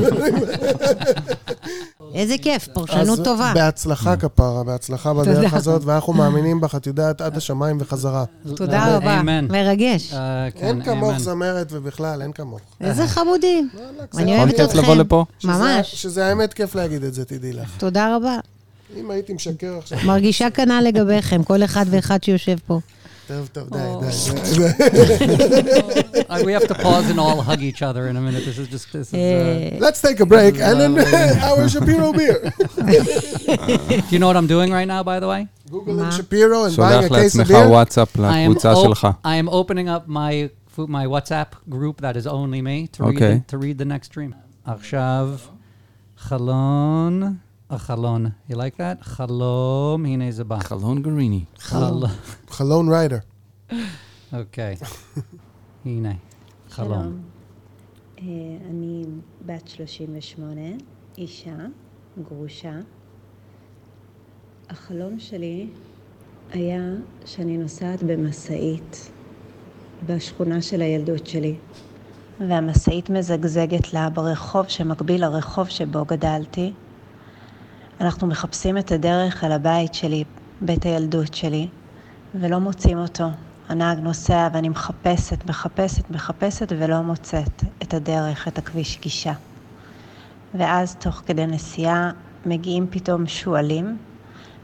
איזה 2.14 2.36
כיף, 2.38 2.68
פרשנות 2.74 3.20
טובה. 3.24 3.52
בהצלחה 3.56 4.16
כפרה, 4.16 4.64
בהצלחה 4.64 5.14
בדרך. 5.14 5.54
הזאת, 5.54 5.82
ואנחנו 5.86 6.14
מאמינים 6.14 6.62
בך, 6.62 6.76
את 6.76 6.88
יודעת, 6.88 7.22
עד 7.22 7.38
השמיים 7.38 7.78
וחזרה. 7.80 8.24
תודה 8.56 8.96
רבה, 8.98 9.20
אמן. 9.20 9.48
מרגש. 9.52 10.14
אה, 10.14 10.48
כן, 10.56 10.66
אין 10.68 10.84
כמוך 10.84 11.10
אמן. 11.10 11.20
זמרת, 11.20 11.68
ובכלל, 11.72 12.22
אין 12.22 12.32
כמוך. 12.32 12.60
איזה 12.82 13.08
חמודים. 13.08 13.70
וואלכ, 13.74 14.16
אני 14.18 14.38
אוהבת 14.38 14.56
כיף 14.56 14.66
אתכם. 14.66 14.78
לבוא 14.78 14.96
לפה. 14.96 15.26
שזה- 15.40 15.52
ממש. 15.52 15.96
שזה 15.96 16.26
האמת 16.26 16.54
כיף 16.54 16.76
להגיד 16.76 17.04
את 17.04 17.14
זה, 17.14 17.26
תדעי 17.26 17.54
לך. 17.54 17.70
תודה 17.78 18.16
רבה. 18.16 18.38
אם 18.97 19.11
הייתי 19.11 19.33
משקר 19.33 19.79
עכשיו... 19.79 19.99
מרגישה 20.07 20.51
כנ"ל 20.51 20.85
לגביכם, 20.87 21.43
כל 21.43 21.63
אחד 21.65 21.87
ואחד 21.91 22.23
שיושב 22.23 22.57
פה. 22.67 22.79
טוב, 23.27 23.49
טוב, 23.53 23.69
די, 23.71 23.79
או. 23.79 24.01
די, 24.01 25.63
די. 25.63 26.21
Uh, 26.31 26.43
we 26.45 26.53
have 26.53 26.67
to 26.69 26.75
pause 26.75 27.07
and 27.13 27.21
all 27.21 27.41
hug 27.43 27.61
each 27.63 27.81
other 27.83 28.09
in 28.09 28.17
a 28.17 28.21
minute. 28.21 28.43
This 28.45 28.59
is 28.59 28.69
just, 28.69 28.87
this 28.93 29.09
is, 29.09 29.15
uh, 29.15 29.17
אה, 29.17 29.79
Let's 29.81 30.01
take 30.01 30.19
a 30.21 30.27
break, 30.27 30.55
and 30.67 30.77
then 30.81 30.93
our 31.49 31.69
Shapiro 31.69 32.13
beer. 32.19 32.39
do 34.07 34.11
you 34.15 34.19
know 34.19 34.27
what 34.31 34.37
I'm 34.41 34.51
doing 34.57 34.71
right 34.79 34.89
now, 34.95 35.03
by 35.13 35.19
the 35.23 35.29
way? 35.33 35.43
Googling 35.71 36.11
Shapiro 36.19 36.59
and 36.65 36.77
buying 36.77 37.03
שולח 37.03 37.05
a 37.05 37.09
case 37.09 37.35
of 37.35 37.39
לעצמך 37.39 37.49
beer. 37.51 37.67
וואטסאפ 37.69 38.17
I 38.17 38.19
am, 38.19 38.23
לקבוצה 38.51 38.73
op- 38.75 38.83
שלך. 38.83 39.09
I 39.25 39.37
am 39.45 39.49
opening 39.49 39.89
up 39.89 40.09
my 40.09 40.49
fu- 40.77 40.87
my 40.89 41.07
WhatsApp 41.15 41.51
group 41.77 42.01
that 42.01 42.17
is 42.17 42.27
only 42.27 42.61
me 42.63 42.89
to, 42.97 43.05
read, 43.05 43.17
Okay. 43.17 43.35
the, 43.47 43.57
to 43.57 43.59
read 43.59 43.79
the 43.79 43.89
next 43.95 44.07
stream. 44.13 44.33
עכשיו, 44.65 45.29
חלון, 46.19 47.37
החלון. 47.70 48.26
You 48.50 48.54
like 48.54 48.78
that? 48.78 49.04
חלום, 49.04 50.06
הנה 50.06 50.32
זה 50.32 50.44
בא. 50.44 50.60
חלון 50.60 51.02
גריני. 51.02 51.44
חלון 52.48 52.90
ריידר. 52.90 53.18
אוקיי. 54.34 54.76
הנה, 55.86 56.14
חלום. 56.70 57.20
אה, 58.18 58.24
אני 58.70 59.04
בת 59.46 59.68
38, 59.68 60.62
אישה, 61.18 61.56
גרושה. 62.24 62.80
החלום 64.70 65.20
שלי 65.20 65.68
היה 66.52 66.84
שאני 67.26 67.58
נוסעת 67.58 68.04
במשאית 68.04 69.12
בשכונה 70.06 70.62
של 70.62 70.82
הילדות 70.82 71.28
שלי, 71.28 71.56
והמשאית 72.40 73.10
מזגזגת 73.10 73.94
לה 73.94 74.10
ברחוב 74.10 74.68
שמקביל 74.68 75.26
לרחוב 75.26 75.70
שבו 75.70 76.06
גדלתי. 76.06 76.74
אנחנו 78.02 78.28
מחפשים 78.28 78.78
את 78.78 78.92
הדרך 78.92 79.44
אל 79.44 79.52
הבית 79.52 79.94
שלי, 79.94 80.24
בית 80.62 80.86
הילדות 80.86 81.34
שלי, 81.34 81.68
ולא 82.36 82.60
מוצאים 82.60 82.98
אותו. 82.98 83.26
הנהג 83.70 84.00
נוסע 84.00 84.48
ואני 84.54 84.70
מחפשת, 84.70 85.50
מחפשת, 85.50 86.10
מחפשת 86.10 86.72
ולא 86.80 87.02
מוצאת 87.02 87.64
את 87.84 87.94
הדרך, 87.94 88.48
את 88.48 88.58
הכביש 88.58 89.00
גישה. 89.02 89.34
ואז 90.54 90.96
תוך 90.96 91.22
כדי 91.26 91.48
נסיעה 91.48 92.12
מגיעים 92.46 92.88
פתאום 92.90 93.28
שועלים 93.28 93.98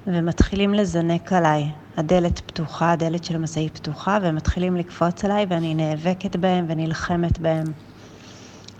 ומתחילים 0.08 0.74
לזנק 0.74 1.34
עליי. 1.34 1.72
הדלת 1.98 2.40
פתוחה, 2.40 2.92
הדלת 2.92 3.24
של 3.24 3.36
המשאית 3.36 3.78
פתוחה, 3.78 4.18
והם 4.22 4.36
מתחילים 4.36 4.76
לקפוץ 4.76 5.26
עליי 5.26 5.46
ואני 5.50 5.76
נאבקת 5.76 6.36
בהם 6.36 6.66
ונלחמת 6.68 7.40
בהם. 7.40 7.66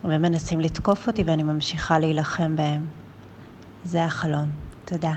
והם 0.04 0.22
מנסים 0.22 0.60
לתקוף 0.60 1.08
אותי 1.08 1.24
ואני 1.24 1.44
ממשיכה 1.44 2.00
להילחם 2.00 2.56
בהם. 2.56 3.01
זה 3.86 4.06
החלום. 4.06 4.50
תודה. 4.86 5.14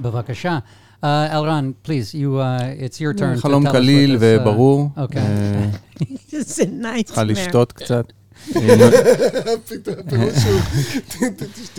בבקשה. 0.00 0.58
Uh, 1.02 1.06
אלרן, 1.06 1.70
please, 1.84 2.14
you, 2.14 2.38
uh, 2.38 2.90
it's 2.90 2.98
your 2.98 3.18
turn. 3.18 3.36
to 3.38 3.40
חלום 3.42 3.66
tell 3.66 3.66
us 3.66 3.72
what 3.72 3.76
קליל 3.76 4.14
uh, 4.14 4.18
וברור. 4.20 4.90
אוקיי. 4.96 5.22
איזה 6.32 6.64
נייטמר. 6.66 7.02
צריכה 7.02 7.24
לשתות 7.24 7.72
קצת. 7.72 8.04
אה. 8.56 8.90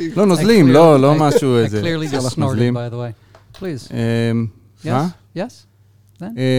לא, 0.15 0.25
נוזלים, 0.25 0.67
לא 0.67 1.01
לא 1.01 1.15
משהו 1.15 1.57
איזה. 1.57 1.95
נוזלים. 2.37 2.77
by 2.77 2.91
the 2.91 2.95
way. 2.95 3.59
Please. 3.59 3.93
אה, 3.93 4.31
מה? 4.85 5.07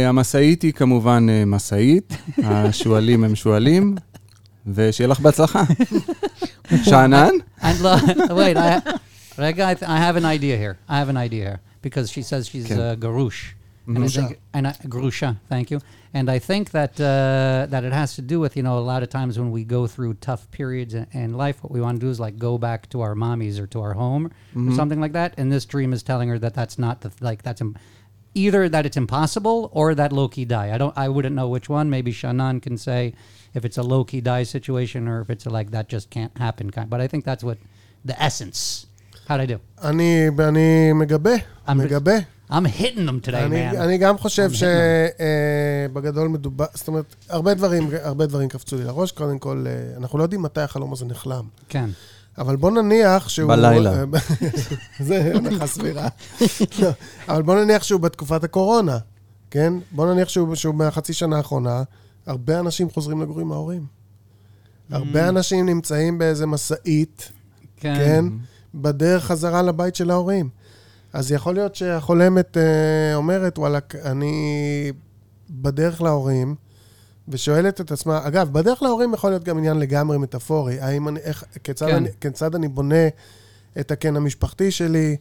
המשאית 0.09 0.62
היא 0.62 0.73
כמובן 0.73 1.27
משאית, 1.47 2.12
השועלים 2.45 3.25
הם 3.25 3.35
שועלים, 3.35 3.95
ושיהיה 4.67 5.09
לך 5.09 5.21
בהצלחה. 5.21 5.62
שאנן? 6.83 7.31
Wait, 7.62 8.59
I, 9.38 9.49
I, 9.49 9.53
th- 9.75 9.83
I 9.83 9.99
have 9.99 10.16
an 10.16 10.25
idea 10.25 10.57
here. 10.57 10.79
I 10.88 10.99
have 10.99 11.09
an 11.09 11.16
idea 11.16 11.44
here 11.44 11.61
because 11.83 12.11
she 12.11 12.22
says 12.22 12.49
she's 12.49 12.70
Okay. 12.70 12.81
uh, 12.90 12.94
garush. 12.94 13.55
And 13.88 14.03
I 14.03 14.09
think, 14.09 14.40
and 14.53 14.66
I, 14.66 14.72
grusha, 14.88 15.37
thank 15.49 15.70
you. 15.70 15.81
And 16.12 16.29
I 16.29 16.40
think 16.40 16.72
that 16.72 16.99
uh, 17.01 17.66
that 17.70 17.85
it 17.85 17.92
has 17.92 18.16
to 18.16 18.22
do 18.22 18.40
with 18.40 18.57
you 18.57 18.64
know 18.64 18.79
a 18.79 18.81
lot 18.81 19.05
of 19.05 19.11
times 19.11 19.38
when 19.38 19.53
we 19.53 19.62
go 19.62 19.87
through 19.87 20.14
tough 20.14 20.51
periods 20.51 20.92
in, 20.94 21.07
in 21.12 21.35
life, 21.35 21.62
what 21.62 21.70
we 21.70 21.81
want 21.81 22.01
to 22.01 22.05
do 22.05 22.11
is 22.11 22.18
like 22.18 22.37
go 22.37 22.59
back 22.59 22.88
to 22.90 23.01
our 23.03 23.14
mommies 23.14 23.61
or 23.61 23.66
to 23.68 23.81
our 23.81 23.92
home 23.92 24.33
or 24.57 24.72
something 24.72 25.01
like 25.01 25.12
that. 25.12 25.35
And 25.37 25.53
this 25.53 25.64
dream 25.66 25.92
is 25.92 26.03
telling 26.03 26.29
her 26.31 26.38
that 26.40 26.53
that's 26.55 26.81
not 26.81 27.03
the 27.03 27.12
like 27.20 27.42
that's 27.42 27.61
Im- 27.61 27.77
either 28.35 28.68
that 28.68 28.87
it's 28.87 28.96
impossible 28.96 29.70
or 29.72 29.94
that 29.94 30.12
Loki 30.12 30.44
die. 30.44 30.75
I 30.75 30.79
don't. 30.79 30.96
I 30.99 31.09
wouldn't 31.09 31.37
know 31.37 31.46
which 31.49 31.68
one. 31.68 31.88
Maybe 31.88 32.11
Shannon 32.11 32.59
can 32.61 32.77
say 32.79 33.14
if 33.55 33.64
it's 33.64 33.79
a 33.79 33.83
Loki 33.85 34.20
die 34.20 34.42
situation 34.42 35.07
or 35.07 35.20
if 35.20 35.31
it's 35.31 35.46
a, 35.46 35.51
like 35.51 35.70
that 35.70 35.88
just 35.88 36.11
can't 36.11 36.37
happen 36.38 36.70
kind. 36.72 36.90
But 36.90 37.01
I 37.01 37.07
think 37.07 37.25
that's 37.25 37.44
what 37.44 37.59
the 38.05 38.20
essence. 38.20 38.86
How'd 39.27 39.31
I 39.31 39.51
do? 39.51 39.83
אני 39.89 40.29
אני 40.39 40.93
מגבה, 40.93 41.35
I'm- 41.67 41.75
מגבה. 41.75 42.17
I'm 42.51 42.53
hitting 42.81 43.09
them 43.09 43.29
today, 43.29 43.37
אני, 43.37 43.71
man. 43.71 43.77
אני 43.77 43.99
גם 43.99 44.19
חושב 44.19 44.51
שבגדול 45.89 46.29
מדובר, 46.29 46.65
זאת 46.75 46.89
אומרת, 46.89 47.15
הרבה 47.29 47.55
דברים, 47.55 47.91
הרבה 48.03 48.27
דברים 48.27 48.49
קפצו 48.49 48.77
לי 48.77 48.85
לראש. 48.85 49.12
קודם 49.12 49.39
כל, 49.39 49.65
אה, 49.69 49.97
אנחנו 49.97 50.19
לא 50.19 50.23
יודעים 50.23 50.43
מתי 50.43 50.61
החלום 50.61 50.93
הזה 50.93 51.05
נחלם. 51.05 51.45
כן. 51.69 51.91
אבל 52.39 52.57
בוא 52.57 52.71
נניח 52.71 53.29
שהוא... 53.29 53.49
בלילה. 53.49 54.05
זה 55.01 55.33
הנחה 55.35 55.67
סבירה. 55.67 56.09
לא, 56.79 56.89
אבל 57.29 57.43
בוא 57.43 57.65
נניח 57.65 57.83
שהוא 57.83 58.01
בתקופת 58.01 58.45
הקורונה, 58.45 58.99
כן? 59.51 59.73
בוא 59.93 60.15
נניח 60.15 60.29
שהוא, 60.29 60.55
שהוא 60.55 60.75
מהחצי 60.75 61.12
שנה 61.12 61.37
האחרונה, 61.37 61.83
הרבה 62.27 62.61
אנשים 62.61 62.91
חוזרים 62.91 63.23
לגור 63.23 63.41
עם 63.41 63.53
ההורים. 63.53 63.87
הרבה 64.91 65.29
אנשים 65.29 65.67
נמצאים 65.67 66.19
באיזה 66.19 66.47
משאית, 66.47 67.33
כן? 67.77 68.25
בדרך 68.77 69.25
חזרה 69.25 69.62
לבית 69.62 69.97
של 69.97 70.11
ההורים. 70.11 70.49
אז 71.12 71.33
יכול 71.33 71.55
להיות 71.55 71.75
שהחולמת 71.75 72.57
אה, 72.57 73.15
אומרת, 73.15 73.59
וואלה, 73.59 73.79
אני 74.05 74.93
בדרך 75.51 76.03
להורים, 76.03 76.55
ושואלת 77.29 77.81
את 77.81 77.93
עצמה, 77.93 78.21
אגב, 78.27 78.53
בדרך 78.53 78.83
להורים 78.83 79.15
יכול 79.15 79.31
להיות 79.31 79.45
גם 79.45 79.59
עניין 79.59 79.79
לגמרי 79.79 80.19
מטאפורי. 80.19 80.81
האם 80.81 81.09
אני, 81.09 81.21
איך, 81.21 81.45
כיצד, 81.65 81.87
כן. 81.87 81.95
אני, 81.95 82.09
כיצד 82.21 82.55
אני 82.55 82.69
בונה 82.69 83.09
את 83.81 83.91
הקן 83.91 84.17
המשפחתי 84.17 84.71
שלי? 84.71 85.17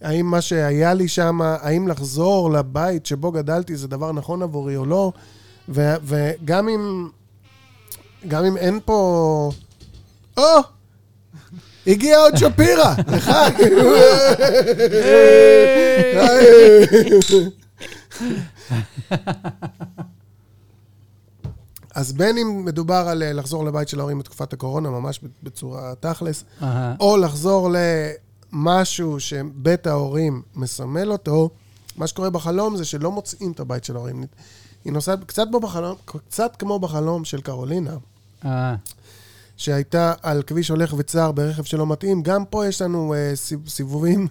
האם 0.00 0.26
מה 0.26 0.40
שהיה 0.40 0.94
לי 0.94 1.08
שם, 1.08 1.40
האם 1.42 1.88
לחזור 1.88 2.50
לבית 2.50 3.06
שבו 3.06 3.32
גדלתי 3.32 3.76
זה 3.76 3.88
דבר 3.88 4.12
נכון 4.12 4.42
עבורי 4.42 4.76
או 4.76 4.86
לא? 4.86 5.12
ו, 5.68 5.94
וגם 6.02 6.68
אם, 6.68 7.08
גם 8.28 8.44
אם 8.44 8.56
אין 8.56 8.80
פה... 8.84 9.50
או! 10.36 10.77
הגיע 11.88 12.18
עוד 12.18 12.36
שפירא, 12.36 12.94
לחיים. 13.12 13.78
אז 21.94 22.12
בין 22.12 22.38
אם 22.38 22.64
מדובר 22.64 23.08
על 23.08 23.22
אה, 23.22 23.32
לחזור 23.32 23.64
לבית 23.64 23.88
של 23.88 23.98
ההורים 24.00 24.18
בתקופת 24.18 24.52
הקורונה, 24.52 24.90
ממש 24.90 25.20
בצורה 25.42 25.92
תכלס. 26.00 26.44
או 27.00 27.16
לחזור 27.16 27.70
למשהו 28.52 29.20
שבית 29.20 29.86
ההורים 29.86 30.42
מסמל 30.56 31.12
אותו, 31.12 31.50
מה 31.96 32.06
שקורה 32.06 32.30
בחלום 32.30 32.76
זה 32.76 32.84
שלא 32.84 33.12
מוצאים 33.12 33.52
את 33.52 33.60
הבית 33.60 33.84
של 33.84 33.96
ההורים. 33.96 34.24
היא 34.84 34.92
נוסעת 34.92 35.24
קצת, 35.24 35.46
בחלום, 35.50 35.96
קצת 36.04 36.56
כמו 36.58 36.78
בחלום 36.78 37.24
של 37.24 37.40
קרולינה, 37.40 37.96
שהייתה 39.58 40.12
על 40.22 40.42
כביש 40.42 40.68
הולך 40.68 40.94
וצר 40.98 41.32
ברכב 41.32 41.62
שלא 41.64 41.86
מתאים. 41.86 42.22
גם 42.22 42.44
פה 42.44 42.66
יש 42.66 42.82
לנו 42.82 43.14
אה, 43.14 43.32
סיב- 43.36 43.68
סיבובים 43.68 44.26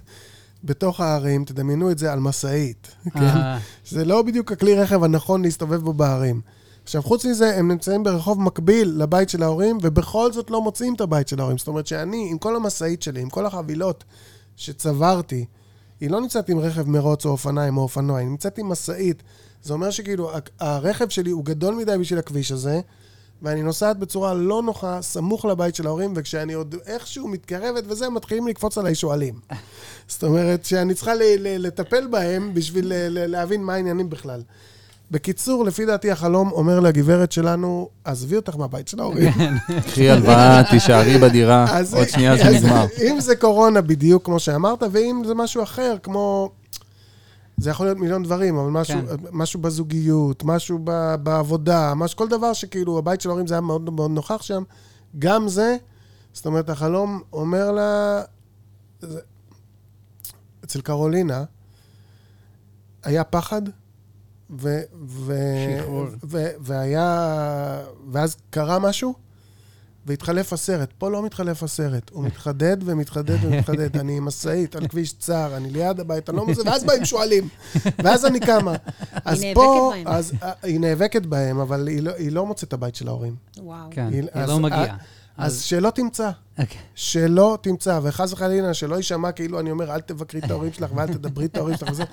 בתוך 0.63 0.99
הערים, 1.01 1.45
תדמיינו 1.45 1.91
את 1.91 1.97
זה 1.97 2.13
על 2.13 2.19
משאית. 2.19 2.87
כן? 3.13 3.19
אה, 3.19 3.57
זה 3.89 4.05
לא 4.05 4.21
בדיוק 4.21 4.51
הכלי 4.51 4.75
רכב 4.75 5.03
הנכון 5.03 5.41
להסתובב 5.41 5.81
בו 5.81 5.93
בערים. 5.93 6.41
עכשיו, 6.83 7.01
חוץ 7.03 7.25
מזה, 7.25 7.55
הם 7.57 7.71
נמצאים 7.71 8.03
ברחוב 8.03 8.41
מקביל 8.41 8.93
לבית 8.97 9.29
של 9.29 9.43
ההורים, 9.43 9.77
ובכל 9.81 10.33
זאת 10.33 10.51
לא 10.51 10.61
מוצאים 10.61 10.93
את 10.95 11.01
הבית 11.01 11.27
של 11.27 11.39
ההורים. 11.39 11.57
זאת 11.57 11.67
אומרת 11.67 11.87
שאני, 11.87 12.27
עם 12.31 12.37
כל 12.37 12.55
המשאית 12.55 13.01
שלי, 13.01 13.21
עם 13.21 13.29
כל 13.29 13.45
החבילות 13.45 14.03
שצברתי, 14.55 15.45
היא 15.99 16.09
לא 16.09 16.21
נמצאת 16.21 16.49
עם 16.49 16.59
רכב 16.59 16.89
מרוץ 16.89 17.25
או 17.25 17.31
אופניים 17.31 17.77
או 17.77 17.81
אופנוע, 17.81 18.19
היא 18.19 18.27
נמצאת 18.27 18.57
עם 18.57 18.69
משאית. 18.69 19.23
זה 19.63 19.73
אומר 19.73 19.89
שכאילו, 19.91 20.31
הרכב 20.59 21.09
שלי 21.09 21.29
הוא 21.31 21.45
גדול 21.45 21.75
מדי 21.75 21.97
בשביל 21.99 22.19
הכביש 22.19 22.51
הזה, 22.51 22.81
ואני 23.41 23.61
נוסעת 23.63 23.97
בצורה 23.97 24.33
לא 24.33 24.61
נוחה, 24.63 25.01
סמוך 25.01 25.45
לבית 25.45 25.75
של 25.75 25.87
ההורים, 25.87 26.13
וכשאני 26.15 26.53
עוד 26.53 26.75
איכשהו 26.85 27.27
מתקרבת 27.27 27.83
וזה, 27.87 28.09
מתחילים 28.09 28.47
לקפוץ 28.47 28.77
עליי 28.77 28.95
שועלים. 28.95 29.33
זאת 30.07 30.23
אומרת, 30.23 30.65
שאני 30.65 30.93
צריכה 30.93 31.13
ל- 31.15 31.21
ל- 31.39 31.67
לטפל 31.67 32.07
בהם 32.07 32.53
בשביל 32.53 32.87
ל- 32.87 33.07
ל- 33.09 33.25
להבין 33.31 33.63
מה 33.63 33.73
העניינים 33.73 34.09
בכלל. 34.09 34.41
בקיצור, 35.11 35.65
לפי 35.65 35.85
דעתי 35.85 36.11
החלום 36.11 36.51
אומר 36.51 36.79
לגברת 36.79 37.31
שלנו, 37.31 37.89
עזבי 38.03 38.35
אותך 38.35 38.55
מהבית 38.55 38.87
של 38.87 38.99
ההורים. 38.99 39.31
קחי 39.87 40.09
הלוואה, 40.09 40.63
תישארי 40.69 41.17
בדירה, 41.17 41.65
עוד 41.93 42.07
שנייה 42.09 42.37
זה 42.37 42.49
נגמר. 42.49 42.85
אם 43.01 43.19
זה 43.19 43.35
קורונה, 43.35 43.81
בדיוק 43.81 44.25
כמו 44.25 44.39
שאמרת, 44.39 44.83
ואם 44.91 45.21
זה 45.25 45.33
משהו 45.35 45.63
אחר, 45.63 45.95
כמו... 46.03 46.51
זה 47.57 47.69
יכול 47.69 47.85
להיות 47.85 47.97
מיליון 47.97 48.23
דברים, 48.23 48.57
אבל 48.57 48.69
משהו, 48.69 48.99
כן. 49.07 49.15
משהו 49.31 49.61
בזוגיות, 49.61 50.43
משהו 50.43 50.79
ב, 50.83 51.15
בעבודה, 51.23 51.93
משהו, 51.95 52.17
כל 52.17 52.27
דבר 52.27 52.53
שכאילו, 52.53 52.97
הבית 52.97 53.21
של 53.21 53.29
ההורים 53.29 53.47
זה 53.47 53.53
היה 53.53 53.61
מאוד 53.61 53.89
מאוד 53.89 54.11
נוכח 54.11 54.41
שם, 54.41 54.63
גם 55.19 55.47
זה, 55.47 55.77
זאת 56.33 56.45
אומרת, 56.45 56.69
החלום 56.69 57.21
אומר 57.33 57.71
לה... 57.71 58.21
זה, 59.01 59.19
אצל 60.63 60.81
קרולינה 60.81 61.43
היה 63.03 63.23
פחד, 63.23 63.61
ו, 64.49 64.79
ו, 65.07 65.33
שחרור. 65.79 66.05
ו, 66.23 66.47
והיה... 66.59 67.83
ואז 68.11 68.37
קרה 68.49 68.79
משהו, 68.79 69.13
והתחלף 70.07 70.53
הסרט. 70.53 70.89
פה 70.97 71.09
לא 71.09 71.23
מתחלף 71.23 71.63
הסרט, 71.63 72.09
הוא 72.13 72.23
מתחדד 72.23 72.77
ומתחדד 72.85 73.37
ומתחדד. 73.43 73.97
אני 73.97 74.17
עם 74.17 74.25
משאית 74.25 74.75
על 74.75 74.87
כביש 74.87 75.13
צר, 75.13 75.57
אני 75.57 75.69
ליד 75.69 75.99
הבית, 75.99 76.29
אני 76.29 76.37
לא 76.37 76.45
מזה, 76.47 76.61
ואז 76.65 76.83
באים 76.83 77.05
שועלים. 77.05 77.47
ואז 78.03 78.25
אני 78.25 78.39
קמה. 78.39 78.75
אז 79.25 79.41
נאבקת 79.41 79.55
פה, 79.55 79.91
בהם. 79.95 80.07
אז 80.07 80.33
אה, 80.43 80.51
היא 80.63 80.79
נאבקת 80.79 81.25
בהם, 81.25 81.59
אבל 81.59 81.87
היא 81.87 82.01
לא, 82.03 82.11
היא 82.17 82.31
לא 82.31 82.45
מוצאת 82.45 82.67
את 82.67 82.73
הבית 82.73 82.95
של 82.95 83.07
ההורים. 83.07 83.35
וואו. 83.57 83.87
כן, 83.91 84.07
היא- 84.11 84.21
היא 84.33 84.43
אז- 84.43 84.49
לא 84.49 84.59
מגיעה. 84.59 84.97
אז 85.37 85.61
שלא 85.61 85.89
תמצא. 85.89 86.31
אוקיי. 86.59 86.77
שלא 86.95 87.57
תמצא, 87.61 87.99
וחס 88.03 88.33
וחלילה, 88.33 88.73
שלא 88.73 88.95
יישמע 88.95 89.31
כאילו 89.31 89.59
אני 89.59 89.71
אומר, 89.71 89.95
אל 89.95 90.01
תבקרי 90.01 90.41
את 90.45 90.51
ההורים 90.51 90.73
שלך 90.73 90.91
ואל 90.95 91.07
תדברי 91.07 91.45
את 91.45 91.57
ההורים 91.57 91.77
שלך 91.77 91.89
וזה, 91.91 92.03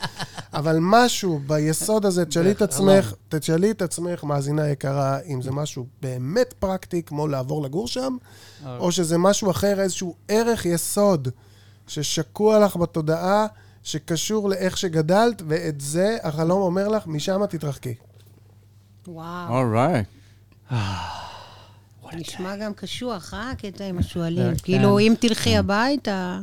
אבל 0.53 0.77
משהו 0.81 1.41
ביסוד 1.47 2.07
הזה, 2.07 2.25
תשאלי 2.25 2.51
את 2.51 2.63
עצמך, 2.63 3.15
תשאלי 3.29 3.71
את 3.71 3.83
עצמך, 3.83 4.25
מאזינה 4.25 4.69
יקרה, 4.69 5.19
אם 5.21 5.43
זה 5.43 5.51
משהו 5.51 5.87
באמת 6.03 6.55
פרקטי, 6.59 7.03
כמו 7.03 7.29
לעבור 7.29 7.63
לגור 7.63 7.89
שם, 7.89 8.17
או 8.67 8.93
שזה 8.93 9.19
משהו 9.19 9.51
אחר, 9.51 9.81
איזשהו 9.81 10.15
ערך 10.29 10.67
יסוד 10.67 11.29
ששקוע 11.87 12.59
לך 12.59 12.77
בתודעה, 12.77 13.47
שקשור 13.83 14.49
לאיך 14.49 14.79
שגדלת, 14.79 15.43
ואת 15.49 15.81
זה 15.81 16.17
החלום 16.23 16.63
אומר 16.63 16.89
לך, 16.89 17.07
משם 17.07 17.47
תתרחקי. 17.47 17.95
וואו. 19.09 19.59
אורייט. 19.59 20.07
נשמע 22.17 22.57
גם 22.57 22.75
קשוח, 22.75 23.35
אה? 23.35 23.51
הקטע 23.51 23.85
עם 23.85 23.99
השועלים. 23.99 24.51
כן. 24.51 24.63
כאילו, 24.63 24.99
אם 24.99 25.15
תלכי 25.21 25.57
הביתה, 25.57 26.41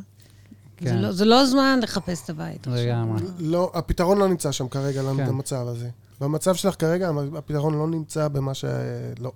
זה 0.81 0.89
כן. 0.89 0.97
לא- 0.97 1.11
זה 1.11 1.25
לא 1.25 1.45
זמן 1.45 1.79
לחפש 1.83 2.23
את 2.25 2.29
הבית. 2.29 2.67
עכשיו. 2.67 2.85
לגמרי. 2.85 3.21
לא, 3.39 3.71
הפתרון 3.73 4.17
לא 4.17 4.27
נמצא 4.27 4.51
שם 4.51 4.67
כרגע, 4.67 5.01
כן. 5.17 5.25
במצב 5.27 5.67
הזה. 5.67 5.89
במצב 6.21 6.55
שלך 6.55 6.75
כרגע, 6.79 7.11
הפתרון 7.37 7.73
לא 7.73 7.87
נמצא 7.87 8.27
במה 8.27 8.53
ש... 8.53 8.65
לא. 9.19 9.31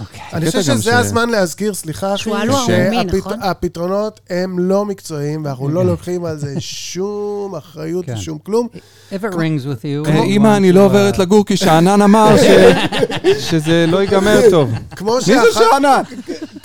אוקיי. 0.00 0.20
אני 0.32 0.46
חושב 0.46 0.62
שזה 0.62 0.82
ש- 0.82 0.94
הזמן 0.94 1.28
להזכיר, 1.28 1.74
סליחה, 1.74 2.14
אחי, 2.14 2.30
ערמומי, 2.30 3.04
נכון? 3.04 3.36
שהפתרונות 3.42 4.20
הם 4.30 4.58
לא 4.58 4.84
מקצועיים, 4.84 5.44
ואנחנו 5.44 5.68
לא 5.68 5.84
לוקחים 5.84 6.24
על 6.24 6.38
זה 6.38 6.54
שום 6.58 7.54
אחריות 7.54 8.04
כן. 8.06 8.14
ושום 8.14 8.38
כלום. 8.38 8.68
If 9.12 9.24
it 9.24 9.34
rings 9.34 9.64
with 9.64 9.82
you... 10.06 10.08
אמא, 10.24 10.56
אני 10.56 10.72
לא 10.72 10.84
עוברת 10.84 11.18
לגור 11.18 11.46
כי 11.46 11.56
שאנן 11.56 12.02
אמר 12.02 12.36
ש- 12.36 12.42
שזה 13.50 13.84
לא 13.88 14.00
ייגמר 14.02 14.40
טוב. 14.50 14.70
כמו 14.96 15.14
מי 15.14 15.20
זה 15.20 15.40
שאנן? 15.52 16.02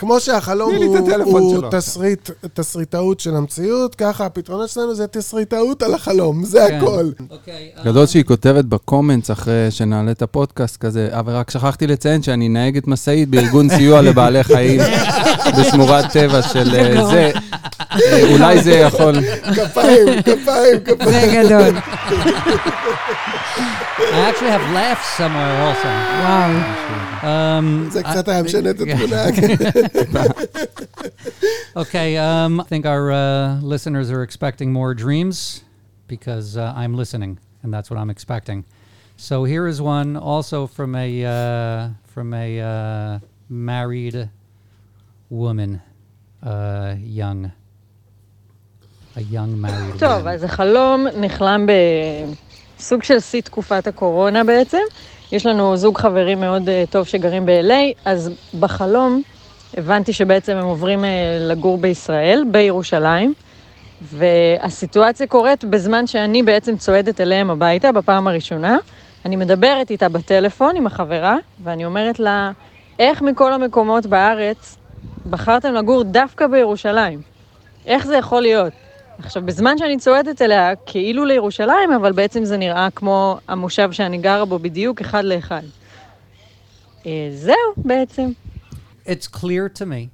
כמו 0.03 0.19
שהחלום 0.19 0.75
הוא- 0.75 0.95
הוא. 1.25 1.61
תסריט, 1.71 2.29
תסריטאות 2.53 3.19
של 3.19 3.35
המציאות, 3.35 3.95
ככה 3.95 4.25
הפתרונות 4.25 4.69
שלנו 4.69 4.95
זה 4.95 5.07
תסריטאות 5.07 5.83
על 5.83 5.93
החלום, 5.93 6.43
זה 6.45 6.65
כן. 6.69 6.77
הכל. 6.77 7.09
אוקיי, 7.29 7.69
אה, 7.77 7.83
גדול 7.83 8.05
שהיא 8.05 8.23
כותבת 8.23 8.65
בקומנטס 8.65 9.31
אחרי 9.31 9.67
שנעלה 9.69 10.11
את 10.11 10.21
הפודקאסט 10.21 10.77
כזה, 10.77 11.07
אבל 11.11 11.33
רק 11.33 11.49
שכחתי 11.51 11.87
לציין 11.87 12.23
שאני 12.23 12.49
נהגת 12.49 12.87
משאית 12.87 13.29
בארגון 13.29 13.69
סיוע 13.69 14.01
לבעלי 14.01 14.43
חיים 14.43 14.81
בשמורת 15.59 16.11
טבע 16.11 16.41
של 16.41 16.75
אה, 16.75 17.05
זה. 17.05 17.31
אה, 17.91 18.31
אולי 18.31 18.61
זה 18.63 18.71
יכול... 18.71 19.15
כפיים, 19.55 20.21
כפיים, 20.21 20.79
כפיים. 20.85 21.09
זה 21.11 21.43
גדול. 21.43 21.77
I 24.13 24.29
actually 24.29 24.49
have 24.49 24.67
laughs 24.73 25.07
somewhere 25.17 25.57
also. 25.67 25.87
וואו. 26.23 26.51
Um, 27.21 27.91
זה 27.91 28.03
קצת 28.03 28.27
היה 28.27 28.43
משנה 28.43 28.69
את 28.69 28.81
התמונה. 28.81 29.23
Okay, 31.76 32.16
um, 32.16 32.60
I 32.60 32.64
think 32.64 32.86
our 32.86 33.12
uh, 33.12 33.60
listeners 33.60 34.10
are 34.10 34.22
expecting 34.22 34.72
more 34.72 34.94
dreams 34.94 35.62
because 36.08 36.56
uh, 36.56 36.72
I'm 36.74 36.94
listening, 36.94 37.38
and 37.62 37.72
that's 37.72 37.88
what 37.90 37.98
I'm 37.98 38.10
expecting. 38.10 38.64
So 39.16 39.44
here 39.44 39.66
is 39.66 39.80
one 39.80 40.16
also 40.16 40.66
from 40.66 40.94
a 40.94 41.24
uh, 41.24 41.88
from 42.04 42.34
a 42.34 42.60
uh, 42.60 43.18
married 43.48 44.28
woman, 45.30 45.80
uh, 46.42 46.96
young, 46.98 47.52
a 49.16 49.22
young 49.22 49.60
married 49.60 49.98
טוב, 49.98 50.22
woman. 50.22 50.28
אז 50.34 50.44
החלום 50.44 51.06
נחלם 51.16 51.66
בסוג 52.78 53.02
של 53.02 53.20
שיא 53.20 53.40
תקופת 53.40 53.86
הקורונה 53.86 54.44
בעצם. 54.44 54.82
יש 55.32 55.46
לנו 55.46 55.76
זוג 55.76 55.98
חברים 55.98 56.40
מאוד 56.40 56.68
אה, 56.68 56.84
טוב 56.90 57.06
שגרים 57.06 57.46
ב-LA, 57.46 58.00
אז 58.04 58.30
בחלום 58.60 59.22
הבנתי 59.77 60.13
שבעצם 60.13 60.57
הם 60.57 60.65
עוברים 60.65 61.05
אה, 61.05 61.37
לגור 61.39 61.77
בישראל, 61.77 62.43
בירושלים, 62.51 63.33
והסיטואציה 64.01 65.27
קורית 65.27 65.63
בזמן 65.63 66.07
שאני 66.07 66.43
בעצם 66.43 66.77
צועדת 66.77 67.21
אליהם 67.21 67.49
הביתה 67.49 67.91
בפעם 67.91 68.27
הראשונה. 68.27 68.77
אני 69.25 69.35
מדברת 69.35 69.91
איתה 69.91 70.09
בטלפון 70.09 70.75
עם 70.75 70.87
החברה, 70.87 71.37
ואני 71.63 71.85
אומרת 71.85 72.19
לה, 72.19 72.51
איך 72.99 73.21
מכל 73.21 73.53
המקומות 73.53 74.05
בארץ 74.05 74.77
בחרתם 75.29 75.73
לגור 75.73 76.03
דווקא 76.03 76.47
בירושלים? 76.47 77.21
איך 77.85 78.05
זה 78.05 78.17
יכול 78.17 78.41
להיות? 78.41 78.73
עכשיו, 79.19 79.43
בזמן 79.45 79.77
שאני 79.77 79.97
צועדת 79.97 80.41
אליה, 80.41 80.75
כאילו 80.85 81.25
לירושלים, 81.25 81.93
אבל 81.95 82.11
בעצם 82.11 82.45
זה 82.45 82.57
נראה 82.57 82.87
כמו 82.95 83.37
המושב 83.47 83.91
שאני 83.91 84.17
גרה 84.17 84.45
בו 84.45 84.59
בדיוק 84.59 85.01
אחד 85.01 85.23
לאחד. 85.23 85.61
אה, 87.05 87.29
זהו, 87.31 87.73
בעצם. 87.77 88.31
It's 89.04 89.28
clear 89.40 89.68
to 89.70 89.86
me 89.86 90.10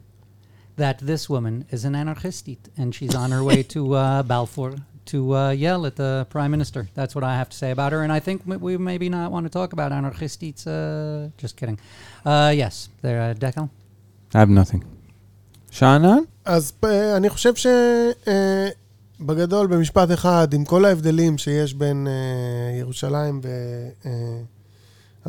that 0.76 0.98
this 0.98 1.28
woman 1.28 1.64
is 1.70 1.84
an 1.84 1.94
anarchistit, 1.94 2.62
and 2.76 2.94
she's 2.94 3.14
on 3.14 3.30
her 3.30 3.42
way 3.44 3.62
to 3.74 3.94
uh, 3.94 4.22
Balfour 4.22 4.74
to 5.06 5.36
uh, 5.36 5.50
yell 5.50 5.84
at 5.86 5.96
the 5.96 6.26
prime 6.30 6.50
minister. 6.50 6.88
That's 6.94 7.14
what 7.14 7.24
I 7.24 7.34
have 7.40 7.48
to 7.50 7.56
say 7.56 7.70
about 7.70 7.92
her. 7.92 8.02
And 8.02 8.12
I 8.12 8.20
think 8.20 8.42
m- 8.48 8.60
we 8.60 8.76
maybe 8.78 9.08
not 9.08 9.30
want 9.30 9.44
to 9.46 9.50
talk 9.50 9.72
about 9.72 9.92
anarchistits. 9.92 10.66
Uh, 10.66 11.30
just 11.36 11.56
kidding. 11.56 11.78
Uh, 12.24 12.52
yes, 12.54 12.88
there, 13.02 13.20
uh, 13.20 13.34
Declan. 13.34 13.68
I 14.34 14.38
have 14.38 14.50
nothing. 14.50 14.82
שאנן? 15.70 16.18
אז 16.44 16.72
אה, 16.84 17.16
אני 17.16 17.28
חושב 17.30 17.52
שבגדול, 19.20 19.66
במשפט 19.66 20.12
אחד, 20.12 20.54
עם 20.54 20.64
כל 20.64 20.84
ההבדלים 20.84 21.38
שיש 21.38 21.74
בין 21.74 22.06
אה, 22.06 22.78
ירושלים 22.78 23.40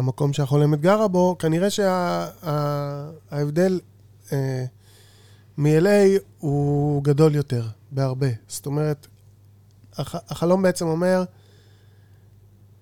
והמקום 0.00 0.32
שהחולמת 0.32 0.80
גרה 0.80 1.08
בו, 1.08 1.36
כנראה 1.38 1.68
שההבדל 3.30 3.80
מ-LA 5.58 5.88
הוא 6.38 7.04
גדול 7.04 7.34
יותר, 7.34 7.64
בהרבה. 7.90 8.26
זאת 8.48 8.66
אומרת, 8.66 9.06
הח- 9.96 10.30
החלום 10.30 10.62
בעצם 10.62 10.86
אומר, 10.86 11.24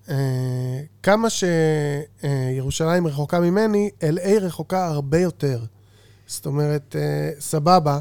אה, 0.09 0.15
כמה 1.03 1.27
שירושלים 1.29 3.07
רחוקה 3.07 3.39
ממני, 3.39 3.89
LA 4.01 4.39
רחוקה 4.41 4.87
הרבה 4.87 5.19
יותר. 5.19 5.59
זאת 6.27 6.45
אומרת, 6.45 6.95
אה, 6.99 7.31
סבבה, 7.39 7.99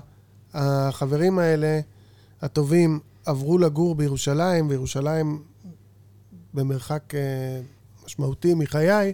החברים 0.55 1.39
האלה, 1.39 1.81
הטובים, 2.43 3.01
עברו 3.25 3.59
לגור 3.59 3.95
בירושלים, 3.95 4.69
וירושלים 4.71 5.43
במרחק 6.55 7.15
אה, 7.15 7.21
משמעותי 8.09 8.55
מחיי, 8.55 9.13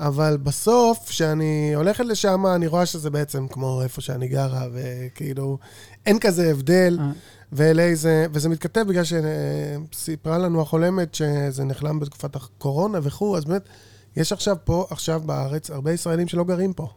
אבל 0.00 0.36
בסוף, 0.42 1.08
כשאני 1.08 1.74
הולכת 1.74 2.04
לשם, 2.04 2.46
אני 2.46 2.66
רואה 2.66 2.86
שזה 2.86 3.10
בעצם 3.10 3.48
כמו 3.48 3.82
איפה 3.82 4.00
שאני 4.00 4.28
גרה, 4.28 4.66
וכאילו, 4.72 5.58
אין 6.06 6.18
כזה 6.18 6.50
הבדל. 6.50 6.98
אה. 7.00 7.10
ו-LA 7.52 7.94
זה, 7.94 8.26
וזה 8.32 8.48
מתכתב 8.48 8.84
בגלל 8.88 9.04
שסיפרה 9.92 10.38
לנו 10.38 10.60
החולמת 10.60 11.14
שזה 11.14 11.64
נחלם 11.64 12.00
בתקופת 12.00 12.36
הקורונה 12.36 12.98
וכו', 13.02 13.36
אז 13.36 13.44
באמת, 13.44 13.68
יש 14.16 14.32
עכשיו 14.32 14.56
פה, 14.64 14.86
עכשיו 14.90 15.20
בארץ, 15.26 15.70
הרבה 15.70 15.92
ישראלים 15.92 16.28
שלא 16.28 16.44
גרים 16.44 16.72
פה. 16.72 16.88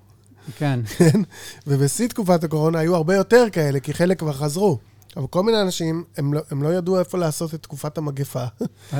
כן. 0.58 0.80
כן? 0.98 1.22
ובשיא 1.68 2.08
תקופת 2.08 2.44
הקורונה 2.44 2.80
היו 2.80 2.96
הרבה 2.96 3.16
יותר 3.16 3.46
כאלה, 3.52 3.80
כי 3.80 3.94
חלק 3.94 4.20
כבר 4.20 4.34
חזרו. 4.34 4.78
אבל 5.18 5.28
כל 5.28 5.44
מיני 5.44 5.62
אנשים, 5.62 6.04
הם 6.18 6.34
לא, 6.34 6.42
הם 6.52 6.64
לא 6.64 6.74
ידעו 6.74 7.00
איפה 7.00 7.18
לעשות 7.18 7.54
את 7.54 7.64
תקופת 7.64 7.98
המגפה, 7.98 8.46
right. 8.92 8.96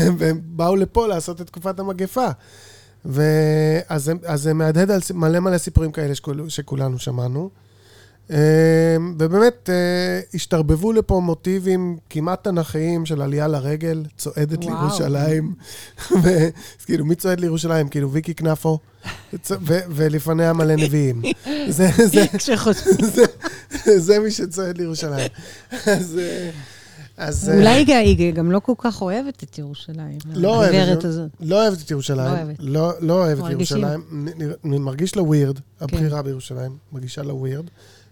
והם 0.18 0.40
באו 0.44 0.76
לפה 0.76 1.06
לעשות 1.06 1.40
את 1.40 1.46
תקופת 1.46 1.80
המגפה. 1.80 2.26
ואז 3.04 4.12
זה- 4.34 4.54
מהדהד 4.54 4.90
על 4.90 5.00
מלא 5.14 5.40
מלא 5.40 5.58
סיפורים 5.58 5.92
כאלה 5.92 6.14
שכול, 6.14 6.48
שכולנו 6.48 6.98
שמענו. 6.98 7.50
אה, 8.30 8.36
ובאמת, 9.18 9.70
אה, 9.72 10.20
השתרבבו 10.34 10.92
לפה 10.92 11.20
מוטיבים 11.20 11.96
כמעט 12.10 12.44
תנכיים 12.44 13.06
של 13.06 13.22
עלייה 13.22 13.48
לרגל, 13.48 14.04
צועדת 14.16 14.64
וואו. 14.64 14.74
לירושלים. 14.86 15.54
כאילו, 16.86 17.04
מי 17.04 17.14
צועד 17.14 17.40
לירושלים? 17.40 17.88
כאילו, 17.88 18.12
ויקי 18.12 18.34
כנפו, 18.34 18.78
ולפניה 19.88 20.52
מלא 20.52 20.76
נביאים. 20.76 21.22
זה, 21.68 21.88
זה, 22.06 22.24
כשחושבים. 22.38 22.94
זה, 23.14 23.24
זה 23.98 24.18
מי 24.18 24.30
שצועד 24.30 24.78
לירושלים. 24.78 25.28
אז... 25.86 26.18
אה, 26.18 26.50
אז... 27.16 27.48
אה, 27.48 27.56
אולי 27.58 27.84
היא 27.92 28.32
גם- 28.34 28.50
לא 28.52 28.58
כל 28.58 28.72
כך 28.78 29.02
אוהבת 29.02 29.42
את 29.42 29.58
ירושלים. 29.58 30.18
לא 30.34 30.64
הגברת 30.64 31.04
הזאת. 31.04 31.30
לא 31.40 31.62
אוהבת 31.62 31.82
את 31.82 31.90
ירושלים. 31.90 32.18
לא 32.26 32.36
אוהבת. 32.38 32.56
לא, 32.58 32.92
לא 33.00 33.12
אוהבת 33.24 33.44
את. 33.46 33.50
ירושלים. 33.50 34.02
מרגיש 34.64 35.16
לה 35.16 35.22
ווירד, 35.22 35.58
כן. 35.58 35.62
הבחירה 35.84 36.22
בירושלים. 36.22 36.72
מרגישה 36.92 37.22
לה 37.22 37.34
ווירד. 37.34 37.64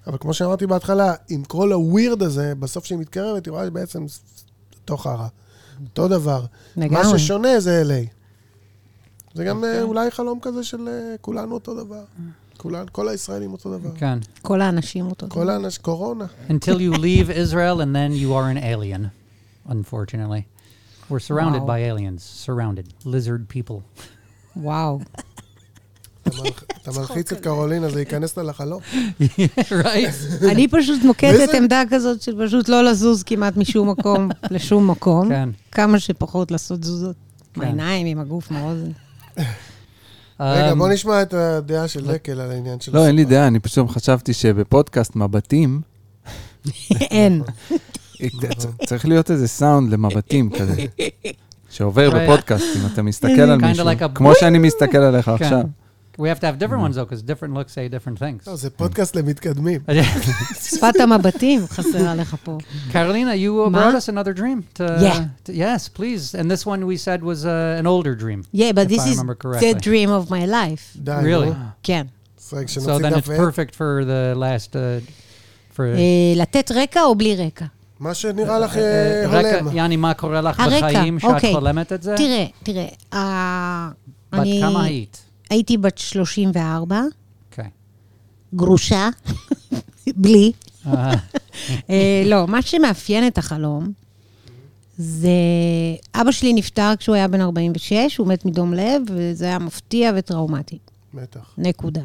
אבל 0.06 0.18
כמו 0.20 0.34
שאמרתי 0.34 0.66
בהתחלה, 0.66 1.14
עם 1.28 1.44
כל 1.44 1.72
הווירד 1.72 2.22
הזה, 2.22 2.54
בסוף 2.54 2.84
שהיא 2.84 2.98
מתקרבת, 2.98 3.46
היא 3.46 3.52
רואה 3.52 3.70
בעצם 3.70 4.08
ס- 4.08 4.20
אותו 4.82 4.96
חרא. 4.96 5.26
אותו 5.84 6.08
דבר. 6.08 6.44
מה 6.76 6.84
לגמרי. 6.84 7.18
ששונה 7.18 7.60
זה 7.60 7.82
LA. 7.86 8.08
זה 9.34 9.44
גם 9.44 9.64
אה, 9.64 9.82
אולי 9.82 10.10
חלום 10.10 10.38
כזה 10.42 10.64
של 10.64 10.88
אה, 10.88 11.14
כולנו 11.20 11.54
אותו 11.54 11.84
דבר. 11.84 12.04
כולן, 12.56 12.84
כל 12.92 13.08
הישראלים 13.08 13.52
אותו 13.52 13.78
דבר. 13.78 13.90
כן. 13.96 14.18
כל 14.42 14.60
האנשים 14.60 15.06
אותו. 15.06 15.26
כל 15.28 15.50
האנשים, 15.50 15.82
קורונה. 15.82 16.24
Until 16.48 16.78
you 16.78 16.96
leave 16.96 17.28
Israel 17.30 17.80
and 17.80 17.94
then 17.94 18.12
you 18.22 18.28
are 18.32 18.48
an 18.58 18.62
alien, 18.62 19.08
unfortunately. 19.68 20.42
We're 21.10 21.18
surrounded 21.18 21.62
Wow. 21.62 21.66
by 21.66 21.78
aliens. 21.90 22.22
Surrounded. 22.46 22.86
Lizard 23.06 23.48
people. 23.56 23.80
וואו. 24.56 24.98
מלח- 24.98 25.33
אתה 26.82 26.90
מלחיץ 27.00 27.32
את 27.32 27.40
קרולינה, 27.40 27.88
זה 27.90 28.00
ייכנס 28.00 28.36
לה 28.36 28.42
לחלום. 28.42 28.80
right? 29.82 30.44
אני 30.50 30.68
פשוט 30.68 31.02
נוקטת 31.04 31.34
וזה- 31.48 31.56
עמדה 31.56 31.82
כזאת 31.90 32.22
של 32.22 32.46
פשוט 32.46 32.68
לא 32.68 32.84
לזוז 32.84 33.22
כמעט 33.22 33.56
משום 33.56 33.90
מקום 33.90 34.28
לשום 34.50 34.90
מקום. 34.90 35.28
כן. 35.28 35.48
כמה 35.72 35.98
שפחות 35.98 36.50
לעשות 36.50 36.80
תזוזות. 36.80 37.16
עם 37.56 37.62
כן. 37.62 37.66
העיניים, 37.68 38.06
עם 38.06 38.18
הגוף, 38.20 38.50
עם 38.52 38.56
האוזן. 38.56 38.90
רגע, 40.40 40.72
Um, 40.72 40.74
בוא 40.74 40.88
נשמע 40.88 41.22
את 41.22 41.34
הדעה 41.34 41.88
של 41.88 42.06
דקל 42.06 42.40
על 42.40 42.50
העניין 42.50 42.80
של 42.80 42.92
לא, 42.96 43.06
אין 43.06 43.16
לי. 43.16 43.24
דעה, 43.24 43.46
אני 43.46 43.58
פשוט 43.58 43.90
חשבתי 43.90 44.32
שבפודקאסט 44.32 45.16
מבטים, 45.16 45.80
אין. 47.00 47.42
צריך 48.86 49.06
להיות 49.06 49.30
איזה 49.30 49.48
סאונד 49.48 49.92
למבטים 49.92 50.50
כזה, 50.58 50.84
שעובר 51.70 52.10
Right. 52.12 52.14
בפודקאסט, 52.16 52.64
אם 52.76 52.92
אתה 52.92 53.02
מסתכל 53.02 53.40
על 53.40 53.58
מישהו, 53.58 53.86
כמו 54.14 54.32
שאני 54.40 54.58
מסתכל 54.58 54.98
עליך 54.98 55.24
כן. 55.24 55.32
עכשיו. 55.32 55.60
We 56.18 56.28
have 56.28 56.38
to 56.40 56.46
have 56.46 56.58
different 56.58 56.82
ones 56.82 56.94
though, 56.96 57.04
because 57.04 57.22
different 57.22 57.54
looks 57.54 57.72
say 57.72 57.88
different 57.88 58.18
things. 58.18 58.46
לא, 58.46 58.56
זה 58.56 58.70
פודקאסט 58.70 59.16
למתקדמים. 59.16 59.80
שפת 60.62 61.00
המבטים 61.00 61.66
חסרה 61.66 62.14
לך 62.14 62.36
פה. 62.44 62.58
Carolina, 62.92 63.34
you 63.34 63.66
uh, 63.66 63.70
brought 63.70 63.94
us 63.94 64.08
another 64.08 64.32
dream. 64.32 64.62
To, 64.74 64.84
Yeah. 65.02 65.24
to- 65.44 65.52
yes, 65.52 65.88
please. 65.88 66.34
And 66.34 66.50
this 66.50 66.64
one 66.66 66.86
we 66.86 66.96
said 66.96 67.22
was 67.22 67.44
uh, 67.44 67.80
an 67.80 67.86
older 67.86 68.14
dream. 68.14 68.40
Yeah, 68.52 68.72
but 68.72 68.88
this 68.88 69.04
I 69.06 69.10
is 69.10 69.18
the 69.66 69.74
dream 69.88 70.10
of 70.10 70.30
my 70.30 70.44
life. 70.46 70.96
די, 70.96 71.12
Really? 71.22 71.52
כן. 71.82 72.06
So 72.38 72.98
then 72.98 73.14
it's 73.14 73.28
perfect 73.28 73.74
for 73.74 74.04
the 74.04 74.34
last. 74.36 74.70
Uh, 74.76 75.00
for 75.76 75.80
אה, 75.80 76.32
לתת 76.36 76.70
רקע 76.74 77.02
או 77.02 77.14
בלי 77.14 77.36
רקע? 77.36 77.64
מה 78.00 78.14
שנראה 78.14 78.58
לך 78.58 78.76
אה, 78.76 78.82
אה, 78.82 79.26
רקע, 79.28 79.58
הולם. 79.60 79.76
יעני, 79.76 79.96
מה 79.96 80.14
קורה 80.14 80.40
לך 80.40 80.60
בחיים 80.60 81.18
שאת 81.20 81.30
אוקיי. 81.30 81.52
חולמת 81.54 81.92
את 81.92 82.02
זה? 82.02 82.14
תראה, 82.16 82.46
תראה, 82.62 82.86
אה, 83.12 83.88
בת 84.32 84.46
כמה 84.60 84.84
היית? 84.84 85.23
הייתי 85.50 85.76
בת 85.78 85.98
34, 85.98 87.02
אוקיי. 87.50 87.68
גרושה, 88.54 89.08
בלי. 90.16 90.52
אה, 90.86 91.14
אה, 91.90 92.22
לא, 92.26 92.46
מה 92.46 92.62
שמאפיין 92.62 93.26
את 93.26 93.38
החלום 93.38 93.92
זה... 94.98 95.28
אבא 96.14 96.32
שלי 96.32 96.52
נפטר 96.52 96.92
כשהוא 96.98 97.14
היה 97.14 97.28
בן 97.28 97.40
46, 97.40 98.16
הוא 98.16 98.26
מת 98.26 98.44
מדום 98.44 98.74
לב, 98.74 99.02
וזה 99.08 99.44
היה 99.44 99.58
מפתיע 99.58 100.12
וטראומטי. 100.16 100.78
בטח. 101.14 101.54
נקודה. 101.58 102.02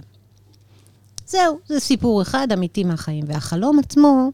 זהו, 1.28 1.60
זה 1.68 1.80
סיפור 1.80 2.22
אחד 2.22 2.48
אמיתי 2.54 2.84
מהחיים. 2.84 3.24
והחלום 3.28 3.80
עצמו, 3.80 4.32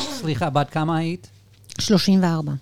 סליחה, 0.00 0.50
בת 0.50 0.70
כמה 0.70 0.96
היית? 0.96 1.28
34. 1.80 2.52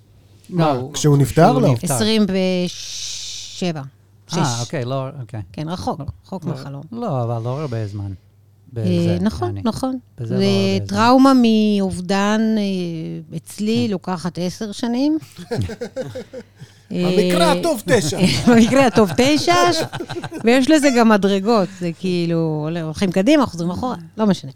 לא. 0.51 0.91
כשהוא 0.93 1.19
נפטר? 1.19 1.53
לא. 1.53 1.73
נפטר. 1.73 1.95
27. 1.95 3.83
שש. 4.29 4.39
אה, 4.39 4.61
אוקיי, 4.61 4.85
לא, 4.85 5.07
אוקיי. 5.21 5.43
כן, 5.53 5.69
רחוק, 5.69 6.01
רחוק 6.25 6.45
לא, 6.45 6.51
מהחלום. 6.51 6.83
לא, 6.93 7.23
אבל 7.23 7.43
לא 7.45 7.61
הרבה 7.61 7.87
זמן. 7.87 8.13
בזה, 8.73 9.19
נכון, 9.21 9.49
יעני. 9.49 9.61
נכון. 9.65 9.99
בזה 10.19 10.29
זה 10.29 10.35
לא 10.45 10.79
זמן. 10.79 10.87
טראומה 10.87 11.33
מאובדן 11.35 12.41
אה, 12.59 13.37
אצלי 13.37 13.89
לוקחת 13.89 14.39
עשר 14.39 14.73
שנים. 14.73 15.19
במקרה 16.91 17.47
אה, 17.47 17.53
הטוב 17.53 17.83
תשע. 17.87 18.19
במקרה 18.49 18.87
הטוב 18.87 19.11
תשע, 19.17 19.55
ויש 20.45 20.71
לזה 20.71 20.89
גם 20.99 21.09
מדרגות, 21.09 21.69
זה 21.81 21.91
כאילו, 21.99 22.69
הולכים 22.83 23.11
קדימה, 23.13 23.47
חוזרים 23.47 23.71
אחורה, 23.71 23.97
לא 24.17 24.27
משנה. 24.27 24.51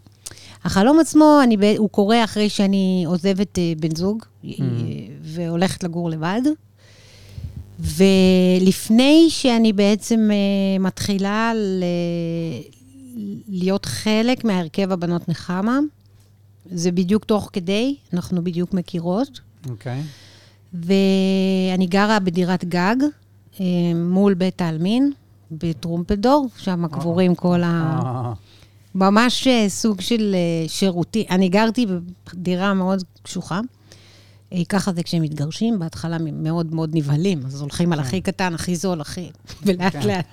החלום 0.63 0.99
עצמו, 0.99 1.39
אני, 1.43 1.57
ב- 1.57 1.75
הוא 1.77 1.89
קורה 1.89 2.23
אחרי 2.23 2.49
שאני 2.49 3.03
עוזבת 3.07 3.59
בן 3.79 3.95
זוג, 3.95 4.23
אה, 4.45 4.49
והולכת 5.21 5.83
לגור 5.83 6.09
לבד. 6.09 6.41
ולפני 7.79 9.25
שאני 9.29 9.73
בעצם 9.73 10.29
אה, 10.31 10.79
מתחילה 10.79 11.51
ל... 11.55 11.83
להיות 13.47 13.85
חלק 13.85 14.43
מהרכב 14.43 14.91
הבנות 14.91 15.29
נחמה, 15.29 15.79
זה 16.71 16.91
בדיוק 16.91 17.25
תוך 17.25 17.49
כדי, 17.53 17.95
אנחנו 18.13 18.43
בדיוק 18.43 18.73
מכירות. 18.73 19.39
אוקיי. 19.69 20.01
ואני 20.73 21.87
גרה 21.87 22.19
בדירת 22.19 22.65
גג 22.65 22.95
אה, 23.59 23.65
מול 23.95 24.33
בית 24.33 24.61
העלמין, 24.61 25.11
בטרומפלדור, 25.51 26.49
שם 26.57 26.87
קבורים 26.87 27.35
כל 27.35 27.63
ה... 27.63 27.99
אה, 28.05 28.33
ממש 28.95 29.47
אה, 29.47 29.69
סוג 29.69 30.01
של 30.01 30.35
אה, 30.35 30.69
שירותי. 30.69 31.25
אני 31.29 31.49
גרתי 31.49 31.85
בדירה 32.33 32.73
מאוד 32.73 33.03
קשוחה. 33.23 33.59
אה, 34.53 34.61
ככה 34.69 34.93
זה 34.93 35.03
כשהם 35.03 35.21
מתגרשים, 35.21 35.79
בהתחלה 35.79 36.17
מאוד 36.33 36.75
מאוד 36.75 36.89
נבהלים, 36.93 37.41
אז 37.45 37.61
הולכים 37.61 37.93
על 37.93 37.99
הכי 37.99 38.21
קטן, 38.21 38.53
הכי 38.53 38.75
זול, 38.75 39.01
הכי... 39.01 39.29
ולאט 39.63 39.93
כן. 39.93 40.07
לאט. 40.07 40.25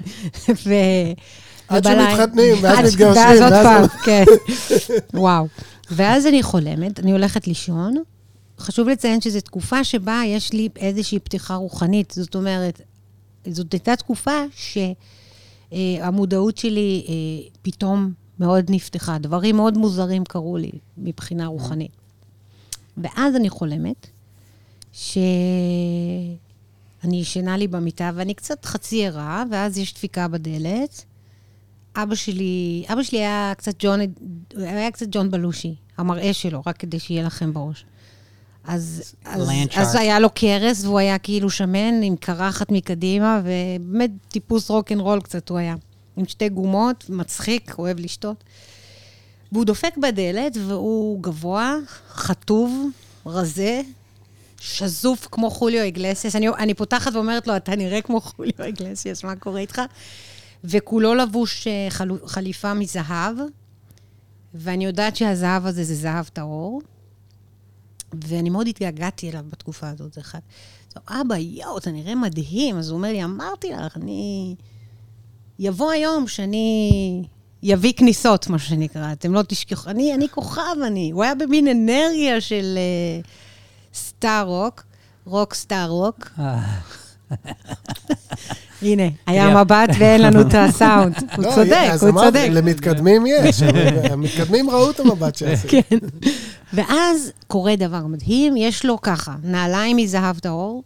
ו... 0.67 0.75
עד 1.69 1.85
שמתחתנים, 1.85 2.57
ואז 2.63 2.95
מתגרשים, 2.95 3.23
ואז 3.23 3.41
עוד 3.41 3.53
פעם, 3.53 3.89
כן. 4.05 4.25
וואו. 5.15 5.47
ואז 5.91 6.27
אני 6.27 6.43
חולמת, 6.43 7.01
אני 7.01 7.13
הולכת 7.13 7.47
לישון. 7.47 7.95
חשוב 8.59 8.89
לציין 8.89 9.21
שזו 9.21 9.41
תקופה 9.41 9.85
שבה 9.85 10.23
יש 10.27 10.53
לי 10.53 10.69
איזושהי 10.77 11.19
פתיחה 11.19 11.55
רוחנית. 11.55 12.13
זאת 12.17 12.35
אומרת, 12.35 12.81
זאת 13.49 13.73
הייתה 13.73 13.97
תקופה 13.97 14.41
שהמודעות 15.73 16.59
שלי 16.59 17.05
אה, 17.09 17.49
פתאום 17.63 18.13
מאוד 18.41 18.65
נפתחה. 18.69 19.19
דברים 19.19 19.57
מאוד 19.57 19.79
מוזרים 19.79 20.25
קרו 20.25 20.57
לי 20.57 20.71
מבחינה 20.99 21.47
רוחנית. 21.47 22.06
ואז 22.97 23.37
אני 23.37 23.51
חולמת 23.51 24.07
שאני 24.93 26.37
ישנה 27.13 27.57
לי 27.57 27.69
במיטה, 27.69 28.11
ואני 28.15 28.35
קצת 28.35 28.65
חצי 28.65 29.07
ערה, 29.07 29.45
ואז 29.51 29.79
יש 29.79 29.95
דפיקה 29.95 30.29
בדלת. 30.29 31.05
אבא 31.97 32.15
שלי, 32.15 32.85
אבא 32.93 33.03
שלי 33.03 33.19
היה 33.19 33.53
קצת 33.57 33.75
ג'ון, 33.79 34.01
היה 34.57 34.91
קצת 34.91 35.07
ג'ון 35.11 35.31
בלושי, 35.31 35.75
המראה 35.99 36.33
שלו, 36.33 36.63
רק 36.67 36.77
כדי 36.77 36.99
שיהיה 36.99 37.23
לכם 37.23 37.53
בראש. 37.53 37.85
אז, 38.65 39.15
אז, 39.25 39.51
אז. 39.77 39.95
היה 39.95 40.21
לו 40.21 40.29
קרס, 40.35 40.85
והוא 40.85 40.99
היה 40.99 41.19
כאילו 41.19 41.51
שמן, 41.51 42.03
עם 42.03 42.17
קרחת 42.17 42.73
מקדימה, 42.73 43.41
ובאמת 43.45 44.11
טיפוס 44.29 44.71
רוקנרול 44.71 45.21
קצת 45.21 45.49
הוא 45.49 45.59
היה. 45.59 45.75
עם 46.17 46.27
שתי 46.27 46.49
גומות, 46.49 47.05
מצחיק, 47.09 47.75
אוהב 47.79 48.01
לשתות. 48.01 48.45
והוא 49.53 49.65
דופק 49.65 49.97
בדלת, 49.97 50.57
והוא 50.67 51.23
גבוה, 51.23 51.75
חטוב, 52.09 52.91
רזה, 53.27 53.81
שזוף 54.61 55.29
כמו 55.31 55.51
חוליו 55.51 55.83
איגלסיאס. 55.83 56.37
אני, 56.37 56.49
אני 56.49 56.75
פותחת 56.75 57.15
ואומרת 57.15 57.47
לו, 57.47 57.57
אתה 57.57 57.77
נראה 57.77 58.03
כמו 58.03 58.21
חוליו 58.21 58.63
איגלסיאס, 58.63 59.25
מה 59.25 59.37
קורה 59.37 59.61
איתך? 59.61 59.83
וכולו 60.65 61.15
לבוש 61.15 61.67
אה, 61.67 61.87
חלו, 61.91 62.17
חליפה 62.27 62.75
מזהב, 62.75 63.37
ואני 64.55 64.85
יודעת 64.85 65.17
שהזהב 65.17 65.67
הזה 65.67 65.85
זה 65.85 65.95
זהב 65.95 66.25
טהור, 66.25 66.83
ואני 68.25 68.51
מאוד 68.51 68.67
התגעגעתי 68.67 69.31
אליו 69.31 69.45
בתקופה 69.51 69.89
הזאת, 69.89 70.13
זה 70.13 70.21
אחד. 70.21 70.39
אז 70.95 71.03
אבא, 71.09 71.37
יואו, 71.37 71.79
אתה 71.79 71.91
נראה 71.91 72.15
מדהים. 72.15 72.79
אז 72.79 72.91
הוא 72.91 72.97
אומר 72.97 73.09
לי, 73.09 73.25
אמרתי 73.25 73.71
לך, 73.71 73.97
אני... 73.97 74.55
יבוא 75.59 75.91
היום 75.91 76.29
שאני 76.29 77.23
יביא 77.69 77.93
כניסות, 77.97 78.49
מה 78.49 78.59
שנקרא. 78.59 79.13
אתם 79.13 79.35
לא 79.35 79.43
תשכחו. 79.43 79.91
אני, 79.91 80.15
אני 80.15 80.29
כוכב, 80.29 80.77
אני. 80.87 81.11
הוא 81.11 81.23
היה 81.23 81.35
במין 81.35 81.69
אנרגיה 81.69 82.41
של 82.41 82.79
uh, 83.23 83.27
סטאר 83.95 84.45
רוק, 84.47 84.85
רוק 85.25 85.55
סטאר 85.55 85.89
רוק. 85.89 86.31
אה, 86.39 86.61
הנה, 88.83 89.03
היה. 89.27 89.63
מבט 89.65 89.89
ואין 89.99 90.23
לנו 90.23 90.41
את 90.41 90.55
הסאונד. 90.55 91.15
הוא 91.37 91.45
לא, 91.45 91.55
צודק, 91.55 91.91
הוא 92.01 92.21
צודק. 92.23 92.49
למתקדמים 92.51 93.27
יש, 93.31 93.63
המתקדמים 94.11 94.71
ראו 94.71 94.91
את 94.91 95.01
המבט 95.01 95.37
שעשיתי. 95.37 95.83
כן. 95.83 95.97
ואז 96.73 97.33
קורה 97.47 97.77
דבר 97.77 98.07
מדהים, 98.07 98.57
יש 98.57 98.85
לו 98.85 99.01
ככה, 99.01 99.35
נעליים 99.43 99.97
מזהב 99.97 100.39
טהור, 100.39 100.83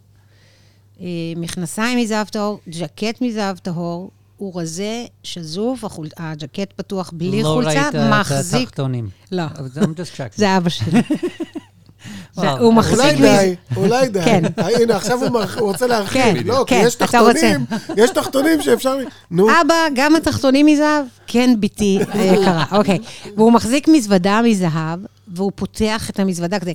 אה, 1.01 1.05
מכנסיים 1.35 1.99
מזהב 1.99 2.27
טהור, 2.27 2.59
ג'קט 2.69 3.21
מזהב 3.21 3.57
טהור, 3.57 4.11
הוא 4.41 4.61
רזה, 4.61 5.05
שזוף, 5.23 5.83
החול- 5.83 6.09
הג'קט 6.17 6.73
פתוח 6.75 7.11
בלי 7.13 7.43
לא 7.43 7.47
חולצה, 7.47 7.69
ראית 7.69 7.95
את 7.95 8.01
מחזיק... 8.19 8.61
התחתונים. 8.67 9.09
לא, 9.31 9.43
I'm 9.55 9.79
just 9.79 10.17
checking. 10.17 10.35
זה 10.35 10.57
אבא 10.57 10.69
שלי. 10.69 11.01
הוא 12.35 12.45
אולי 12.59 12.75
מחזיק... 12.75 12.99
אולי 12.99 13.13
מז- 13.13 13.21
די, 13.21 13.55
אולי 13.75 14.09
די. 14.09 14.21
כן. 14.25 14.43
אה, 14.59 14.81
הנה, 14.81 14.95
עכשיו 14.95 15.19
הוא 15.25 15.39
רוצה 15.59 15.87
להרחיב. 15.87 16.21
כן, 16.21 16.37
לא, 16.45 16.63
כי 16.67 16.75
כן, 16.75 16.83
יש 16.85 16.95
אתה 16.95 17.05
תחתונים, 17.07 17.65
יש 17.97 18.09
תחתונים 18.09 18.61
שאפשר... 18.61 18.97
נו, 19.31 19.47
אבא, 19.61 19.75
גם 19.95 20.15
התחתונים 20.15 20.65
מזהב? 20.65 21.05
כן, 21.27 21.55
בתי 21.59 21.99
היקרה. 22.13 22.65
אוקיי. 22.71 22.99
והוא 23.35 23.51
מחזיק 23.51 23.87
מזוודה 23.87 24.41
מזהב, 24.45 24.99
והוא 25.27 25.51
פותח 25.55 26.09
את 26.09 26.19
המזוודה 26.19 26.59
כזה, 26.59 26.71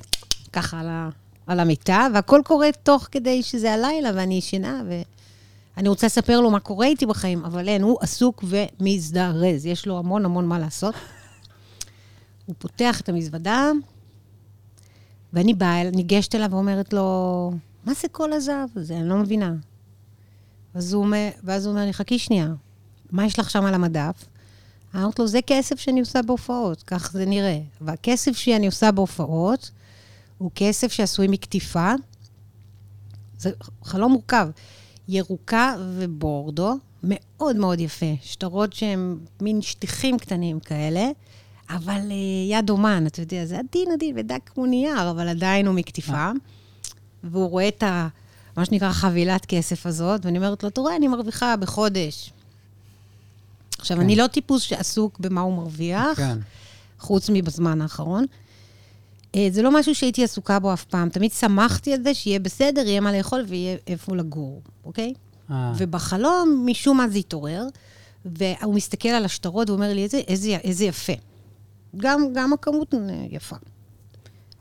ככה 0.53 0.79
על, 1.47 1.59
המיטה, 1.59 2.07
והכל 2.13 2.41
קורה 2.45 2.69
תוך 2.83 3.07
כדי 3.11 3.43
שזה 3.43 3.73
הלילה, 3.73 4.09
ואני 4.15 4.35
ישנה, 4.35 4.81
ואני 5.77 5.89
רוצה 5.89 6.07
לספר 6.07 6.41
לו 6.41 6.51
מה 6.51 6.59
קורה 6.59 6.85
איתי 6.85 7.05
בחיים, 7.05 7.45
אבל 7.45 7.67
אין, 7.67 7.81
הוא 7.81 7.97
עסוק 8.01 8.43
ומזדרז, 8.47 9.65
יש 9.65 9.85
לו 9.85 9.97
המון 9.97 10.25
המון 10.25 10.45
מה 10.45 10.59
לעשות. 10.59 10.95
הוא 12.45 12.55
פותח 12.59 13.01
את 13.01 13.09
המזוודה, 13.09 13.71
ואני 15.33 15.53
באה, 15.53 15.89
ניגשת 15.91 16.35
אליו 16.35 16.51
ואומרת 16.51 16.93
לו, 16.93 17.51
מה 17.85 17.93
זה 17.93 18.07
כל 18.07 18.33
הזהב 18.33 18.69
הזה? 18.75 18.97
אני 18.97 19.09
לא 19.09 19.15
מבינה. 19.15 19.53
אז 20.73 20.93
הוא 20.93 21.03
אומר, 21.03 21.29
ואז 21.43 21.65
הוא 21.65 21.73
אומר 21.73 21.85
לי, 21.85 21.93
חכי 21.93 22.19
שנייה, 22.19 22.53
מה 23.11 23.25
יש 23.25 23.39
לך 23.39 23.49
שם 23.49 23.65
על 23.65 23.73
המדף? 23.73 24.25
אמרתי 24.95 25.21
לו, 25.21 25.27
זה 25.27 25.39
כסף 25.47 25.79
שאני 25.79 25.99
עושה 25.99 26.21
בהופעות, 26.21 26.83
כך 26.83 27.11
זה 27.11 27.25
נראה. 27.25 27.59
והכסף 27.81 28.37
שאני 28.37 28.65
עושה 28.65 28.91
בהופעות 28.91 29.71
הוא 30.37 30.51
כסף 30.55 30.91
שעשוי 30.91 31.27
מקטיפה. 31.27 31.93
זה 33.37 33.51
חלום 33.83 34.11
מורכב. 34.11 34.49
ירוקה 35.07 35.75
ובורדו, 35.79 36.73
מאוד 37.03 37.55
מאוד 37.55 37.79
יפה. 37.79 38.15
שטרות 38.21 38.73
שהם 38.73 39.19
מין 39.41 39.61
שטיחים 39.61 40.17
קטנים 40.17 40.59
כאלה, 40.59 41.09
אבל 41.69 42.01
uh, 42.09 42.13
יד 42.51 42.69
אומן, 42.69 43.03
אתה 43.07 43.21
יודע, 43.21 43.45
זה 43.45 43.59
עדין 43.59 43.91
עדין 43.93 44.15
ודק 44.17 44.39
כמו 44.45 44.65
נייר, 44.65 45.11
אבל 45.11 45.27
עדיין 45.27 45.67
הוא 45.67 45.75
מקטיפה. 45.75 46.31
והוא 47.23 47.49
רואה 47.49 47.67
את 47.67 47.83
ה... 47.83 48.07
מה 48.57 48.65
שנקרא 48.65 48.91
חבילת 48.91 49.45
כסף 49.45 49.85
הזאת, 49.85 50.25
ואני 50.25 50.37
אומרת 50.37 50.63
לו, 50.63 50.69
אתה 50.69 50.81
רואה, 50.81 50.95
אני 50.95 51.07
מרוויחה 51.07 51.55
בחודש. 51.57 52.33
עכשיו, 53.79 54.01
אני 54.01 54.15
לא 54.15 54.27
טיפוס 54.27 54.61
שעסוק 54.61 55.19
במה 55.19 55.41
הוא 55.41 55.53
מרוויח, 55.53 56.17
כן. 56.17 56.37
חוץ 56.99 57.29
מבזמן 57.33 57.81
האחרון. 57.81 58.25
אה, 59.37 59.47
זה 59.51 59.61
לא 59.61 59.71
משהו 59.79 59.95
שהייתי 59.95 60.23
עסוקה 60.23 60.59
בו 60.59 60.73
אף 60.73 60.83
פעם. 60.83 61.09
תמיד 61.09 61.31
שמחתי 61.31 61.93
על 61.93 62.03
זה 62.03 62.13
שיהיה 62.13 62.39
בסדר, 62.39 62.87
יהיה 62.87 63.01
מה 63.01 63.11
לאכול 63.11 63.43
ויהיה 63.47 63.77
איפה 63.87 64.15
לגור, 64.15 64.61
אוקיי? 64.85 65.13
אה, 65.51 65.73
ובחלום, 65.77 66.63
משום 66.65 66.97
מה 66.97 67.09
זה 67.09 67.17
התעורר, 67.17 67.63
והוא 68.25 68.75
מסתכל 68.75 69.09
על 69.09 69.25
השטרות 69.25 69.69
ואומר 69.69 69.93
לי, 69.93 70.03
איזה, 70.03 70.17
איזה, 70.17 70.57
איזה 70.63 70.85
יפה. 70.85 71.13
גם, 71.97 72.21
גם 72.33 72.53
הכמות 72.53 72.93
אה, 72.93 72.99
יפה. 73.29 73.55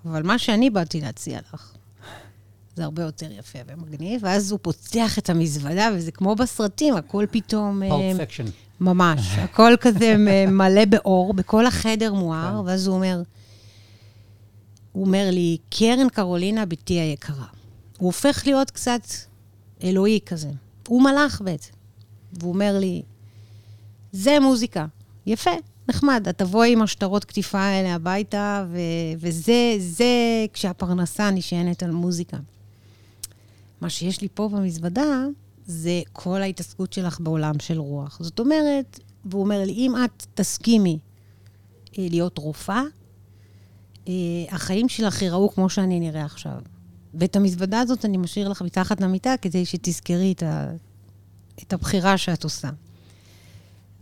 אבל 0.04 0.22
מה 0.22 0.38
שאני 0.38 0.70
באתי 0.70 1.00
להציע 1.00 1.38
לך, 1.54 1.72
זה 2.76 2.84
הרבה 2.84 3.02
יותר 3.02 3.32
יפה 3.38 3.58
ומגניב, 3.66 4.20
ואז 4.24 4.52
הוא 4.52 4.58
פותח 4.62 5.18
את 5.18 5.30
המזוודה, 5.30 5.88
וזה 5.94 6.12
כמו 6.12 6.34
בסרטים, 6.34 6.96
הכל 6.96 7.26
פתאום... 7.30 7.82
fiction. 8.18 8.44
ממש. 8.80 9.38
הכל 9.38 9.74
כזה 9.80 10.14
מלא 10.48 10.84
באור, 10.84 11.34
בכל 11.34 11.66
החדר 11.66 12.12
מואר, 12.14 12.62
ואז 12.66 12.86
הוא 12.86 12.96
אומר, 12.96 13.22
הוא 14.96 15.04
אומר 15.04 15.28
לי, 15.32 15.56
קרן 15.70 16.08
קרולינה, 16.08 16.66
בתי 16.66 16.94
היקרה. 16.94 17.46
הוא 17.98 18.06
הופך 18.06 18.42
להיות 18.46 18.70
קצת 18.70 19.00
אלוהי 19.84 20.20
כזה. 20.26 20.50
הוא 20.88 21.02
מלאך 21.02 21.40
בעצם. 21.44 21.72
והוא 22.32 22.52
אומר 22.52 22.78
לי, 22.78 23.02
זה 24.12 24.40
מוזיקה. 24.40 24.86
יפה, 25.26 25.50
נחמד. 25.88 26.26
את 26.28 26.38
תבואי 26.38 26.72
עם 26.72 26.82
השטרות 26.82 27.24
קטיפה 27.24 27.58
האלה 27.58 27.94
הביתה, 27.94 28.66
ו- 28.70 28.78
וזה, 29.18 29.74
זה 29.78 30.06
כשהפרנסה 30.52 31.30
נשענת 31.30 31.82
על 31.82 31.90
מוזיקה. 31.90 32.36
מה 33.80 33.90
שיש 33.90 34.20
לי 34.20 34.28
פה 34.34 34.48
במזוודה, 34.48 35.26
זה 35.66 36.02
כל 36.12 36.42
ההתעסקות 36.42 36.92
שלך 36.92 37.20
בעולם 37.20 37.58
של 37.60 37.78
רוח. 37.78 38.18
זאת 38.20 38.38
אומרת, 38.38 39.00
והוא 39.24 39.42
אומר 39.42 39.62
לי, 39.64 39.72
אם 39.72 39.94
את 40.04 40.26
תסכימי 40.34 40.98
אה, 41.98 42.06
להיות 42.10 42.38
רופאה, 42.38 42.76
אה, 42.82 43.05
החיים 44.50 44.88
שלך 44.88 45.22
ייראו 45.22 45.54
כמו 45.54 45.68
שאני 45.68 46.00
נראה 46.00 46.24
עכשיו. 46.24 46.58
ואת 47.14 47.36
המזוודה 47.36 47.80
הזאת 47.80 48.04
אני 48.04 48.16
משאיר 48.16 48.48
לך 48.48 48.62
מתחת 48.62 49.00
למיטה 49.00 49.34
כדי 49.42 49.64
שתזכרי 49.64 50.32
את, 50.32 50.42
ה... 50.42 50.70
את 51.62 51.72
הבחירה 51.72 52.18
שאת 52.18 52.44
עושה. 52.44 52.68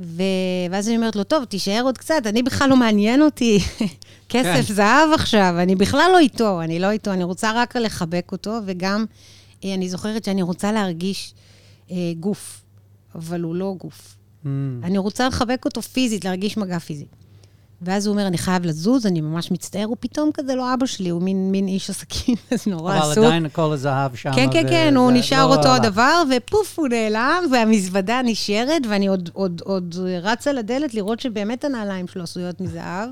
ו... 0.01 0.23
ואז 0.71 0.89
אני 0.89 0.97
אומרת 0.97 1.17
לו, 1.17 1.25
טוב, 1.25 1.45
תישאר 1.45 1.83
עוד 1.85 1.99
קצת, 1.99 2.23
אני 2.27 2.43
בכלל 2.43 2.71
לא 2.71 2.77
מעניין 2.77 3.23
אותי 3.23 3.59
כסף 4.29 4.67
כן. 4.69 4.75
זהב 4.75 5.13
עכשיו, 5.15 5.55
אני 5.59 5.75
בכלל 5.75 6.11
לא 6.13 6.19
איתו, 6.19 6.63
אני 6.63 6.79
לא 6.79 6.91
איתו, 6.91 7.13
אני 7.13 7.25
רוצה 7.25 7.53
רק 7.55 7.77
לחבק 7.77 8.29
אותו, 8.33 8.59
וגם 8.67 9.05
אה, 9.65 9.75
אני 9.75 9.89
זוכרת 9.89 10.25
שאני 10.25 10.43
רוצה 10.43 10.73
להרגיש 10.73 11.35
אה, 11.91 11.97
גוף, 12.21 12.63
אבל 13.15 13.41
הוא 13.41 13.55
לא 13.55 13.75
גוף. 13.79 14.17
Mm. 14.45 14.49
אני 14.83 14.99
רוצה 14.99 15.29
לחבק 15.29 15.65
אותו 15.65 15.83
פיזית, 15.83 16.25
להרגיש 16.25 16.57
מגע 16.57 16.79
פיזי. 16.79 17.07
ואז 17.85 18.07
הוא 18.07 18.13
אומר, 18.13 18.27
אני 18.27 18.39
חייב 18.39 18.67
לזוז, 18.67 19.07
אני 19.07 19.21
ממש 19.21 19.51
מצטער, 19.51 19.85
הוא 19.85 19.97
פתאום 20.01 20.31
כזה 20.35 20.55
לא 20.55 20.75
אבא 20.75 20.87
שלי, 20.87 21.09
הוא 21.09 21.23
מין, 21.23 21.51
מין 21.51 21.69
איש 21.69 21.91
עסקים, 21.91 22.37
אז 22.53 22.67
נורא 22.67 22.99
אבל 22.99 23.11
עסוק. 23.11 23.25
עדיין 23.25 23.47
הכל 23.47 23.73
הזהב 23.73 24.15
שם. 24.15 24.33
כן, 24.35 24.49
כן, 24.53 24.69
כן, 24.69 24.97
הוא 24.97 25.07
וזה 25.07 25.19
נשאר 25.19 25.47
לא 25.47 25.55
אותו 25.57 25.69
הלך. 25.69 25.85
הדבר, 25.85 26.23
ופוף, 26.37 26.79
הוא 26.79 26.89
נעלם, 26.89 27.45
והמזוודה 27.53 28.21
נשארת, 28.25 28.83
ואני 28.89 29.07
עוד, 29.07 29.31
עוד, 29.33 29.63
עוד 29.65 29.95
רצה 30.23 30.53
לדלת 30.53 30.95
לראות 30.95 31.21
שבאמת 31.21 31.65
הנעליים 31.65 32.09
שלו 32.09 32.23
עשויות 32.23 32.61
מזהב, 32.61 33.09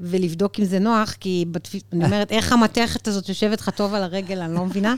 ולבדוק 0.00 0.60
אם 0.60 0.64
זה 0.64 0.78
נוח, 0.78 1.12
כי 1.20 1.44
בתפ... 1.50 1.74
אני 1.92 2.04
אומרת, 2.04 2.32
איך 2.32 2.52
המתכת 2.52 3.08
הזאת 3.08 3.28
יושבת 3.28 3.60
לך 3.60 3.70
טוב 3.70 3.94
על 3.94 4.02
הרגל, 4.02 4.38
אני 4.38 4.54
לא 4.54 4.64
מבינה. 4.64 4.94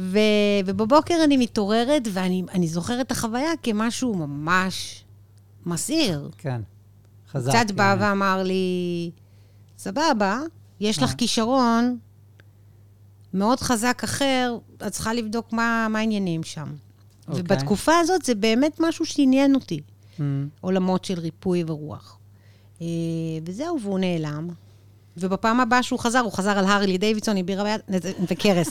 ו... 0.00 0.18
ובבוקר 0.66 1.14
אני 1.24 1.36
מתעוררת, 1.36 2.08
ואני 2.12 2.42
אני 2.54 2.68
זוכרת 2.68 3.06
את 3.06 3.10
החוויה 3.10 3.50
כמשהו 3.62 4.14
ממש 4.14 5.04
מסעיר. 5.66 6.30
כן. 6.38 6.60
חזק. 7.32 7.52
קצת 7.52 7.70
בא 7.70 7.82
יעני. 7.84 8.02
ואמר 8.02 8.42
לי, 8.42 9.10
סבבה, 9.78 10.40
יש 10.80 11.02
לך. 11.02 11.14
כישרון 11.18 11.98
מאוד 13.34 13.60
חזק 13.60 14.00
אחר, 14.04 14.56
את 14.86 14.92
צריכה 14.92 15.14
לבדוק 15.14 15.52
מה 15.52 15.86
מה 15.90 15.98
העניינים 15.98 16.42
שם. 16.42 16.66
אוקיי. 17.28 17.40
ובתקופה 17.40 17.92
הזאת 18.00 18.24
זה 18.24 18.34
באמת 18.34 18.76
משהו 18.80 19.06
שעניין 19.06 19.54
אותי, 19.54 19.80
Mm. 20.18 20.22
עולמות 20.60 21.04
של 21.04 21.18
ריפוי 21.20 21.64
ורוח. 21.66 22.18
אה, 22.82 22.86
וזהו, 23.46 23.78
והוא 23.82 23.98
נעלם. 23.98 24.48
ובפעם 25.16 25.60
הבאה 25.60 25.82
שהוא 25.82 25.98
חזר, 25.98 26.18
הוא 26.18 26.32
חזר 26.32 26.58
על 26.58 26.64
הרלי 26.64 26.98
דיווידסון 26.98 27.36
עם 27.36 27.46
בירה 27.46 27.64
ביד 27.64 28.02
וקרס. 28.30 28.68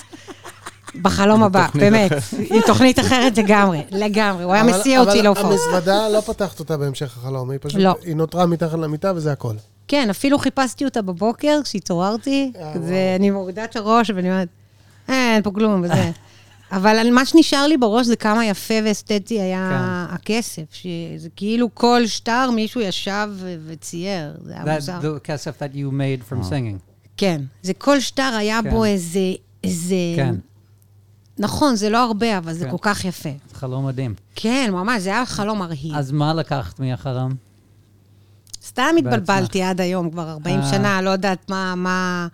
בחלום 1.01 1.43
הבא, 1.43 1.67
באמת. 1.75 2.11
עם 2.49 2.61
תוכנית 2.65 2.99
אחרת 2.99 3.38
לגמרי, 3.38 3.82
לגמרי. 3.91 4.43
הוא 4.43 4.53
היה 4.53 4.61
אבל- 4.63 4.79
מסיע 4.79 4.99
אותי 4.99 5.11
אבל 5.11 5.21
להופעות. 5.21 5.51
המזוודה, 5.51 6.09
לא 6.09 6.21
פתחת 6.21 6.59
אותה 6.59 6.77
בהמשך 6.77 7.17
החלום, 7.17 7.49
היא 7.51 7.59
פשוט, 7.61 7.82
לא. 7.82 7.95
היא 8.03 8.15
נותרה 8.15 8.45
מתחת 8.45 8.79
למיטה 8.79 9.11
וזה 9.15 9.32
הכל. 9.32 9.55
כן, 9.88 10.09
אפילו 10.09 10.38
חיפשתי 10.39 10.86
אותה 10.86 11.01
בבוקר, 11.01 11.59
כשהתעוררתי, 11.63 12.51
אה, 12.59 12.73
ואני 12.88 13.29
מורידה 13.32 13.63
את 13.63 13.75
הראש 13.75 14.09
ואני 14.09 14.32
אומרת, 14.32 14.47
"אה, 15.09 15.36
אין 15.36 15.43
פה 15.43 15.51
כלום 15.51 15.82
וזה. 15.84 16.11
אבל 16.71 17.07
מה 17.13 17.25
שנשאר 17.25 17.67
לי 17.67 17.77
בראש 17.77 18.07
זה 18.07 18.15
כמה 18.15 18.45
יפה 18.45 18.73
ואסתטי 18.86 19.41
היה 19.41 19.69
כן. 20.09 20.15
הכסף, 20.15 20.63
שזה 20.71 21.29
כאילו 21.36 21.69
כל 21.75 22.01
שטר 22.07 22.49
מישהו 22.51 22.82
ישב 22.82 23.27
וצייר, 23.67 24.34
זה 24.43 24.53
היה 24.53 24.63
That, 24.63 24.75
מוזר. 24.75 24.99
the 25.01 25.19
כסף 25.19 25.59
that 25.61 25.75
you 25.75 25.91
made 25.91 26.34
from 26.34 26.43
singing. 26.49 26.79
כן, 27.17 27.41
זה 27.63 27.73
כל 27.73 27.99
שטר 27.99 28.34
היה 28.38 28.59
כן. 28.63 28.69
בו 28.69 28.86
איזה, 28.86 29.19
איזה... 29.63 29.95
כן, 30.15 30.36
נכון, 31.42 31.76
זה 31.76 31.89
לא 31.89 32.04
הרבה, 32.04 32.38
אבל 32.38 32.54
זה 32.54 32.66
כן. 32.66 32.72
כל 32.72 32.78
כך 32.82 33.06
יפה. 33.06 33.30
זה 33.50 33.56
חלום 33.56 33.86
מדהים. 33.88 34.16
כן, 34.36 34.70
ממש, 34.74 35.02
זה 35.02 35.10
היה 35.10 35.26
חלום 35.26 35.60
מרהיב. 35.60 35.96
אז 35.96 36.12
מה 36.12 36.34
לקחת 36.34 36.80
מהחלום? 36.80 37.32
סתם 38.66 38.96
התבלבלתי 38.98 39.64
עד 39.64 39.82
היום, 39.82 40.10
כבר 40.12 40.30
40 40.30 40.60
אה. 40.60 40.70
שנה, 40.72 41.02
לא 41.02 41.10
יודעת 41.10 41.50
מה, 41.50 41.76
מה, 41.76 42.28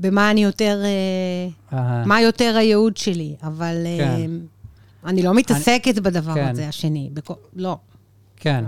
במה 0.00 0.30
אני 0.30 0.44
יותר, 0.44 0.82
אה, 0.84 1.78
אה, 1.78 2.04
מה 2.06 2.20
יותר 2.20 2.56
הייעוד 2.56 2.96
שלי, 2.96 3.34
אבל 3.42 3.74
אה, 3.86 3.98
כן. 3.98 4.30
אני 5.06 5.22
לא 5.22 5.34
מתעסקת 5.34 5.98
בדבר 5.98 6.34
כן. 6.34 6.48
הזה, 6.48 6.68
השני. 6.68 7.10
בכ- 7.12 7.36
לא. 7.56 7.76
כן. 8.36 8.64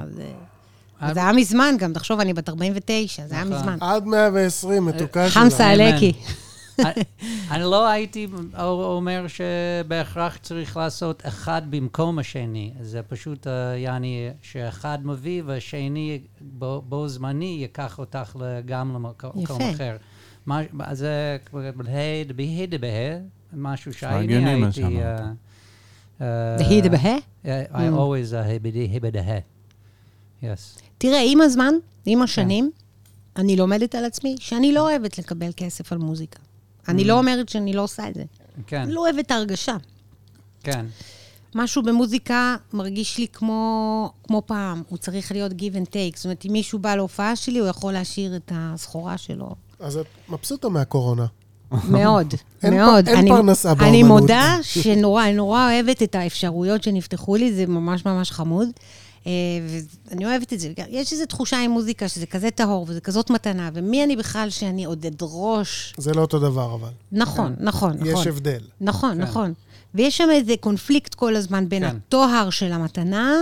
אז, 1.00 1.14
זה 1.14 1.20
היה 1.20 1.32
מזמן 1.32 1.74
גם, 1.78 1.92
תחשוב, 1.92 2.20
אני 2.20 2.32
בת 2.34 2.48
49, 2.48 3.26
זה 3.26 3.34
היה 3.34 3.44
נכון. 3.44 3.56
מזמן. 3.56 3.76
עד 3.80 4.04
120, 4.06 4.84
מתוקה 4.84 5.30
שלנו. 5.30 5.50
חמסה 5.50 5.74
אמן. 5.74 5.76
אני- 7.50 7.62
לא 7.62 7.88
הייתי 7.88 8.28
אומר 8.58 9.26
שבהכרח 9.28 10.36
צריך 10.42 10.76
לעשות 10.76 11.22
אחד 11.26 11.62
במקום 11.70 12.18
השני. 12.18 12.72
זה 12.80 13.02
פשוט, 13.02 13.46
אה, 13.46 13.52
יעני, 13.76 14.28
שאחד 14.42 14.98
מביא 15.04 15.42
והשני 15.46 16.20
בו, 16.40 16.82
בו 16.88 17.08
זמני 17.08 17.56
ייקח 17.60 17.98
אותך 17.98 18.36
גם 18.66 18.94
למקום 18.94 19.30
יפה. 19.42 19.70
אחר. 19.74 19.96
מה- 20.46 20.60
אז 20.78 20.98
זה 20.98 21.36
בה"א 21.52 21.92
דבה"א 22.26 22.66
דבה"א, 22.68 23.18
משהו 23.52 23.92
מה 24.02 24.08
הייתי... 24.08 24.72
שאמרת. 24.72 24.94
אה, 25.00 25.30
אה, 26.20 26.56
דהי 26.58 26.80
דבה? 26.80 27.16
I 27.44 27.46
always 27.92 28.32
uh, 28.32 28.36
היבדי 28.36 28.78
היבדה. 28.78 29.20
Yes. 30.42 30.46
תראה, 30.98 31.20
עם 31.26 31.40
הזמן, 31.40 31.74
עם 32.06 32.22
השנים, 32.22 32.70
אני 33.36 33.56
לומדת 33.56 33.94
על 33.94 34.04
עצמי 34.04 34.36
שאני 34.40 34.72
לא 34.72 34.80
אוהבת 34.90 35.18
לקבל 35.18 35.50
כסף 35.56 35.92
על 35.92 35.98
מוזיקה. 35.98 36.38
אני 36.88 37.04
לא 37.04 37.18
אומרת 37.18 37.48
שאני 37.48 37.72
לא 37.72 37.82
עושה 37.82 38.08
את 38.08 38.14
זה. 38.14 38.22
כן, 38.66 38.80
אני 38.80 38.92
לא 38.92 39.00
אוהבת 39.00 39.26
את 39.26 39.30
ההרגשה. 39.30 39.76
כן. 40.62 40.86
משהו 41.54 41.82
במוזיקה 41.82 42.56
מרגיש 42.72 43.18
לי 43.18 43.26
כמו, 43.32 44.12
כמו 44.26 44.42
פעם, 44.46 44.82
הוא 44.88 44.98
צריך 44.98 45.32
להיות 45.32 45.52
give 45.52 45.74
and 45.74 45.86
take. 45.88 46.16
זאת 46.16 46.24
אומרת, 46.24 46.44
אם 46.46 46.52
מישהו 46.52 46.78
בא 46.78 46.94
להופעה 46.94 47.36
שלי, 47.36 47.58
הוא 47.58 47.68
יכול 47.68 47.92
להשאיר 47.92 48.36
את 48.36 48.52
הסחורה 48.54 49.18
שלו. 49.18 49.54
אז 49.80 49.96
את 49.96 50.06
מבסוטה 50.28 50.68
מהקורונה. 50.68 51.26
מאוד, 51.88 52.34
אין 52.62 52.74
מאוד. 52.74 53.04
פ- 53.04 53.08
אין 53.08 53.16
אני, 53.18 53.28
פרנסה 53.30 53.72
אני 53.72 53.78
באומנות. 54.02 54.20
מודה 54.20 54.56
שנורא, 54.62 55.24
אני 55.24 55.32
נורא 55.32 55.72
אוהבת 55.72 56.02
את 56.02 56.14
האפשרויות 56.14 56.82
שנפתחו 56.82 57.36
לי, 57.36 57.54
זה 57.54 57.66
ממש 57.66 58.04
ממש 58.06 58.30
חמוד. 58.30 58.68
אה, 59.26 59.32
ואני 60.10 60.26
אוהבת 60.26 60.52
את 60.52 60.60
זה. 60.60 60.72
יש 60.88 61.12
איזו 61.12 61.26
תחושה 61.26 61.60
עם 61.60 61.70
מוזיקה 61.70 62.08
שזה 62.08 62.26
כזה 62.26 62.50
טהור 62.50 62.86
וזה 62.88 63.00
כזאת 63.00 63.30
מתנה, 63.30 63.70
ומי 63.74 64.04
אני 64.04 64.16
בכלל 64.16 64.50
שאני 64.50 64.84
עוד 64.84 65.06
אדרוש? 65.06 65.94
זה 65.98 66.12
לא 66.14 66.20
אותו 66.20 66.38
דבר, 66.38 66.74
אבל. 66.74 66.88
נכון, 67.12 67.54
נכון, 67.60 67.92
נכון. 67.98 68.06
יש 68.20 68.26
הבדל. 68.26 68.60
נכון, 68.80 69.14
כן. 69.16 69.20
נכון. 69.22 69.52
ויש 69.94 70.18
שם 70.18 70.28
איזה 70.32 70.54
קונפליקט 70.60 71.14
כל 71.14 71.36
הזמן 71.36 71.68
בין 71.68 71.90
כן. 71.90 71.96
הטוהר 71.96 72.50
של 72.50 72.72
המתנה, 72.72 73.34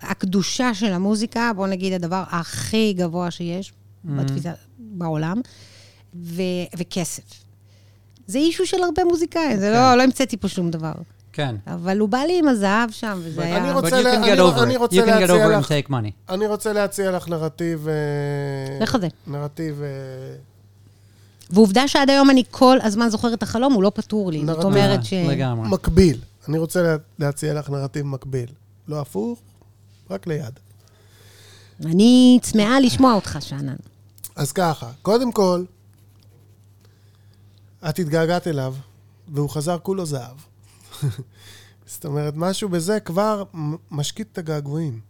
הקדושה 0.00 0.74
של 0.74 0.92
המוזיקה, 0.92 1.52
בוא 1.56 1.66
נגיד 1.66 1.92
הדבר 1.92 2.24
הכי 2.30 2.92
גבוה 2.92 3.30
שיש 3.30 3.72
Mm-hmm. 4.06 4.10
בתפיסה, 4.10 4.52
בעולם, 4.78 5.40
ו- 6.14 6.42
וכסף. 6.78 7.22
זה 8.26 8.38
אישו 8.38 8.66
של 8.66 8.82
הרבה 8.82 9.04
מוזיקאים, 9.04 9.58
זה 9.58 9.70
לא, 9.70 9.94
לא 9.94 10.02
המצאתי 10.02 10.36
פה 10.36 10.48
שום 10.48 10.70
דבר. 10.70 10.92
כן. 11.32 11.56
אבל 11.66 11.98
הוא 11.98 12.08
בא 12.08 12.18
לי 12.18 12.38
עם 12.38 12.48
הזהב 12.48 12.90
שם, 12.90 13.20
וזה 13.22 13.42
אני 13.42 13.50
היה... 13.50 13.72
But 13.72 13.74
רוצה 13.74 14.00
לה- 14.00 14.12
can 14.14 14.16
אני 14.16 14.32
אני. 14.62 14.76
רוצה 14.76 14.96
You 14.96 15.00
can 15.00 15.08
get 15.08 15.10
להציע 15.20 15.46
over 15.46 15.58
לך- 15.60 15.66
and 15.66 15.88
take 15.88 15.90
money. 15.90 16.32
אני 16.34 16.46
רוצה 16.46 16.72
להציע 16.72 17.10
לך 17.10 17.28
נרטיב... 17.28 17.88
אה, 17.88 17.94
לך 18.80 18.96
זה. 19.00 19.08
נרטיב... 19.26 19.82
אה, 19.82 19.88
ועובדה 21.50 21.88
שעד 21.88 22.10
היום 22.10 22.30
אני 22.30 22.42
כל 22.50 22.78
הזמן 22.82 23.08
זוכרת 23.08 23.32
את 23.34 23.42
החלום, 23.42 23.72
הוא 23.72 23.82
לא 23.82 23.92
פתור 23.94 24.30
לי. 24.32 24.46
זאת. 24.46 24.64
אומרת 24.64 25.04
ש... 25.04 25.12
לגמרי. 25.12 25.68
מקביל. 25.68 26.18
אני 26.48 26.58
רוצה 26.58 26.82
לה- 26.82 26.96
להציע 27.18 27.54
לך 27.54 27.70
נרטיב 27.70 28.06
מקביל. 28.06 28.48
לא 28.88 29.00
הפוך, 29.00 29.38
רק 30.10 30.26
ליד. 30.26 30.58
אני 31.84 32.38
צמאה 32.42 32.80
לשמוע 32.80 33.14
אותך, 33.14 33.38
שאנן. 33.40 33.74
אז 34.36 34.52
ככה, 34.52 34.90
קודם 35.02 35.32
כל, 35.32 35.64
את 37.88 37.98
התגעגעת 37.98 38.46
אליו, 38.46 38.74
והוא 39.28 39.50
חזר 39.50 39.78
כולו 39.82 40.06
זהב. 40.06 40.36
זאת 41.86 42.04
אומרת, 42.04 42.34
משהו 42.36 42.68
בזה 42.68 43.00
כבר 43.00 43.42
משקיט 43.90 44.28
את 44.32 44.38
הגעגועים. 44.38 45.00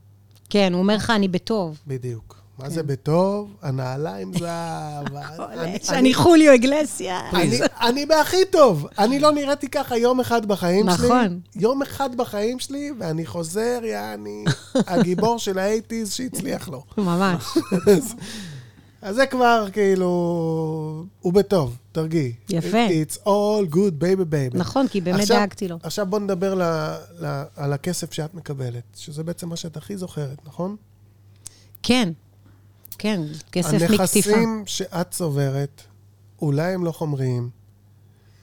כן, 0.50 0.72
הוא 0.72 0.82
אומר 0.82 0.96
לך, 0.96 1.10
אני 1.10 1.28
בטוב. 1.28 1.78
בדיוק. 1.86 2.42
מה 2.58 2.64
כן. 2.64 2.70
זה 2.70 2.82
בטוב? 2.82 3.54
הנעליים 3.62 4.32
זהב. 4.38 5.16
אני- 5.16 5.78
שאני 5.82 5.98
אני- 5.98 6.14
חוליו 6.14 6.54
אגלסיה. 6.60 7.20
אני- 7.80 8.06
בהכי 8.06 8.44
טוב. 8.50 8.86
אני 8.98 9.18
לא 9.20 9.32
נראיתי 9.32 9.68
ככה 9.68 9.96
יום 9.96 10.20
אחד 10.20 10.46
בחיים 10.46 10.86
שלי. 10.96 11.06
נכון. 11.06 11.40
יום 11.56 11.82
אחד 11.82 12.16
בחיים 12.16 12.58
שלי, 12.58 12.90
ואני 12.98 13.26
חוזר, 13.26 13.80
יעני, 13.84 14.44
הגיבור 14.86 15.38
של 15.38 15.58
האייטיז 15.58 16.12
שהצליח 16.12 16.68
לו. 16.68 16.84
ממש. 16.98 17.44
אז 19.02 19.14
זה 19.14 19.26
כבר 19.26 19.66
כאילו, 19.72 21.01
הוא 21.22 21.32
בטוב, 21.32 21.76
תרגיעי. 21.92 22.32
יפה. 22.48 22.86
It's 22.88 23.16
all 23.16 23.74
good, 23.74 24.02
baby 24.02 24.24
baby. 24.54 24.58
נכון, 24.58 24.88
כי 24.88 25.00
באמת 25.00 25.20
עכשיו- 25.20 25.36
דאגתי 25.40 25.68
לו. 25.68 25.78
עכשיו 25.82 26.06
בוא 26.06 26.18
נדבר 26.18 26.54
ל, 26.54 26.62
ל, 27.20 27.42
על 27.56 27.72
הכסף 27.72 28.12
שאת 28.12 28.34
מקבלת, 28.34 28.82
שזה 28.96 29.22
בעצם 29.22 29.48
מה 29.48 29.56
שאת 29.56 29.76
הכי 29.76 29.96
זוכרת, 29.96 30.38
נכון? 30.46 30.76
כן, 31.82 32.12
כן, 32.98 33.20
כסף 33.52 33.72
מקטיפה. 33.74 34.30
הנכסים 34.30 34.62
שאת 34.66 35.10
צוברת, 35.10 35.82
אולי 36.42 36.72
הם 36.74 36.84
לא 36.84 36.92
חומריים, 36.92 37.50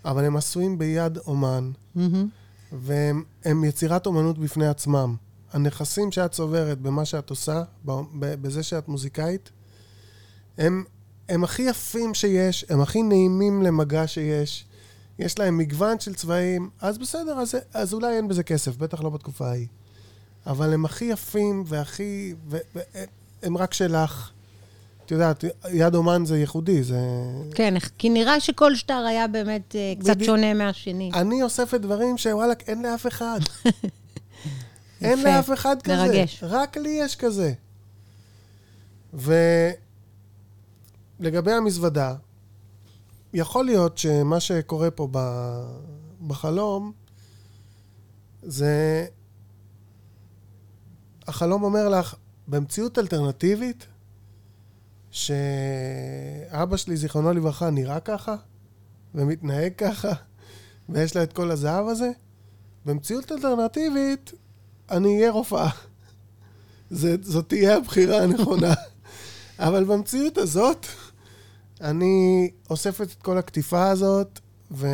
אבל 0.05 0.25
הם 0.25 0.35
עשויים 0.37 0.77
ביד 0.77 1.17
אומן, 1.17 1.71
מהמם. 1.95 2.27
והם 2.71 3.23
הם 3.45 3.63
יצירת 3.63 4.05
אומנות 4.05 4.37
בפני 4.37 4.67
עצמם. 4.67 5.15
הנכסים 5.53 6.11
שאת 6.11 6.31
צוברת 6.31 6.77
במה 6.81 7.05
שאת 7.05 7.29
עושה, 7.29 7.63
בזה 8.15 8.63
שאת 8.63 8.87
מוזיקאית, 8.87 9.49
הם, 10.57 10.83
הם 11.29 11.43
הכי 11.43 11.61
יפים 11.61 12.13
שיש, 12.13 12.65
הם 12.69 12.81
הכי 12.81 13.01
נעימים 13.03 13.63
למגע 13.63 14.07
שיש. 14.07 14.65
יש 15.19 15.39
להם 15.39 15.57
מגוון 15.57 15.99
של 15.99 16.13
צבעים, 16.13 16.69
אז 16.81 16.97
בסדר, 16.97 17.33
אז, 17.33 17.55
אז 17.73 17.93
אולי 17.93 18.15
אין 18.15 18.27
בזה 18.27 18.43
כסף, 18.43 18.77
בטח 18.77 19.01
לא 19.01 19.09
בתקופה 19.09 19.47
ההיא. 19.47 19.67
אבל 20.47 20.73
הם 20.73 20.85
הכי 20.85 21.05
יפים 21.05 21.63
והכי... 21.67 22.33
ו, 22.49 22.57
ו, 22.75 22.79
הם 23.43 23.57
רק 23.57 23.73
שלך. 23.73 24.31
את 25.05 25.11
יודעת, 25.11 25.43
יד 25.71 25.95
אומן 25.95 26.25
זה 26.25 26.39
ייחודי, 26.39 26.83
זה... 26.83 26.99
כן, 27.55 27.73
כי 27.97 28.09
נראה 28.09 28.39
שכל 28.39 28.75
שטר 28.75 29.05
היה 29.07 29.27
באמת 29.27 29.75
אה, 29.75 29.93
קצת 29.99 30.09
בדיוק. 30.09 30.25
שונה 30.25 30.53
מהשני. 30.53 31.11
אני 31.13 31.43
אוספת 31.43 31.81
דברים 31.81 32.17
שוואלכ, 32.17 32.57
אין 32.67 32.81
לאף 32.81 33.07
אחד. 33.07 33.39
אין 35.01 35.23
לאף 35.23 35.53
אחד 35.53 35.81
כזה. 35.81 35.95
מרגש. 35.95 36.43
רק 36.43 36.77
לי 36.77 36.89
יש 36.89 37.15
כזה. 37.15 37.53
ולגבי 41.19 41.51
המזוודה, 41.51 42.15
יכול 43.33 43.65
להיות 43.65 43.97
שמה 43.97 44.39
שקורה 44.39 44.91
פה. 44.91 45.07
בחלום, 46.27 46.91
זה... 48.43 49.05
החלום 51.27 51.63
אומר 51.63 51.89
לך, 51.89 52.15
במציאות 52.47 52.99
אלטרנטיבית, 52.99 53.87
שאבא 55.11 56.77
שלי, 56.77 56.97
זיכרונו 56.97 57.33
לברכה, 57.33 57.69
נראה 57.69 57.99
ככה, 57.99 58.35
ומתנהג 59.15 59.73
ככה, 59.77 60.11
ויש 60.89 61.15
לה 61.15 61.23
את 61.23 61.33
כל 61.33 61.51
הזהב 61.51 61.87
הזה, 61.87 62.11
במציאות 62.85 63.31
אלטרנטיבית, 63.31 64.31
אני 64.91 65.17
אהיה 65.17 65.31
רופאה. 65.31 65.69
זאת 67.21 67.49
תהיה 67.49 67.77
הבחירה 67.77 68.23
הנכונה. 68.23 68.73
אבל 69.59 69.83
במציאות 69.83 70.37
הזאת, 70.37 70.87
אני 71.81 72.49
אוספת 72.69 73.07
את 73.11 73.21
כל 73.21 73.37
הקטיפה 73.37 73.89
הזאת, 73.89 74.39
ו... 74.71 74.87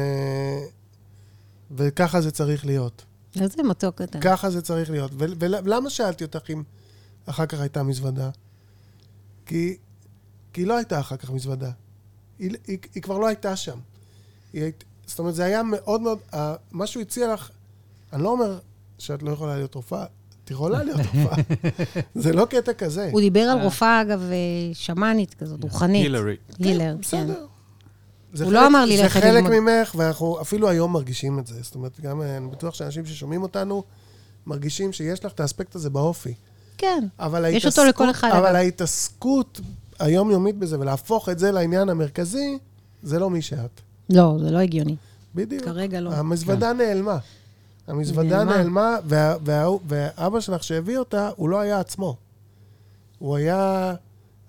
וככה 1.72 2.22
זה 2.22 2.32
צריך 2.32 2.66
להיות. 2.66 3.06
איזה 3.42 3.64
מתוק 3.64 4.02
אתה. 4.02 4.20
ככה 4.20 4.50
זה 4.50 4.62
צריך 4.62 4.90
להיות. 4.90 5.12
ו- 5.14 5.40
ולמה 5.40 5.90
שאלתי 5.90 6.24
אותך 6.24 6.50
אם 6.50 6.64
אחר 7.26 7.46
כך 7.46 7.60
הייתה 7.60 7.84
מזוודה? 7.84 8.30
כי, 9.46 9.78
כי 10.54 10.66
לא 10.66 10.78
הייתה 10.78 11.00
אחר 11.00 11.18
כך 11.18 11.30
מזוודה. 11.30 11.72
היא, 12.40 12.52
היא, 12.68 12.78
היא 12.96 13.04
כבר 13.04 13.18
לא 13.18 13.28
הייתה 13.28 13.56
שם. 13.56 13.80
היא 14.54 14.62
היית, 14.64 14.84
זאת 15.06 15.20
אומרת, 15.20 15.36
זה 15.36 15.44
היה 15.44 15.64
מאוד 15.64 16.02
מאוד... 16.02 16.20
מה 16.72 16.88
שהוא 16.88 17.02
הציע 17.02 17.34
לך, 17.34 17.50
אני 18.14 18.24
לא 18.24 18.30
אומר 18.30 18.60
שאת 18.98 19.24
לא 19.24 19.32
יכולה 19.32 19.56
להיות 19.56 19.76
רופאה, 19.76 20.06
יכולה 20.54 20.84
להיות 20.84 21.00
רופאה. 21.00 21.38
זה 22.16 22.34
לא 22.34 22.46
קטע 22.46 22.74
כזה. 22.74 23.10
הוא 23.12 23.22
דיבר 23.22 23.40
על 23.42 23.62
רופאה, 23.62 24.02
אגב, 24.02 24.22
אה, 24.32 24.36
שמאנית 24.74 25.34
כזאת, 25.34 25.64
רוחנית. 25.64 26.04
הילרי. 26.04 26.36
הילר, 26.60 26.96
כן. 27.12 27.28
זה 28.34 28.44
הוא 28.44 28.52
חלק- 28.52 28.62
לא 28.62 28.68
אמר 28.68 28.86
לי 28.86 28.98
זה 28.98 29.04
ללכת 29.04 29.22
חלק 29.22 29.34
ללמוד. 29.34 29.52
ממך, 29.60 29.96
ואנחנו 29.98 30.42
אפילו 30.42 30.70
היום 30.70 30.94
מרגישים 30.94 31.40
את 31.40 31.48
זה. 31.48 31.56
זאת 31.62 31.76
אומרת, 31.76 32.00
גם 32.02 32.22
אה, 32.22 32.38
אני 32.38 32.48
בטוח 32.48 32.74
שאנשים 32.74 33.06
ששומעים 33.06 33.44
אותנו, 33.44 33.84
מרגישים 34.48 34.94
שיש 34.94 35.26
לך 35.26 35.32
את 35.32 35.40
האספקט 35.40 35.76
הזה 35.76 35.90
באופי. 35.90 36.34
כן. 36.78 37.04
אבל 37.20 37.46
יש 37.50 37.66
אותו 37.66 37.84
לכל 37.90 38.10
אחד, 38.12 38.30
אבל. 38.38 38.56
ההתעסקות 38.56 39.62
היומיומית 40.00 40.58
בזה, 40.58 40.80
ולהפוך 40.80 41.30
את 41.30 41.40
זה 41.40 41.52
לעניין 41.52 41.90
המרכזי, 41.90 42.58
זה 43.04 43.20
לא 43.20 43.30
מי 43.30 43.42
שאת. 43.42 43.82
לא, 44.10 44.38
זה 44.42 44.52
לא 44.52 44.58
הגיוני. 44.58 44.96
בדיוק. 45.36 45.64
כרגע 45.64 46.00
לא. 46.02 46.14
המזוודה 46.14 46.74
נעלמה. 46.74 47.18
המזוודה 47.88 48.44
נעלמה. 48.44 48.58
נעלמה, 48.58 48.98
וה, 49.06 49.36
וה, 49.44 49.68
ואבא 49.88 50.40
שלך 50.40 50.64
שהביא 50.64 50.98
אותה, 50.98 51.30
הוא 51.36 51.50
לא 51.50 51.60
היה 51.60 51.80
עצמו. 51.80 52.16
הוא 53.20 53.36
היה 53.36 53.94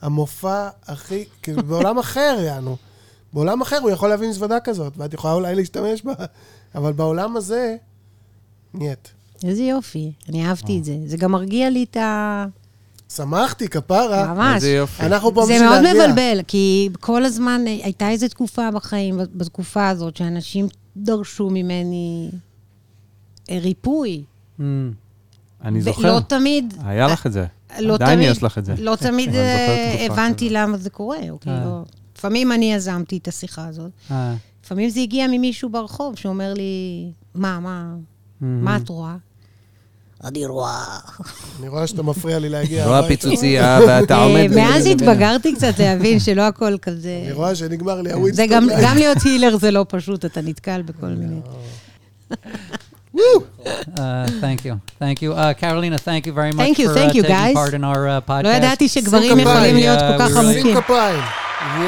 המופע 0.01 0.68
הכי, 0.87 1.24
כאילו, 1.43 1.62
בעולם 1.62 1.99
אחר, 1.99 2.37
יענו. 2.41 2.76
בעולם 3.32 3.61
אחר 3.61 3.78
הוא 3.82 3.91
יכול 3.91 4.09
להביא 4.09 4.28
מזוודה 4.28 4.61
כזאת, 4.61 4.93
ואת 4.97 5.14
יכולה 5.14 5.34
אולי 5.34 5.55
להשתמש 5.55 6.03
בה, 6.03 6.12
אבל 6.74 6.93
בעולם 6.93 7.37
הזה, 7.37 7.76
נייט. 8.74 9.09
איזה 9.45 9.62
יופי, 9.62 10.12
אני 10.28 10.47
אהבתי 10.47 10.78
את 10.78 10.84
זה. 10.84 10.97
זה 11.07 11.16
גם 11.16 11.32
מרגיע 11.32 11.70
לי 11.70 11.84
את 11.91 11.97
ה... 11.97 12.47
שמחתי, 13.09 13.68
כפרה. 13.68 14.34
ממש. 14.34 14.55
איזה 14.55 14.70
יופי. 14.70 15.03
אנחנו 15.03 15.34
פה 15.34 15.47
זה 15.47 15.53
בשביל 15.53 15.68
מאוד 15.68 15.82
להרגיע. 15.82 16.07
מבלבל, 16.07 16.43
כי 16.47 16.89
כל 17.01 17.24
הזמן 17.24 17.64
הייתה 17.66 18.11
איזו 18.11 18.28
תקופה 18.28 18.70
בחיים, 18.70 19.20
בתקופה 19.34 19.89
הזאת, 19.89 20.16
שאנשים 20.16 20.68
דרשו 20.97 21.51
ממני 21.51 22.30
אה, 22.32 22.39
ריפוי. 23.51 24.24
Mm. 24.59 24.62
אני 25.64 25.80
זוכר. 25.80 26.01
ולא 26.01 26.20
תמיד, 26.20 26.74
היה 26.84 27.07
לך 27.07 27.26
את 27.26 27.32
זה. 27.32 27.47
לא 27.78 27.94
עדיין 27.94 28.18
תמיד, 28.18 28.30
יש 28.30 28.42
לך 28.42 28.59
את 28.59 28.64
זה. 28.64 28.74
לא 28.78 28.97
תמיד 28.97 29.34
אה, 29.34 30.07
הבנתי. 30.11 30.51
למה 30.51 30.76
זה 30.76 30.90
קורה, 30.90 31.16
או 31.30 31.34
אה. 31.34 31.38
כאילו, 31.40 31.84
לפעמים 32.18 32.53
אני 32.53 32.72
יזמתי 32.72 33.16
את 33.16 33.28
השיחה 33.28 33.66
הזאת. 33.66 33.90
אה, 34.11 34.34
לפעמים 34.64 34.90
זה 34.90 35.01
הגיע 35.01 35.26
ממישהו 35.26 35.68
ברחוב 35.68 36.16
שאומר 36.16 36.55
לי, 36.55 37.11
מה, 37.34 37.61
מה, 37.61 37.94
mm-hmm. 37.94 38.44
מה 38.44 38.76
את 38.76 38.88
רואה? 38.88 39.16
אני 40.24 40.47
רואה. 40.47 40.84
אני 41.61 41.68
רואה 41.68 41.86
שאתה 41.86 42.03
מפריע 42.03 42.38
לי 42.38 42.49
להגיע 42.49 42.86
רואה 42.86 42.99
הביתה. 42.99 43.20
פיצוצייה 43.20 43.78
ואתה 43.88 44.16
עומד... 44.16 44.51
מאז 44.55 44.86
התבגרתי 44.86 45.55
קצת 45.55 45.78
להבין 45.78 46.20
שלא 46.20 46.42
הכל 46.42 46.78
כזה... 46.82 47.20
אני 47.24 47.32
רואה 47.32 47.55
שנגמר 47.55 48.03
לי 48.03 48.11
זה 48.11 48.16
הווינסטון. 48.16 48.68
גם, 48.82 48.97
להיות 48.97 49.18
הילר 49.24 49.57
זה 49.59 49.70
לא 49.70 49.86
פשוט, 49.88 50.24
אתה 50.24 50.40
נתקל 50.40 50.82
בכל 50.82 51.07
מיני... 51.07 51.40
Uh, 53.15 54.26
thank 54.39 54.63
you. 54.65 54.80
Thank 54.99 55.22
you. 55.22 55.34
Uh, 55.34 55.53
Carolina, 55.53 55.97
thank 55.97 56.26
you 56.26 56.34
very 56.34 56.51
much 56.53 56.63
Thank 56.65 56.80
you, 56.80 56.88
for 56.88 56.93
thank 56.95 57.11
uh, 57.11 57.17
you, 57.17 57.24
taking 57.24 57.36
guys. 57.38 57.53
part 57.53 57.74
in 57.74 57.84
our 57.84 58.07
uh, 58.07 58.22
podcast. 58.22 58.43
לא 58.43 58.49
ידעתי 58.49 58.88
שגברים 58.89 59.32
כפיים. 59.32 59.39
יכולים 59.47 59.76
להיות 59.76 59.99
כל 59.99 60.17
כך 60.19 60.30
Uh, 60.30 60.34
we 60.34 60.38
really- 60.39 60.53
שים 60.53 60.67
עמוקים. 60.67 60.82
כפיים. 60.82 61.19
We 61.61 61.86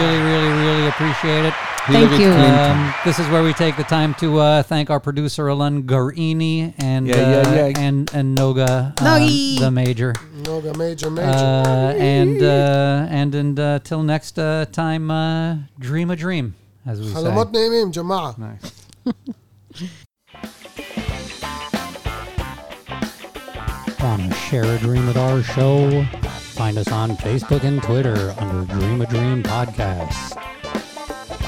really, 0.00 0.20
really, 0.30 0.52
really 0.66 0.86
appreciate 0.92 1.44
it. 1.50 1.54
הילרי 1.88 2.16
you. 2.16 2.20
קלינטון. 2.34 2.76
Um, 2.76 2.94
this 3.08 3.18
is 3.18 3.26
where 3.32 3.42
we 3.42 3.52
take 3.52 3.76
the 3.76 3.88
time 3.90 4.14
to 4.22 4.38
uh, 4.38 4.62
thank 4.62 4.88
our 4.90 5.00
producer 5.00 5.50
Alan 5.50 5.82
Garini 5.82 6.72
and 6.78 7.06
Yeah, 7.06 7.16
yeah, 7.16 7.50
uh, 7.50 7.54
yeah. 7.54 7.86
and 7.86 8.10
and 8.18 8.26
Noga, 8.38 8.70
um, 9.00 9.04
Nogi. 9.04 9.58
the 9.64 9.70
major. 9.70 10.12
נוגה 10.46 10.72
מייג'ר 10.78 11.08
מייג'ר. 11.10 11.62
Uh, 11.64 12.14
and 12.16 12.38
uh, 12.42 13.18
and 13.20 13.34
and 13.42 13.54
uh, 13.60 13.78
till 13.88 14.02
next 14.14 14.38
uh, 14.38 14.64
time, 14.82 15.04
uh, 15.10 15.56
dream 15.88 16.08
a 16.10 16.16
dream, 16.24 16.46
as 16.90 16.96
we 17.00 17.08
say. 17.08 17.14
חלומות 17.14 17.52
נעימים, 17.52 17.90
ג'מאעה. 17.96 18.30
Nice. 18.38 20.04
Want 24.01 24.31
to 24.31 24.33
share 24.37 24.63
a 24.63 24.77
dream 24.77 25.07
with 25.07 25.17
our 25.17 25.43
show? 25.43 26.03
Find 26.55 26.77
us 26.77 26.89
on 26.91 27.11
Facebook 27.17 27.63
and 27.63 27.83
Twitter 27.83 28.33
under 28.37 28.73
Dream 28.73 29.01
a 29.01 29.05
Dream 29.05 29.43
Podcast. 29.43 30.35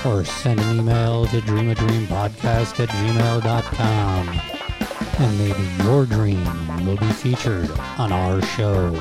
Or 0.06 0.26
send 0.26 0.60
an 0.60 0.80
email 0.80 1.26
to 1.28 1.39
dreamadreampodcast 1.41 2.80
at 2.80 2.89
gmail.com. 2.89 4.41
And 5.20 5.38
maybe 5.38 5.84
your 5.84 6.06
dream 6.06 6.86
will 6.86 6.97
be 6.97 7.12
featured 7.14 7.72
on 7.97 8.12
our 8.12 8.41
show. 8.41 8.91